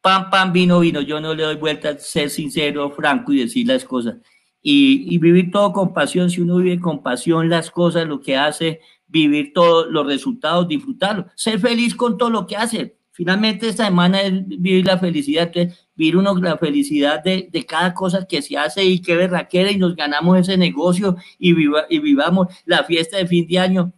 pan, 0.00 0.30
pan, 0.30 0.50
vino, 0.50 0.80
vino. 0.80 1.02
Yo 1.02 1.20
no 1.20 1.34
le 1.34 1.42
doy 1.42 1.56
vuelta, 1.56 1.98
ser 1.98 2.30
sincero, 2.30 2.90
franco 2.90 3.34
y 3.34 3.40
decir 3.40 3.66
las 3.66 3.84
cosas. 3.84 4.16
Y, 4.62 5.18
vivir 5.18 5.50
todo 5.50 5.74
con 5.74 5.92
pasión. 5.92 6.30
Si 6.30 6.40
uno 6.40 6.56
vive 6.56 6.80
con 6.80 7.02
pasión 7.02 7.50
las 7.50 7.70
cosas, 7.70 8.06
lo 8.06 8.22
que 8.22 8.34
hace, 8.34 8.80
vivir 9.06 9.52
todos 9.52 9.88
los 9.90 10.06
resultados, 10.06 10.68
disfrutarlo, 10.68 11.26
ser 11.34 11.58
feliz 11.58 11.94
con 11.94 12.16
todo 12.16 12.30
lo 12.30 12.46
que 12.46 12.56
hace. 12.56 12.96
Finalmente, 13.16 13.68
esta 13.68 13.86
semana 13.86 14.20
es 14.22 14.46
vivir 14.46 14.84
la 14.84 14.98
felicidad, 14.98 15.44
entonces, 15.44 15.86
vivir 15.94 16.16
uno 16.16 16.34
la 16.34 16.58
felicidad 16.58 17.22
de, 17.22 17.48
de, 17.50 17.64
cada 17.64 17.94
cosa 17.94 18.26
que 18.26 18.42
se 18.42 18.58
hace 18.58 18.84
y 18.84 19.00
que 19.00 19.14
berraquera 19.14 19.70
y 19.70 19.78
nos 19.78 19.94
ganamos 19.94 20.36
ese 20.36 20.56
negocio 20.56 21.16
y, 21.38 21.52
viva, 21.52 21.84
y 21.88 22.00
vivamos 22.00 22.48
la 22.66 22.82
fiesta 22.82 23.16
de 23.16 23.28
fin 23.28 23.46
de 23.46 23.58
año 23.60 23.92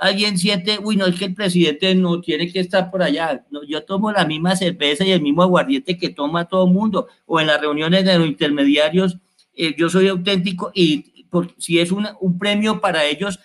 alguien 0.00 0.38
siente, 0.38 0.78
uy, 0.82 0.96
no 0.96 1.06
es 1.06 1.18
que 1.18 1.26
el 1.26 1.34
presidente 1.34 1.94
no 1.94 2.20
tiene 2.20 2.50
que 2.50 2.60
estar 2.60 2.90
por 2.90 3.02
allá. 3.02 3.44
No, 3.50 3.64
yo 3.64 3.84
tomo 3.84 4.12
la 4.12 4.24
misma 4.24 4.56
cerveza 4.56 5.04
y 5.04 5.10
el 5.10 5.22
mismo 5.22 5.42
aguardiente 5.42 5.98
que 5.98 6.10
toma 6.10 6.46
todo 6.46 6.66
el 6.66 6.72
mundo. 6.72 7.08
O 7.26 7.40
en 7.40 7.48
las 7.48 7.60
reuniones 7.60 8.04
de 8.04 8.18
los 8.18 8.28
intermediarios, 8.28 9.18
eh, 9.54 9.74
yo 9.76 9.88
soy 9.88 10.08
auténtico 10.08 10.70
y 10.74 11.26
si 11.58 11.78
es 11.78 11.92
un 11.92 12.38
premio 12.38 12.80
para 12.80 13.04
ellos, 13.04 13.38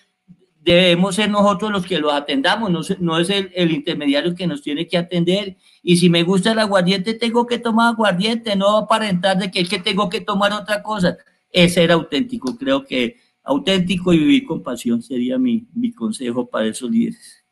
debemos 0.64 1.16
ser 1.16 1.30
nosotros 1.30 1.72
los 1.72 1.86
que 1.86 2.00
los 2.00 2.14
atendamos, 2.14 2.72
no, 2.72 2.82
no 3.00 3.20
es 3.20 3.30
el, 3.30 3.72
intermediario 3.72 4.36
que 4.36 4.48
nos 4.48 4.62
tiene 4.62 4.88
que 4.88 4.98
atender. 4.98 5.58
Y 5.82 5.98
si 5.98 6.10
me 6.10 6.24
gusta 6.24 6.54
el 6.54 6.60
aguardiente, 6.60 7.14
tengo 7.14 7.46
que 7.46 7.60
tomar 7.60 7.94
aguardiente, 7.94 8.56
no 8.56 8.78
aparentar 8.78 9.38
de 9.38 9.52
que 9.52 9.62
es 9.62 9.70
que 9.70 9.80
tengo 9.80 10.10
que 10.10 10.22
tomar 10.22 10.54
otra 10.54 10.82
cosa. 10.82 11.18
Es 11.52 11.74
ser 11.74 11.92
auténtico, 11.92 12.58
creo 12.58 12.86
que 12.86 13.18
auténtico 13.44 14.14
y 14.14 14.20
vivir 14.20 14.46
con 14.46 14.64
pasión 14.64 15.02
sería 15.02 15.38
mi, 15.38 15.68
mi 15.74 15.92
consejo 15.92 16.50
para 16.50 16.68
esos 16.68 16.90
líderes. 16.90 17.44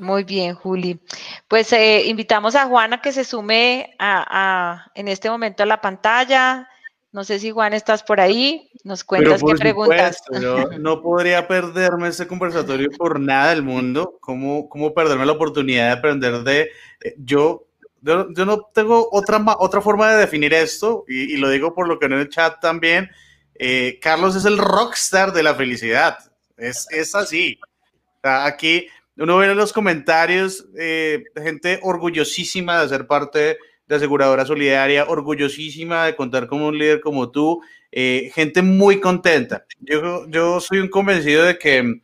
Muy 0.00 0.24
bien, 0.24 0.54
Juli. 0.54 1.00
Pues 1.48 1.72
eh, 1.72 2.06
invitamos 2.06 2.54
a 2.54 2.66
Juana 2.66 3.00
que 3.00 3.12
se 3.12 3.24
sume 3.24 3.94
a, 3.98 4.90
en 4.94 5.08
este 5.08 5.28
momento 5.30 5.62
a 5.62 5.66
la 5.66 5.80
pantalla. 5.80 6.68
No 7.10 7.24
sé 7.24 7.38
si 7.38 7.50
Juan 7.50 7.72
estás 7.72 8.02
por 8.02 8.20
ahí, 8.20 8.70
nos 8.84 9.02
cuentas 9.02 9.42
qué 9.42 9.54
preguntas. 9.54 10.22
Yo 10.40 10.68
no 10.78 11.00
podría 11.00 11.48
perderme 11.48 12.08
este 12.08 12.26
conversatorio 12.26 12.90
por 12.90 13.18
nada 13.18 13.50
del 13.50 13.62
mundo. 13.62 14.18
¿Cómo, 14.20 14.68
cómo 14.68 14.92
perderme 14.92 15.24
la 15.24 15.32
oportunidad 15.32 15.86
de 15.86 15.92
aprender 15.92 16.42
de... 16.42 16.70
Eh, 17.00 17.14
yo, 17.18 17.66
yo, 18.02 18.32
yo, 18.34 18.44
no 18.44 18.68
tengo 18.74 19.08
otra, 19.10 19.42
otra 19.58 19.80
forma 19.80 20.12
de 20.12 20.18
definir 20.18 20.52
esto 20.52 21.04
y, 21.08 21.34
y 21.34 21.36
lo 21.38 21.48
digo 21.48 21.74
por 21.74 21.88
lo 21.88 21.98
que 21.98 22.06
en 22.06 22.12
el 22.12 22.28
chat 22.28 22.60
también. 22.60 23.10
Eh, 23.54 23.98
Carlos 24.00 24.36
es 24.36 24.44
el 24.44 24.58
rockstar 24.58 25.32
de 25.32 25.42
la 25.42 25.54
felicidad. 25.54 26.18
Es, 26.56 26.86
es 26.90 27.14
así. 27.14 27.58
O 27.62 28.20
sea, 28.22 28.44
aquí 28.44 28.86
uno 29.16 29.38
ve 29.38 29.50
en 29.50 29.56
los 29.56 29.72
comentarios 29.72 30.66
eh, 30.78 31.24
gente 31.36 31.80
orgullosísima 31.82 32.80
de 32.80 32.88
ser 32.88 33.06
parte 33.06 33.58
de 33.88 33.96
Aseguradora 33.96 34.44
Solidaria, 34.44 35.06
orgullosísima 35.06 36.06
de 36.06 36.14
contar 36.14 36.46
con 36.46 36.60
un 36.62 36.78
líder 36.78 37.00
como 37.00 37.30
tú, 37.30 37.62
eh, 37.90 38.30
gente 38.34 38.62
muy 38.62 39.00
contenta. 39.00 39.64
Yo, 39.80 40.28
yo 40.28 40.60
soy 40.60 40.78
un 40.78 40.88
convencido 40.88 41.44
de 41.44 41.58
que 41.58 42.02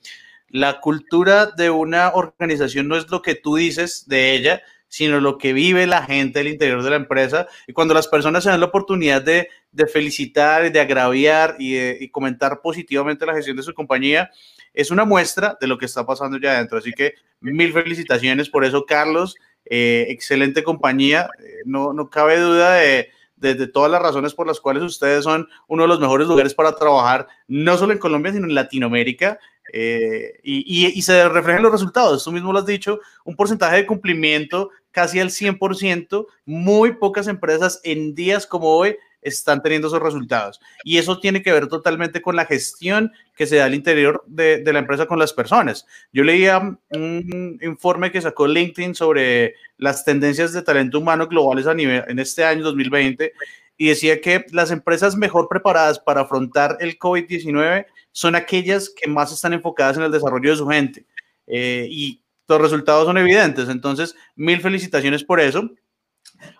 la 0.49 0.80
cultura 0.80 1.47
de 1.47 1.68
una 1.70 2.12
organización 2.14 2.89
no 2.89 2.97
es 2.97 3.11
lo 3.11 3.20
que 3.20 3.35
tú 3.35 3.57
dices 3.57 4.05
de 4.07 4.35
ella, 4.35 4.62
sino 4.89 5.20
lo 5.20 5.39
que 5.39 5.53
vive 5.53 5.89
la 5.89 6.05
gente 6.05 6.39
del 6.39 6.53
interior 6.53 6.82
de 6.82 6.91
la 6.91 6.97
empresa. 6.97 7.49
Y 7.66 7.72
cuando 7.72 7.95
las 7.95 8.07
personas 8.07 8.45
se 8.45 8.51
dan 8.51 8.61
la 8.61 8.66
oportunidad 8.66 9.20
de, 9.20 9.49
de 9.72 9.87
felicitar, 9.89 10.70
de 10.70 10.80
agraviar 10.80 11.57
y, 11.59 11.72
de, 11.72 11.99
y 12.01 12.09
comentar 12.11 12.61
positivamente 12.62 13.26
la 13.26 13.35
gestión 13.35 13.57
de 13.57 13.64
su 13.64 13.74
compañía, 13.74 14.30
es 14.72 14.93
una 14.93 15.05
muestra 15.05 15.59
de 15.61 15.66
lo 15.66 15.78
que 15.78 15.87
está 15.87 16.07
pasando 16.07 16.39
ya 16.39 16.53
adentro. 16.53 16.78
Así 16.78 16.93
que 16.93 17.14
mil 17.41 17.72
felicitaciones 17.72 18.49
por 18.49 18.64
eso, 18.64 18.85
Carlos. 18.87 19.35
Eh, 19.67 20.07
excelente 20.09 20.62
compañía. 20.62 21.29
Eh, 21.39 21.62
no, 21.65 21.93
no 21.93 22.11
cabe 22.11 22.39
duda 22.39 22.75
de, 22.75 23.11
de, 23.37 23.67
todas 23.67 23.91
las 23.91 24.03
razones 24.03 24.35
por 24.35 24.47
las 24.47 24.61
cuales 24.61 24.83
ustedes 24.83 25.25
son 25.25 25.49
uno 25.69 25.83
de 25.83 25.89
los 25.89 26.01
mejores 26.01 26.29
lugares 26.29 26.55
para 26.55 26.77
trabajar, 26.77 27.27
no 27.49 27.77
solo 27.77 27.93
en 27.93 27.99
Colombia, 27.99 28.33
sino 28.33 28.47
en 28.47 28.55
Latinoamérica. 28.55 29.39
Eh, 29.73 30.41
y, 30.43 30.87
y, 30.87 30.87
y, 30.87 31.03
se 31.03 31.29
reflejan 31.29 31.62
los 31.62 31.73
resultados. 31.73 32.23
Tú 32.23 32.31
mismo 32.31 32.53
lo 32.53 32.61
has 32.61 32.67
dicho, 32.67 33.01
un 33.25 33.35
porcentaje 33.35 33.77
de 33.77 33.87
cumplimiento 33.87 34.71
casi 34.91 35.21
al 35.21 35.31
100%. 35.31 36.27
Muy 36.45 36.93
pocas 36.93 37.27
empresas 37.27 37.81
en 37.83 38.15
días 38.15 38.47
como 38.47 38.69
hoy 38.69 38.97
están 39.25 39.62
teniendo 39.62 39.89
esos 39.89 40.01
resultados. 40.01 40.61
Y 40.85 40.99
eso 40.99 41.18
tiene 41.18 41.43
que 41.43 41.53
ver 41.53 41.66
totalmente 41.66 42.22
con 42.22 42.37
la 42.37 42.47
gestión 42.47 43.12
que 43.35 43.47
se 43.47 43.57
da 43.57 43.64
al 43.64 43.75
interior 43.75 44.22
de, 44.27 44.59
de, 44.59 44.72
la 44.72 44.79
empresa 44.79 45.07
con 45.07 45.18
las 45.18 45.33
personas. 45.33 45.87
Yo 46.12 46.22
leía 46.22 46.79
un 46.91 47.59
informe 47.62 48.12
que 48.12 48.20
sacó 48.20 48.47
LinkedIn 48.47 48.95
sobre 48.95 49.55
las 49.79 50.05
tendencias 50.05 50.53
de 50.53 50.62
talento 50.62 50.99
humano 50.99 51.27
globales 51.27 51.66
a 51.66 51.75
nivel, 51.75 52.05
en 52.07 52.18
este 52.20 52.45
año 52.45 52.62
2020 52.62 53.33
y 53.77 53.89
decía 53.89 54.20
que 54.20 54.45
las 54.53 54.70
empresas 54.70 55.16
mejor 55.16 55.49
preparadas 55.49 55.99
para 55.99 56.22
afrontar 56.22 56.77
el 56.81 56.99
COVID-19 56.99 57.87
son 58.12 58.37
aquellas 58.37 58.89
que 58.89 59.11
más 59.11 59.33
están 59.33 59.53
enfocadas 59.53 59.97
en 59.97 60.05
el 60.05 60.12
desarrollo 60.12 60.51
de 60.51 60.57
su 60.57 60.66
gente. 60.68 61.05
Eh, 61.47 61.89
y 61.91 62.22
los 62.47 62.61
resultados 62.61 63.07
son 63.07 63.18
evidentes. 63.18 63.68
Entonces, 63.68 64.14
mil 64.37 64.61
felicitaciones 64.61 65.25
por 65.25 65.41
eso. 65.41 65.70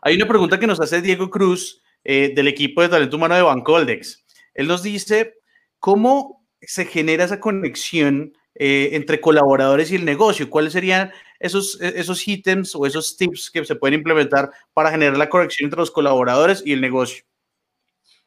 Hay 0.03 0.17
una 0.17 0.27
pregunta 0.27 0.59
que 0.59 0.67
nos 0.67 0.81
hace 0.81 1.01
Diego 1.03 1.31
Cruz 1.31 1.83
eh, 2.05 2.33
del 2.35 2.49
equipo 2.49 2.83
de 2.83 2.89
talento 2.89 3.17
humano 3.17 3.35
de 3.35 3.43
Bancoldex. 3.43 4.25
Él 4.55 4.69
nos 4.69 4.83
dice, 4.83 5.35
¿cómo 5.79 6.47
se 6.61 6.85
genera 6.87 7.25
esa 7.25 7.41
conexión 7.41 8.37
eh, 8.55 8.91
entre 8.93 9.21
colaboradores 9.21 9.91
y 9.91 9.97
el 9.97 10.05
negocio? 10.05 10.49
¿Cuáles 10.49 10.73
serían 10.73 11.13
esos, 11.41 11.81
esos 11.81 12.27
ítems 12.27 12.75
o 12.75 12.87
esos 12.87 13.17
tips 13.17 13.51
que 13.51 13.65
se 13.65 13.75
pueden 13.75 13.99
implementar 13.99 14.51
para 14.73 14.91
generar 14.91 15.17
la 15.17 15.29
conexión 15.29 15.67
entre 15.67 15.81
los 15.81 15.91
colaboradores 15.91 16.63
y 16.65 16.73
el 16.73 16.81
negocio? 16.81 17.25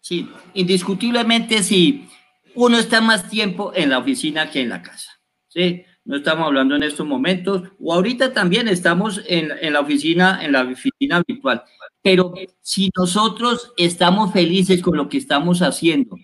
Sí, 0.02 0.30
indiscutiblemente 0.54 1.64
si 1.64 2.08
uno 2.56 2.78
está 2.78 3.02
más 3.02 3.30
tiempo 3.30 3.72
en 3.76 3.90
la 3.90 4.00
oficina 4.00 4.50
que 4.50 4.62
en 4.62 4.70
la 4.70 4.82
casa. 4.82 5.20
¿sí? 5.48 5.84
No 6.08 6.16
estamos 6.16 6.48
hablando 6.48 6.74
en 6.74 6.84
estos 6.84 7.06
momentos, 7.06 7.64
o 7.82 7.94
ahorita 7.94 8.32
también 8.32 8.70
estamos 8.70 9.22
en, 9.28 9.52
en 9.60 9.74
la 9.74 9.82
oficina, 9.82 10.40
en 10.42 10.54
la 10.54 10.62
oficina 10.62 11.22
virtual. 11.28 11.64
Pero 12.02 12.34
si 12.62 12.90
nosotros 12.98 13.74
estamos 13.76 14.32
felices 14.32 14.82
con 14.82 14.96
lo 14.96 15.10
que 15.10 15.18
estamos 15.18 15.62
haciendo, 15.62 16.16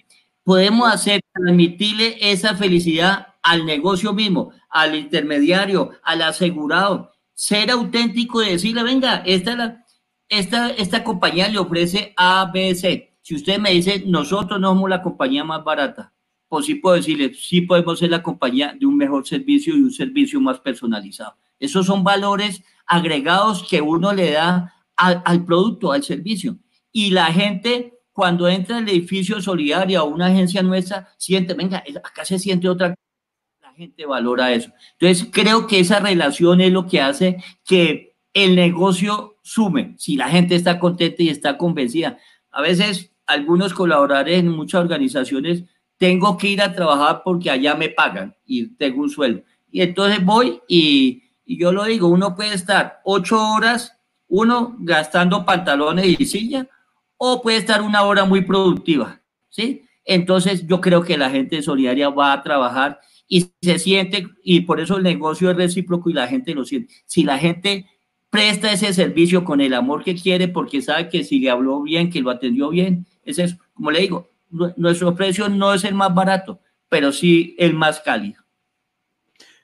podemos 0.46 0.90
hacer, 0.90 1.20
transmitirle 1.34 2.16
esa 2.22 2.56
felicidad 2.56 3.28
al 3.42 3.66
negocio 3.66 4.14
mismo, 4.14 4.54
al 4.70 4.96
intermediario, 4.96 5.92
al 6.02 6.22
asegurado, 6.22 7.12
ser 7.34 7.70
auténtico 7.70 8.42
y 8.42 8.52
decirle, 8.52 8.84
venga, 8.84 9.18
esta, 9.26 9.84
esta, 10.30 10.70
esta 10.70 11.04
compañía 11.04 11.50
le 11.50 11.60
ofrece 11.60 12.14
A, 12.16 12.50
B, 12.54 12.74
C. 12.74 13.18
Si 13.22 13.36
usted 13.36 13.60
me 13.60 13.72
dice, 13.72 14.02
nosotros 14.08 14.62
no 14.62 14.70
somos 14.70 14.90
la 14.90 15.02
compañía 15.02 15.44
más 15.44 15.62
barata, 15.62 16.13
pues 16.54 16.68
sí 16.68 16.76
puedo 16.76 16.98
decirle, 16.98 17.34
sí 17.34 17.62
podemos 17.62 17.98
ser 17.98 18.12
la 18.12 18.22
compañía 18.22 18.76
de 18.80 18.86
un 18.86 18.96
mejor 18.96 19.26
servicio 19.26 19.76
y 19.76 19.82
un 19.82 19.92
servicio 19.92 20.40
más 20.40 20.60
personalizado. 20.60 21.36
Esos 21.58 21.88
son 21.88 22.04
valores 22.04 22.64
agregados 22.86 23.68
que 23.68 23.82
uno 23.82 24.14
le 24.14 24.34
da 24.34 24.72
al, 24.96 25.24
al, 25.26 25.44
producto, 25.46 25.92
al 25.92 26.04
servicio. 26.04 26.60
Y 26.92 27.10
la 27.10 27.26
gente, 27.34 28.02
cuando 28.12 28.48
entra 28.48 28.78
al 28.78 28.88
edificio 28.88 29.42
solidario 29.42 30.04
o 30.04 30.06
una 30.06 30.28
agencia 30.28 30.62
nuestra, 30.62 31.10
siente, 31.18 31.56
venga, 31.56 31.84
acá 32.04 32.24
se 32.24 32.38
siente 32.38 32.70
otra 32.70 32.94
la 33.60 33.74
gente 33.74 34.06
valora 34.06 34.54
eso. 34.54 34.70
Entonces, 35.00 35.28
creo 35.34 35.66
que 35.66 35.80
esa 35.80 36.02
relación 36.02 36.62
es 36.62 36.72
lo 36.72 36.86
que 36.86 37.02
hace 37.02 37.38
que 37.66 38.16
el 38.32 38.56
negocio 38.56 39.40
sume, 39.42 39.96
si 39.98 40.18
la 40.18 40.30
gente 40.30 40.54
está 40.54 40.80
contenta 40.80 41.24
y 41.24 41.30
está 41.30 41.58
convencida. 41.58 42.20
A 42.52 42.62
veces, 42.62 43.12
algunos 43.26 43.74
colaboradores 43.74 44.38
en 44.38 44.50
muchas 44.50 44.82
organizaciones, 44.82 45.64
tengo 45.98 46.38
que 46.38 46.50
ir 46.50 46.62
a 46.62 46.74
trabajar 46.74 47.22
porque 47.24 47.50
allá 47.50 47.76
me 47.76 47.90
pagan 47.90 48.36
y 48.46 48.68
tengo 48.76 49.02
un 49.02 49.10
sueldo. 49.10 49.44
Y 49.72 49.82
entonces 49.82 50.24
voy 50.24 50.62
y, 50.68 51.24
y 51.46 51.58
yo 51.58 51.72
lo 51.72 51.86
digo, 51.86 52.08
uno 52.08 52.36
puede 52.36 52.54
estar 52.54 53.02
ocho 53.04 53.42
horas 53.42 53.94
uno 54.36 54.76
gastando 54.80 55.46
pantalones 55.46 56.20
y 56.20 56.26
silla, 56.26 56.68
o 57.18 57.40
puede 57.40 57.58
estar 57.58 57.84
una 57.84 58.02
hora 58.02 58.26
muy 58.26 58.42
productiva, 58.42 59.22
¿sí? 59.50 59.84
Entonces 60.04 60.66
yo 60.66 60.82
creo 60.82 61.04
que 61.04 61.20
la 61.20 61.30
gente 61.30 61.62
solidaria 61.62 62.10
va 62.10 62.34
a 62.34 62.42
trabajar 62.42 63.00
y 63.28 63.52
se 63.62 63.78
siente, 63.78 64.28
y 64.44 64.62
por 64.62 64.80
eso 64.80 64.98
el 64.98 65.04
negocio 65.04 65.52
es 65.52 65.56
recíproco 65.56 66.10
y 66.10 66.14
la 66.14 66.28
gente 66.28 66.56
lo 66.56 66.66
siente. 66.66 66.92
Si 67.06 67.24
la 67.24 67.38
gente 67.38 67.86
presta 68.32 68.72
ese 68.72 68.92
servicio 68.92 69.46
con 69.46 69.62
el 69.62 69.76
amor 69.76 70.04
que 70.04 70.16
quiere, 70.16 70.48
porque 70.48 70.82
sabe 70.82 71.10
que 71.10 71.24
si 71.24 71.38
le 71.38 71.52
habló 71.52 71.84
bien, 71.84 72.10
que 72.10 72.20
lo 72.20 72.32
atendió 72.32 72.70
bien, 72.70 73.06
es 73.24 73.38
eso. 73.38 73.58
Como 73.76 73.92
le 73.92 74.00
digo, 74.00 74.30
nuestro 74.76 75.16
precio 75.16 75.50
no 75.50 75.74
es 75.74 75.84
el 75.84 75.94
más 75.94 76.14
barato, 76.14 76.60
pero 76.90 77.12
sí 77.12 77.56
el 77.58 77.74
más 77.74 78.00
cálido. 78.00 78.44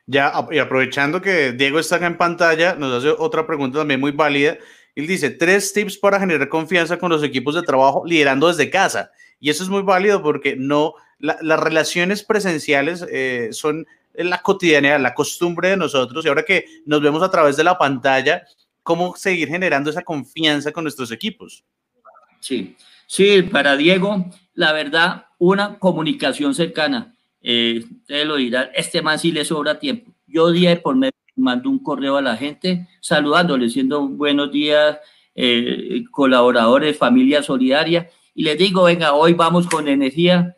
Ya, 0.06 0.34
y 0.50 0.58
aprovechando 0.58 1.22
que 1.22 1.52
Diego 1.52 1.78
está 1.80 1.98
acá 1.98 2.08
en 2.08 2.18
pantalla, 2.18 2.74
nos 2.74 2.92
hace 2.94 3.16
otra 3.18 3.46
pregunta 3.46 3.80
también 3.80 4.00
muy 4.00 4.12
válida. 4.12 4.58
Él 4.96 5.06
dice, 5.06 5.30
tres 5.30 5.72
tips 5.72 5.98
para 5.98 6.20
generar 6.20 6.50
confianza 6.50 6.98
con 6.98 7.12
los 7.12 7.24
equipos 7.24 7.54
de 7.54 7.62
trabajo 7.62 8.04
liderando 8.06 8.48
desde 8.48 8.72
casa. 8.72 9.12
Y 9.40 9.52
eso 9.52 9.64
es 9.64 9.70
muy 9.70 9.84
válido 9.84 10.24
porque 10.24 10.56
no, 10.56 10.96
la, 11.20 11.38
las 11.42 11.60
relaciones 11.60 12.24
presenciales 12.24 13.06
eh, 13.12 13.50
son 13.52 13.86
la 14.14 14.42
cotidianidad, 14.42 15.00
la 15.00 15.14
costumbre 15.14 15.70
de 15.70 15.78
nosotros. 15.78 16.26
Y 16.26 16.28
ahora 16.28 16.44
que 16.44 16.66
nos 16.86 17.02
vemos 17.02 17.22
a 17.22 17.30
través 17.30 17.56
de 17.56 17.64
la 17.64 17.78
pantalla, 17.78 18.44
¿cómo 18.84 19.16
seguir 19.16 19.48
generando 19.48 19.90
esa 19.90 20.02
confianza 20.02 20.72
con 20.72 20.84
nuestros 20.84 21.12
equipos? 21.12 21.64
Sí, 22.40 22.76
sí, 23.10 23.42
para 23.42 23.76
Diego, 23.76 24.26
la 24.54 24.72
verdad, 24.74 25.26
una 25.40 25.80
comunicación 25.80 26.54
cercana 26.54 27.16
eh, 27.42 27.84
ustedes 28.02 28.26
lo 28.26 28.36
dirán, 28.36 28.70
este 28.76 29.02
man 29.02 29.20
sí 29.20 29.32
le 29.32 29.46
sobra 29.46 29.80
tiempo. 29.80 30.12
Yo 30.28 30.52
día 30.52 30.82
por 30.82 30.96
medio 30.96 31.14
mando 31.36 31.70
un 31.70 31.80
correo 31.80 32.18
a 32.18 32.22
la 32.22 32.36
gente 32.36 32.88
saludándole, 33.02 33.66
diciendo 33.66 34.08
buenos 34.08 34.52
días, 34.52 34.98
eh, 35.36 36.04
colaboradores, 36.12 36.98
familia 36.98 37.42
solidaria, 37.42 38.10
y 38.36 38.44
les 38.44 38.58
digo, 38.58 38.84
venga, 38.84 39.14
hoy 39.14 39.34
vamos 39.34 39.68
con 39.68 39.88
energía. 39.88 40.56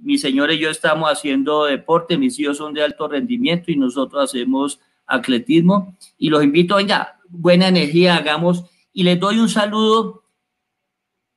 Mi 0.00 0.18
señor 0.18 0.50
y 0.50 0.58
yo 0.58 0.70
estamos 0.70 1.10
haciendo 1.10 1.64
deporte, 1.64 2.18
mis 2.18 2.38
hijos 2.38 2.56
son 2.56 2.74
de 2.74 2.82
alto 2.82 3.08
rendimiento 3.08 3.70
y 3.70 3.76
nosotros 3.76 4.24
hacemos 4.24 4.80
atletismo. 5.06 5.96
Y 6.18 6.30
los 6.30 6.42
invito, 6.42 6.76
venga, 6.76 7.20
buena 7.28 7.68
energía, 7.68 8.16
hagamos. 8.16 8.64
Y 8.92 9.04
les 9.04 9.20
doy 9.20 9.38
un 9.38 9.48
saludo 9.48 10.21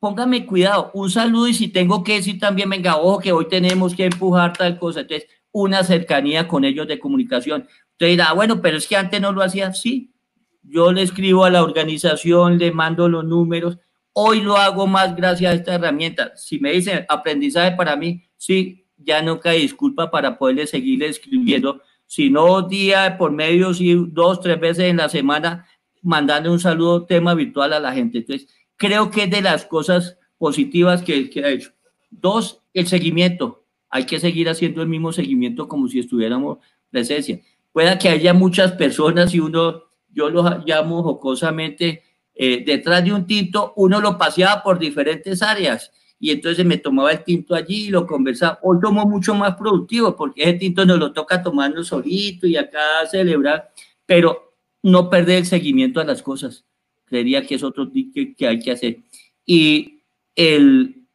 póngame 0.06 0.46
cuidado, 0.46 0.92
un 0.94 1.10
saludo 1.10 1.48
y 1.48 1.56
si 1.56 1.68
tengo 1.68 2.04
que 2.04 2.14
decir 2.14 2.38
también, 2.38 2.70
venga, 2.70 2.98
ojo, 2.98 3.18
que 3.18 3.32
hoy 3.32 3.48
tenemos 3.48 3.96
que 3.96 4.06
empujar 4.06 4.54
tal 4.54 4.78
cosa. 4.78 5.00
Entonces, 5.00 5.28
una 5.52 5.84
cercanía 5.84 6.48
con 6.48 6.64
ellos 6.64 6.88
de 6.88 7.00
comunicación. 7.00 7.68
Usted 7.94 8.10
dirá, 8.10 8.32
bueno, 8.34 8.62
pero 8.62 8.78
es 8.78 8.88
que 8.88 8.96
antes 8.96 9.20
no 9.20 9.32
lo 9.32 9.42
hacía. 9.42 9.74
Sí, 9.74 10.14
yo 10.62 10.92
le 10.92 11.02
escribo 11.02 11.44
a 11.44 11.50
la 11.50 11.64
organización, 11.64 12.60
le 12.60 12.72
mando 12.72 13.10
los 13.10 13.26
números. 13.26 13.80
Hoy 14.14 14.42
lo 14.42 14.58
hago 14.58 14.86
más 14.86 15.16
gracias 15.16 15.52
a 15.52 15.56
esta 15.56 15.74
herramienta. 15.74 16.34
Si 16.36 16.60
me 16.60 16.74
dicen 16.74 17.04
aprendizaje 17.10 17.76
para 17.76 17.96
mí, 17.96 18.26
sí, 18.38 18.86
ya 18.98 19.24
no 19.24 19.40
cae 19.40 19.58
disculpa 19.58 20.12
para 20.12 20.38
poderle 20.38 20.68
seguir 20.68 21.02
escribiendo, 21.02 21.82
sino 22.06 22.62
día 22.62 23.18
por 23.18 23.32
medio, 23.32 23.74
sí, 23.74 23.96
dos, 24.10 24.40
tres 24.40 24.60
veces 24.60 24.86
en 24.86 24.98
la 24.98 25.10
semana, 25.10 25.66
mandando 26.04 26.52
un 26.52 26.60
saludo 26.60 27.08
tema 27.08 27.34
virtual 27.34 27.74
a 27.74 27.80
la 27.80 27.92
gente. 27.92 28.20
Entonces, 28.20 28.48
creo 28.78 29.12
que 29.12 29.24
es 29.24 29.32
de 29.32 29.42
las 29.42 29.66
cosas 29.66 30.18
positivas 30.38 31.02
que, 31.02 31.30
que 31.30 31.44
ha 31.44 31.50
hecho. 31.50 31.72
Dos, 32.10 32.62
el 32.74 32.88
seguimiento. 32.88 33.66
Hay 33.90 34.06
que 34.06 34.20
seguir 34.20 34.50
haciendo 34.50 34.82
el 34.82 34.90
mismo 34.90 35.14
seguimiento 35.14 35.68
como 35.68 35.88
si 35.88 36.00
estuviéramos 36.00 36.60
presencia. 36.90 37.40
Pueda 37.72 37.98
que 37.98 38.10
haya 38.10 38.34
muchas 38.34 38.74
personas 38.74 39.34
y 39.34 39.40
uno, 39.40 39.84
yo 40.12 40.30
lo 40.30 40.64
llamo 40.66 41.04
jocosamente, 41.04 42.04
eh, 42.34 42.64
detrás 42.66 43.04
de 43.04 43.14
un 43.14 43.26
tinto, 43.26 43.74
uno 43.78 44.02
lo 44.02 44.18
paseaba 44.18 44.62
por 44.62 44.78
diferentes 44.78 45.42
áreas 45.42 45.92
y 46.20 46.32
entonces 46.32 46.66
me 46.66 46.78
tomaba 46.78 47.12
el 47.12 47.24
tinto 47.24 47.56
allí 47.56 47.88
y 47.88 47.90
lo 47.90 48.06
conversaba. 48.06 48.60
Hoy 48.62 48.78
tomo 48.82 49.06
mucho 49.06 49.36
más 49.36 49.56
productivo 49.56 50.16
porque 50.16 50.44
ese 50.44 50.54
tinto 50.54 50.86
nos 50.86 51.00
lo 51.00 51.14
toca 51.14 51.42
tomando 51.42 51.84
solito 51.84 52.48
y 52.48 52.58
acá 52.58 53.06
celebrar, 53.10 53.72
pero 54.06 54.54
no 54.84 55.10
perder 55.10 55.40
el 55.40 55.46
seguimiento 55.46 56.00
a 56.00 56.06
las 56.06 56.22
cosas. 56.22 56.66
Creería 57.06 57.46
que 57.46 57.56
es 57.56 57.64
otro 57.64 57.92
que, 57.92 58.36
que 58.36 58.48
hay 58.48 58.60
que 58.60 58.72
hacer. 58.72 58.98
Y 59.46 60.02
el, 60.36 61.06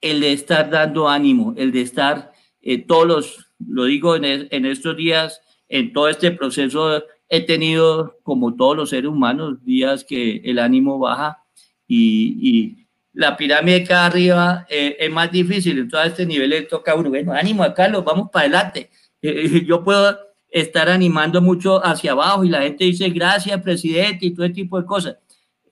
el 0.00 0.20
de 0.20 0.32
estar 0.32 0.70
dando 0.70 1.08
ánimo, 1.08 1.54
el 1.56 1.72
de 1.72 1.82
estar 1.82 2.32
eh, 2.62 2.78
todos 2.78 3.06
los, 3.06 3.46
lo 3.58 3.84
digo 3.84 4.16
en, 4.16 4.24
en, 4.24 4.66
estos 4.66 4.96
días, 4.96 5.40
en 5.68 5.92
todo 5.92 6.08
este 6.08 6.30
proceso 6.30 7.02
he 7.28 7.40
tenido, 7.42 8.18
como 8.22 8.54
todos 8.54 8.76
los 8.76 8.90
seres 8.90 9.10
humanos, 9.10 9.64
días 9.64 10.04
que 10.04 10.36
el 10.44 10.58
ánimo 10.58 10.98
baja 10.98 11.44
y, 11.86 12.36
y 12.40 12.86
la 13.12 13.36
pirámide 13.36 13.82
acá 13.82 14.06
arriba 14.06 14.66
eh, 14.68 14.96
es 14.98 15.10
más 15.10 15.30
difícil, 15.30 15.78
en 15.78 15.88
todo 15.88 16.02
este 16.02 16.26
nivel 16.26 16.50
le 16.50 16.62
toca 16.62 16.92
a 16.92 16.94
uno, 16.94 17.08
bueno, 17.08 17.32
ánimo 17.32 17.62
acá, 17.62 17.88
lo 17.88 18.02
vamos 18.02 18.30
para 18.30 18.44
adelante. 18.46 18.90
Eh, 19.22 19.66
yo 19.66 19.84
puedo 19.84 20.18
estar 20.48 20.88
animando 20.88 21.42
mucho 21.42 21.84
hacia 21.84 22.12
abajo 22.12 22.42
y 22.42 22.48
la 22.48 22.62
gente 22.62 22.84
dice 22.84 23.10
gracias, 23.10 23.60
presidente, 23.60 24.24
y 24.24 24.30
todo 24.30 24.46
ese 24.46 24.54
tipo 24.54 24.80
de 24.80 24.86
cosas 24.86 25.18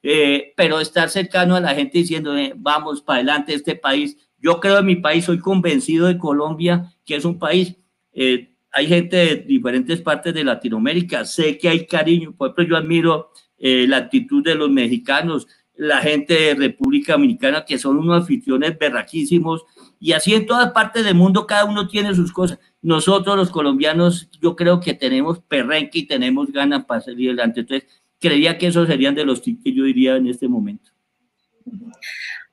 eh, 0.02 0.52
pero 0.56 0.80
estar 0.80 1.08
cercano 1.10 1.56
a 1.56 1.60
la 1.60 1.74
gente 1.74 1.98
diciendo, 1.98 2.36
eh, 2.36 2.52
vamos 2.56 3.02
para 3.02 3.18
adelante 3.18 3.54
este 3.54 3.74
país. 3.74 4.16
Yo 4.38 4.60
creo 4.60 4.78
en 4.78 4.86
mi 4.86 4.96
país, 4.96 5.24
soy 5.24 5.38
convencido 5.38 6.06
de 6.06 6.18
Colombia, 6.18 6.92
que 7.04 7.16
es 7.16 7.24
un 7.24 7.38
país, 7.38 7.76
eh, 8.12 8.52
hay 8.72 8.86
gente 8.86 9.16
de 9.16 9.36
diferentes 9.36 10.00
partes 10.00 10.34
de 10.34 10.44
Latinoamérica, 10.44 11.24
sé 11.24 11.58
que 11.58 11.68
hay 11.68 11.86
cariño, 11.86 12.34
por 12.36 12.48
ejemplo, 12.48 12.64
yo 12.64 12.76
admiro 12.76 13.30
eh, 13.58 13.86
la 13.88 13.96
actitud 13.96 14.42
de 14.44 14.54
los 14.54 14.70
mexicanos, 14.70 15.48
la 15.74 15.98
gente 15.98 16.34
de 16.34 16.54
República 16.54 17.12
Dominicana, 17.12 17.64
que 17.64 17.78
son 17.78 17.98
unos 17.98 18.22
anfitriones 18.22 18.78
berraquísimos, 18.78 19.64
y 20.00 20.12
así 20.12 20.34
en 20.34 20.46
todas 20.46 20.72
partes 20.72 21.04
del 21.04 21.14
mundo 21.14 21.46
cada 21.46 21.64
uno 21.64 21.88
tiene 21.88 22.14
sus 22.14 22.32
cosas. 22.32 22.58
Nosotros 22.82 23.36
los 23.36 23.50
colombianos, 23.50 24.28
yo 24.40 24.54
creo 24.54 24.80
que 24.80 24.94
tenemos 24.94 25.40
perrenque 25.40 26.00
y 26.00 26.06
tenemos 26.06 26.52
ganas 26.52 26.84
para 26.84 27.00
salir 27.00 27.30
adelante. 27.30 27.60
Entonces, 27.60 27.97
creía 28.20 28.58
que 28.58 28.66
esos 28.66 28.86
serían 28.86 29.14
de 29.14 29.24
los 29.24 29.42
tips 29.42 29.64
que 29.64 29.72
yo 29.72 29.84
diría 29.84 30.16
en 30.16 30.26
este 30.26 30.48
momento. 30.48 30.90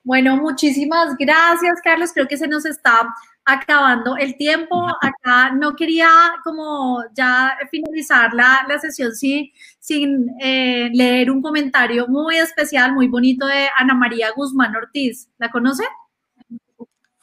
Bueno, 0.03 0.38
muchísimas 0.38 1.16
gracias, 1.18 1.82
Carlos. 1.84 2.11
Creo 2.13 2.28
que 2.28 2.38
se 2.38 2.47
nos 2.47 2.66
está 2.66 3.07
acabando 3.43 4.18
el 4.18 4.36
tiempo. 4.38 4.88
Acá 5.01 5.51
no 5.51 5.76
quería 5.76 6.09
como 6.43 7.03
ya 7.16 7.57
finalizar 7.72 8.34
la, 8.34 8.66
la 8.68 8.80
sesión 8.80 9.16
sin, 9.16 9.51
sin 9.80 10.30
eh, 10.41 10.89
leer 10.93 11.32
un 11.32 11.41
comentario 11.41 12.07
muy 12.07 12.38
especial, 12.38 12.93
muy 12.93 13.07
bonito 13.07 13.45
de 13.47 13.68
Ana 13.78 13.95
María 13.95 14.32
Guzmán 14.36 14.76
Ortiz. 14.76 15.30
¿La 15.38 15.49
conoce? 15.49 15.84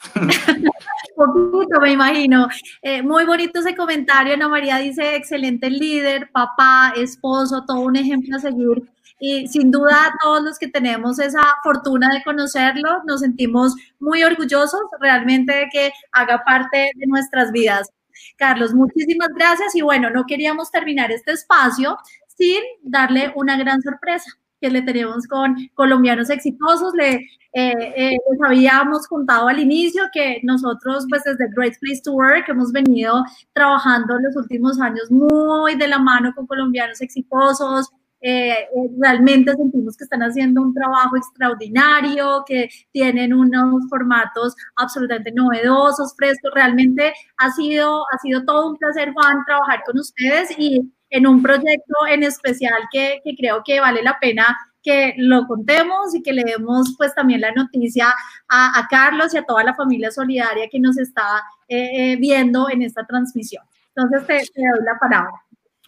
Poquito, 1.16 1.80
me 1.80 1.92
imagino. 1.92 2.48
Eh, 2.82 3.02
muy 3.02 3.24
bonito 3.24 3.60
ese 3.60 3.76
comentario. 3.76 4.34
Ana 4.34 4.48
María 4.48 4.78
dice, 4.78 5.16
excelente 5.16 5.70
líder, 5.70 6.30
papá, 6.32 6.92
esposo, 6.96 7.64
todo 7.66 7.80
un 7.80 7.96
ejemplo 7.96 8.36
a 8.36 8.40
seguir. 8.40 8.82
Y 9.20 9.46
sin 9.46 9.70
duda, 9.70 10.14
todos 10.22 10.42
los 10.42 10.58
que 10.58 10.68
tenemos 10.68 11.18
esa 11.20 11.42
fortuna 11.62 12.12
de 12.12 12.22
conocerlo, 12.24 13.02
nos 13.06 13.20
sentimos 13.20 13.74
muy 14.00 14.24
orgullosos 14.24 14.80
realmente 15.00 15.54
de 15.54 15.68
que 15.70 15.92
haga 16.10 16.42
parte 16.44 16.90
de 16.94 17.06
nuestras 17.06 17.52
vidas. 17.52 17.90
Carlos, 18.36 18.74
muchísimas 18.74 19.28
gracias. 19.36 19.74
Y 19.76 19.82
bueno, 19.82 20.10
no 20.10 20.26
queríamos 20.26 20.70
terminar 20.70 21.12
este 21.12 21.32
espacio 21.32 21.96
sin 22.26 22.60
darle 22.82 23.32
una 23.36 23.56
gran 23.56 23.80
sorpresa 23.82 24.30
que 24.62 24.70
le 24.70 24.82
tenemos 24.82 25.26
con 25.26 25.56
colombianos 25.74 26.30
exitosos. 26.30 26.94
Le, 26.94 27.16
eh, 27.54 27.74
eh, 27.96 28.10
les 28.30 28.42
habíamos 28.42 29.06
contado 29.08 29.48
al 29.48 29.58
inicio 29.58 30.04
que 30.12 30.40
nosotros, 30.44 31.04
pues 31.10 31.22
desde 31.24 31.52
Great 31.54 31.74
Place 31.80 32.00
to 32.04 32.12
Work, 32.12 32.48
hemos 32.48 32.72
venido 32.72 33.24
trabajando 33.52 34.18
los 34.18 34.36
últimos 34.36 34.80
años 34.80 35.10
muy 35.10 35.74
de 35.74 35.88
la 35.88 35.98
mano 35.98 36.32
con 36.34 36.46
colombianos 36.46 37.00
exitosos. 37.02 37.90
Eh, 38.24 38.68
realmente 39.00 39.52
sentimos 39.56 39.96
que 39.96 40.04
están 40.04 40.22
haciendo 40.22 40.62
un 40.62 40.72
trabajo 40.72 41.16
extraordinario, 41.16 42.44
que 42.46 42.68
tienen 42.92 43.34
unos 43.34 43.88
formatos 43.90 44.54
absolutamente 44.76 45.32
novedosos, 45.32 46.14
frescos. 46.16 46.52
Realmente 46.54 47.12
ha 47.38 47.50
sido, 47.50 48.04
ha 48.14 48.18
sido 48.18 48.44
todo 48.44 48.70
un 48.70 48.76
placer, 48.76 49.12
Juan, 49.12 49.44
trabajar 49.44 49.82
con 49.84 49.98
ustedes 49.98 50.56
y 50.56 50.92
en 51.12 51.26
un 51.26 51.42
proyecto 51.42 51.94
en 52.10 52.22
especial 52.22 52.82
que, 52.90 53.20
que 53.22 53.36
creo 53.36 53.62
que 53.64 53.80
vale 53.80 54.02
la 54.02 54.18
pena 54.18 54.58
que 54.82 55.14
lo 55.16 55.46
contemos 55.46 56.14
y 56.14 56.22
que 56.22 56.32
le 56.32 56.42
demos 56.42 56.94
pues 56.98 57.14
también 57.14 57.40
la 57.40 57.52
noticia 57.52 58.12
a, 58.48 58.78
a 58.80 58.88
Carlos 58.88 59.32
y 59.32 59.36
a 59.36 59.44
toda 59.44 59.62
la 59.62 59.74
familia 59.74 60.10
solidaria 60.10 60.68
que 60.68 60.80
nos 60.80 60.98
está 60.98 61.42
eh, 61.68 62.16
viendo 62.16 62.68
en 62.68 62.82
esta 62.82 63.06
transmisión. 63.06 63.62
Entonces 63.94 64.26
te, 64.26 64.52
te 64.52 64.60
doy 64.60 64.84
la 64.84 64.98
palabra. 64.98 65.32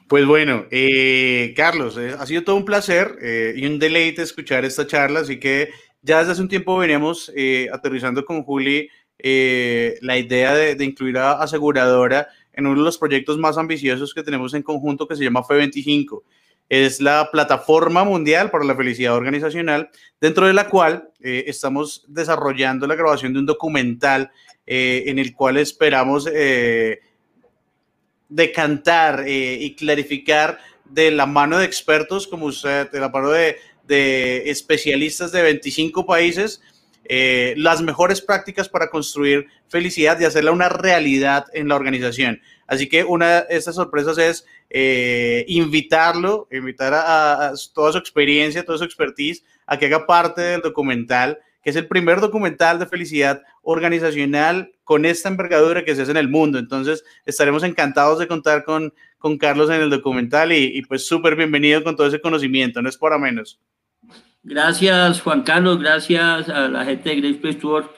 Pues 0.08 0.26
bueno, 0.26 0.66
eh, 0.70 1.54
Carlos, 1.56 1.96
eh, 1.96 2.14
ha 2.18 2.26
sido 2.26 2.44
todo 2.44 2.56
un 2.56 2.66
placer 2.66 3.16
eh, 3.22 3.54
y 3.56 3.64
un 3.66 3.78
deleite 3.78 4.22
escuchar 4.22 4.64
esta 4.64 4.86
charla, 4.86 5.20
así 5.20 5.40
que 5.40 5.70
ya 6.02 6.18
desde 6.18 6.32
hace 6.32 6.42
un 6.42 6.48
tiempo 6.48 6.76
veníamos 6.76 7.32
aterrizando 7.72 8.26
con 8.26 8.42
Juli 8.42 8.90
la 9.18 10.18
idea 10.18 10.54
de, 10.54 10.74
de 10.74 10.84
incluir 10.84 11.16
a 11.16 11.32
aseguradora 11.42 12.28
en 12.56 12.66
uno 12.66 12.80
de 12.80 12.84
los 12.84 12.98
proyectos 12.98 13.38
más 13.38 13.58
ambiciosos 13.58 14.14
que 14.14 14.22
tenemos 14.22 14.54
en 14.54 14.62
conjunto 14.62 15.06
que 15.06 15.16
se 15.16 15.24
llama 15.24 15.42
FE25. 15.42 16.22
Es 16.68 17.00
la 17.00 17.30
plataforma 17.30 18.04
mundial 18.04 18.50
para 18.50 18.64
la 18.64 18.74
felicidad 18.74 19.14
organizacional, 19.14 19.90
dentro 20.20 20.46
de 20.46 20.54
la 20.54 20.68
cual 20.68 21.10
eh, 21.20 21.44
estamos 21.46 22.04
desarrollando 22.08 22.86
la 22.86 22.94
grabación 22.94 23.32
de 23.32 23.40
un 23.40 23.46
documental 23.46 24.30
eh, 24.66 25.04
en 25.06 25.18
el 25.18 25.34
cual 25.34 25.58
esperamos 25.58 26.26
eh, 26.32 27.00
decantar 28.30 29.24
eh, 29.26 29.58
y 29.60 29.74
clarificar 29.74 30.58
de 30.86 31.10
la 31.10 31.26
mano 31.26 31.58
de 31.58 31.66
expertos, 31.66 32.26
como 32.26 32.46
usted, 32.46 32.90
de 32.90 33.00
la 33.00 33.10
mano 33.10 33.30
de, 33.30 33.58
de 33.86 34.50
especialistas 34.50 35.32
de 35.32 35.42
25 35.42 36.06
países, 36.06 36.62
eh, 37.06 37.54
las 37.56 37.82
mejores 37.82 38.20
prácticas 38.20 38.68
para 38.68 38.88
construir 38.88 39.46
felicidad 39.68 40.18
y 40.18 40.24
hacerla 40.24 40.52
una 40.52 40.68
realidad 40.68 41.46
en 41.52 41.68
la 41.68 41.76
organización. 41.76 42.40
Así 42.66 42.88
que 42.88 43.04
una 43.04 43.42
de 43.42 43.56
estas 43.56 43.74
sorpresas 43.74 44.16
es 44.18 44.46
eh, 44.70 45.44
invitarlo, 45.48 46.48
invitar 46.50 46.94
a, 46.94 47.52
toda 47.74 47.92
su 47.92 47.98
experiencia, 47.98 48.64
toda 48.64 48.78
su 48.78 48.84
expertise 48.84 49.44
a 49.66 49.78
que 49.78 49.86
haga 49.86 50.06
parte 50.06 50.40
del 50.40 50.62
documental, 50.62 51.38
que 51.62 51.70
es 51.70 51.76
el 51.76 51.88
primer 51.88 52.20
documental 52.20 52.78
de 52.78 52.86
felicidad 52.86 53.42
organizacional 53.62 54.72
con 54.82 55.04
esta 55.04 55.28
envergadura 55.28 55.84
que 55.84 55.94
se 55.94 56.02
hace 56.02 56.10
en 56.10 56.16
el 56.16 56.28
mundo. 56.28 56.58
Entonces, 56.58 57.04
estaremos 57.24 57.62
encantados 57.64 58.18
de 58.18 58.28
contar 58.28 58.64
con, 58.64 58.94
con 59.18 59.38
Carlos 59.38 59.70
en 59.70 59.80
el 59.80 59.90
documental 59.90 60.52
y, 60.52 60.76
y 60.76 60.82
pues 60.82 61.06
súper 61.06 61.36
bienvenido 61.36 61.82
con 61.84 61.96
todo 61.96 62.06
ese 62.06 62.20
conocimiento, 62.20 62.82
no 62.82 62.88
es 62.88 62.96
para 62.96 63.18
menos. 63.18 63.60
Gracias, 64.46 65.22
Juan 65.22 65.42
Carlos, 65.42 65.78
gracias 65.78 66.50
a 66.50 66.68
la 66.68 66.84
gente 66.84 67.08
de 67.08 67.16
Great 67.16 67.40
Place 67.40 67.58
to 67.58 67.68
Work. 67.70 67.90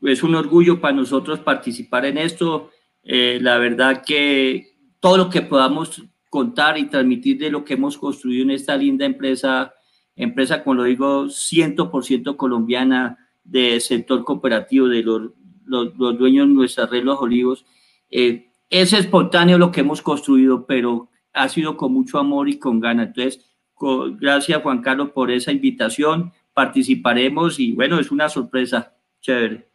Es 0.00 0.22
un 0.22 0.34
orgullo 0.34 0.80
para 0.80 0.94
nosotros 0.94 1.40
participar 1.40 2.06
en 2.06 2.16
esto. 2.16 2.70
Eh, 3.02 3.38
la 3.42 3.58
verdad 3.58 4.02
que 4.02 4.78
todo 4.98 5.18
lo 5.18 5.28
que 5.28 5.42
podamos 5.42 6.02
contar 6.30 6.78
y 6.78 6.88
transmitir 6.88 7.36
de 7.36 7.50
lo 7.50 7.66
que 7.66 7.74
hemos 7.74 7.98
construido 7.98 8.44
en 8.44 8.52
esta 8.52 8.78
linda 8.78 9.04
empresa, 9.04 9.74
empresa, 10.16 10.64
como 10.64 10.76
lo 10.76 10.84
digo, 10.84 11.26
100% 11.26 12.34
colombiana, 12.34 13.18
de 13.44 13.78
sector 13.80 14.24
cooperativo, 14.24 14.88
de 14.88 15.02
los, 15.02 15.32
los, 15.66 15.94
los 15.98 16.18
dueños 16.18 16.48
de 16.48 16.54
nuestra 16.54 16.86
red 16.86 17.04
Los 17.04 17.20
Olivos, 17.20 17.66
eh, 18.10 18.50
es 18.70 18.94
espontáneo 18.94 19.58
lo 19.58 19.70
que 19.70 19.80
hemos 19.80 20.00
construido, 20.00 20.64
pero 20.66 21.10
ha 21.34 21.46
sido 21.50 21.76
con 21.76 21.92
mucho 21.92 22.18
amor 22.18 22.48
y 22.48 22.58
con 22.58 22.80
ganas. 22.80 23.08
Entonces, 23.08 23.49
Gracias, 24.18 24.62
Juan 24.62 24.82
Carlos, 24.82 25.10
por 25.10 25.30
esa 25.30 25.52
invitación, 25.52 26.32
participaremos 26.52 27.58
y 27.58 27.72
bueno, 27.72 27.98
es 27.98 28.10
una 28.10 28.28
sorpresa. 28.28 28.94
Chévere. 29.20 29.68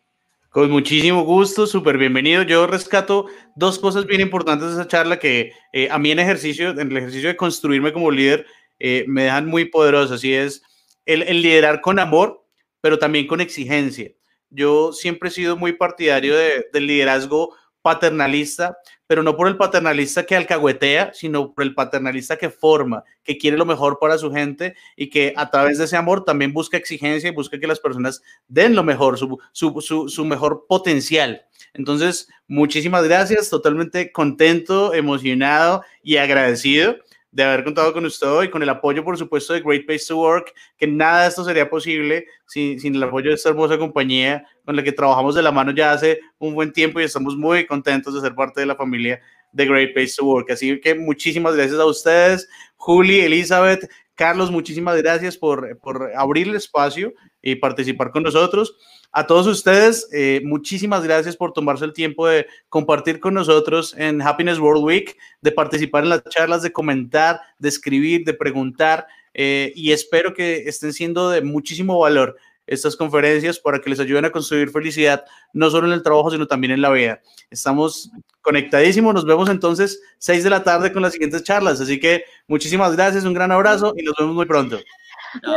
Con 0.50 0.72
muchísimo 0.72 1.24
gusto, 1.24 1.68
súper 1.68 1.98
bienvenido. 1.98 2.44
Yo 2.44 2.66
rescato 2.66 3.26
dos 3.56 3.78
cosas 3.78 4.06
bien 4.06 4.22
importantes 4.22 4.68
de 4.68 4.74
esa 4.74 4.88
charla 4.88 5.20
que 5.20 5.52
eh, 5.74 5.90
a 5.92 6.00
mí 6.00 6.12
en 6.12 6.20
ejercicio, 6.20 6.70
en 6.70 6.92
el 6.92 6.98
ejercicio 6.98 7.28
de 7.30 7.36
construirme 7.36 7.92
como 7.92 8.10
líder, 8.12 8.46
eh, 8.80 9.06
me 9.08 9.24
dejan 9.24 9.48
muy 9.48 9.66
poderosas 9.66 10.24
y 10.24 10.34
es 10.34 10.62
el, 11.06 11.24
el, 11.24 11.42
liderar 11.42 11.82
con 11.82 12.00
amor, 12.00 12.46
pero 12.82 12.98
también 13.00 13.28
con 13.28 13.42
exigencia. 13.42 14.12
Yo 14.50 14.94
siempre 14.94 15.30
he 15.30 15.32
sido 15.32 15.58
muy 15.58 15.74
partidario 15.74 16.36
de, 16.36 16.68
del 16.72 16.88
liderazgo 16.88 17.56
paternalista, 17.82 18.78
pero 19.08 19.24
no 19.24 19.36
por 19.36 19.48
el 19.48 19.58
paternalista 19.58 20.26
que 20.26 20.36
alcahuetea, 20.36 21.12
sino 21.14 21.54
por 21.54 21.64
el 21.64 21.74
paternalista 21.74 22.38
que 22.38 22.50
forma, 22.50 23.04
que 23.24 23.38
quiere 23.38 23.58
lo 23.58 23.66
mejor 23.66 24.00
para 24.00 24.18
su 24.18 24.32
gente 24.32 24.76
y 24.96 25.10
que 25.10 25.34
a 25.36 25.50
través 25.50 25.78
de 25.78 25.86
ese 25.86 25.98
amor 25.98 26.26
también 26.26 26.54
busca 26.54 26.78
exigencia 26.78 27.30
y 27.30 27.34
busca 27.34 27.60
que 27.60 27.68
las 27.68 27.80
personas 27.80 28.22
den 28.48 28.76
lo 28.76 28.84
mejor, 28.84 29.18
su, 29.18 29.38
su, 29.52 29.82
su, 29.82 30.10
su 30.10 30.26
mejor 30.26 30.66
potencial. 30.68 31.46
Entonces, 31.74 32.30
muchísimas 32.48 33.04
gracias, 33.04 33.50
totalmente 33.50 34.12
contento, 34.12 34.94
emocionado 34.94 35.84
y 36.02 36.18
agradecido 36.18 36.96
de 37.36 37.44
haber 37.44 37.66
contado 37.66 37.92
con 37.92 38.06
usted 38.06 38.30
hoy, 38.30 38.50
con 38.50 38.64
el 38.64 38.70
apoyo, 38.70 39.04
por 39.04 39.18
supuesto, 39.18 39.52
de 39.52 39.60
Great 39.60 39.86
Place 39.86 40.06
to 40.08 40.18
Work, 40.18 40.54
que 40.78 40.88
nada 40.88 41.24
de 41.24 41.28
esto 41.28 41.44
sería 41.44 41.70
posible 41.70 42.28
sin, 42.48 42.80
sin 42.80 42.96
el 42.96 43.04
apoyo 43.04 43.28
de 43.28 43.36
esta 43.36 43.50
hermosa 43.50 43.78
compañía 43.78 44.46
con 44.64 44.74
la 44.74 44.82
que 44.82 44.94
trabajamos 44.94 45.36
de 45.36 45.42
la 45.42 45.52
mano 45.52 45.72
ya 45.72 45.92
hace 45.92 46.22
un 46.38 46.54
buen 46.54 46.72
tiempo 46.72 47.02
y 47.02 47.04
estamos 47.04 47.36
muy 47.36 47.66
contentos 47.66 48.14
de 48.14 48.22
ser 48.22 48.34
parte 48.36 48.62
de 48.62 48.68
la 48.68 48.78
familia 48.78 49.20
de 49.52 49.66
Great 49.66 49.94
Place 49.94 50.14
to 50.16 50.24
Work. 50.24 50.52
Así 50.52 50.80
que 50.80 50.96
muchísimas 50.96 51.58
gracias 51.58 51.78
a 51.78 51.86
ustedes, 51.86 52.48
Juli, 52.78 53.20
Elizabeth, 53.20 53.86
Carlos, 54.16 54.50
muchísimas 54.50 54.96
gracias 54.96 55.38
por, 55.38 55.78
por 55.80 56.14
abrir 56.16 56.48
el 56.48 56.56
espacio 56.56 57.14
y 57.42 57.56
participar 57.56 58.12
con 58.12 58.24
nosotros. 58.24 58.78
A 59.18 59.26
todos 59.28 59.48
ustedes, 59.48 60.10
eh, 60.12 60.42
muchísimas 60.44 61.02
gracias 61.02 61.38
por 61.38 61.54
tomarse 61.54 61.86
el 61.86 61.94
tiempo 61.94 62.28
de 62.28 62.48
compartir 62.68 63.22
con 63.22 63.34
nosotros 63.34 63.96
en 63.98 64.22
Happiness 64.22 64.60
World 64.60 64.84
Week, 64.84 65.18
de 65.40 65.54
participar 65.54 66.04
en 66.04 66.10
las 66.10 66.22
charlas, 66.26 66.62
de 66.62 66.74
comentar, 66.74 67.40
de 67.58 67.70
escribir, 67.70 68.26
de 68.26 68.34
preguntar, 68.34 69.08
eh, 69.34 69.72
y 69.74 69.94
espero 69.94 70.34
que 70.34 70.68
estén 70.68 70.92
siendo 70.92 71.30
de 71.30 71.42
muchísimo 71.42 71.98
valor 71.98 72.36
estas 72.68 72.98
conferencias 72.98 73.58
para 73.58 73.80
que 73.80 73.90
les 73.90 74.02
ayuden 74.02 74.26
a 74.26 74.32
construir 74.32 74.70
felicidad, 74.70 75.24
no 75.54 75.70
solo 75.70 75.88
en 75.88 75.94
el 75.94 76.04
trabajo, 76.04 76.30
sino 76.30 76.46
también 76.46 76.74
en 76.74 76.82
la 76.82 76.90
vida. 76.90 77.22
Estamos 77.50 78.12
conectadísimos, 78.42 79.14
nos 79.14 79.26
vemos 79.26 79.48
entonces 79.48 80.02
6 80.18 80.44
de 80.44 80.50
la 80.50 80.62
tarde 80.62 80.92
con 80.92 81.02
las 81.02 81.14
siguientes 81.14 81.42
charlas, 81.44 81.80
así 81.80 82.02
que 82.02 82.26
muchísimas 82.48 82.98
gracias, 82.98 83.24
un 83.24 83.34
gran 83.34 83.54
abrazo 83.54 83.94
y 83.96 84.04
nos 84.04 84.14
vemos 84.20 84.36
muy 84.36 84.46
pronto. 84.46 84.78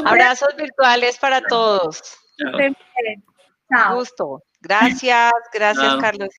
Abrazos 0.05 0.55
virtuales 0.57 1.19
para 1.19 1.41
todos. 1.41 2.01
Chao. 3.69 3.79
Chao. 3.85 3.95
Gusto. 3.97 4.43
Gracias, 4.61 5.33
gracias, 5.53 5.87
Chao. 5.87 6.01
Carlos. 6.01 6.27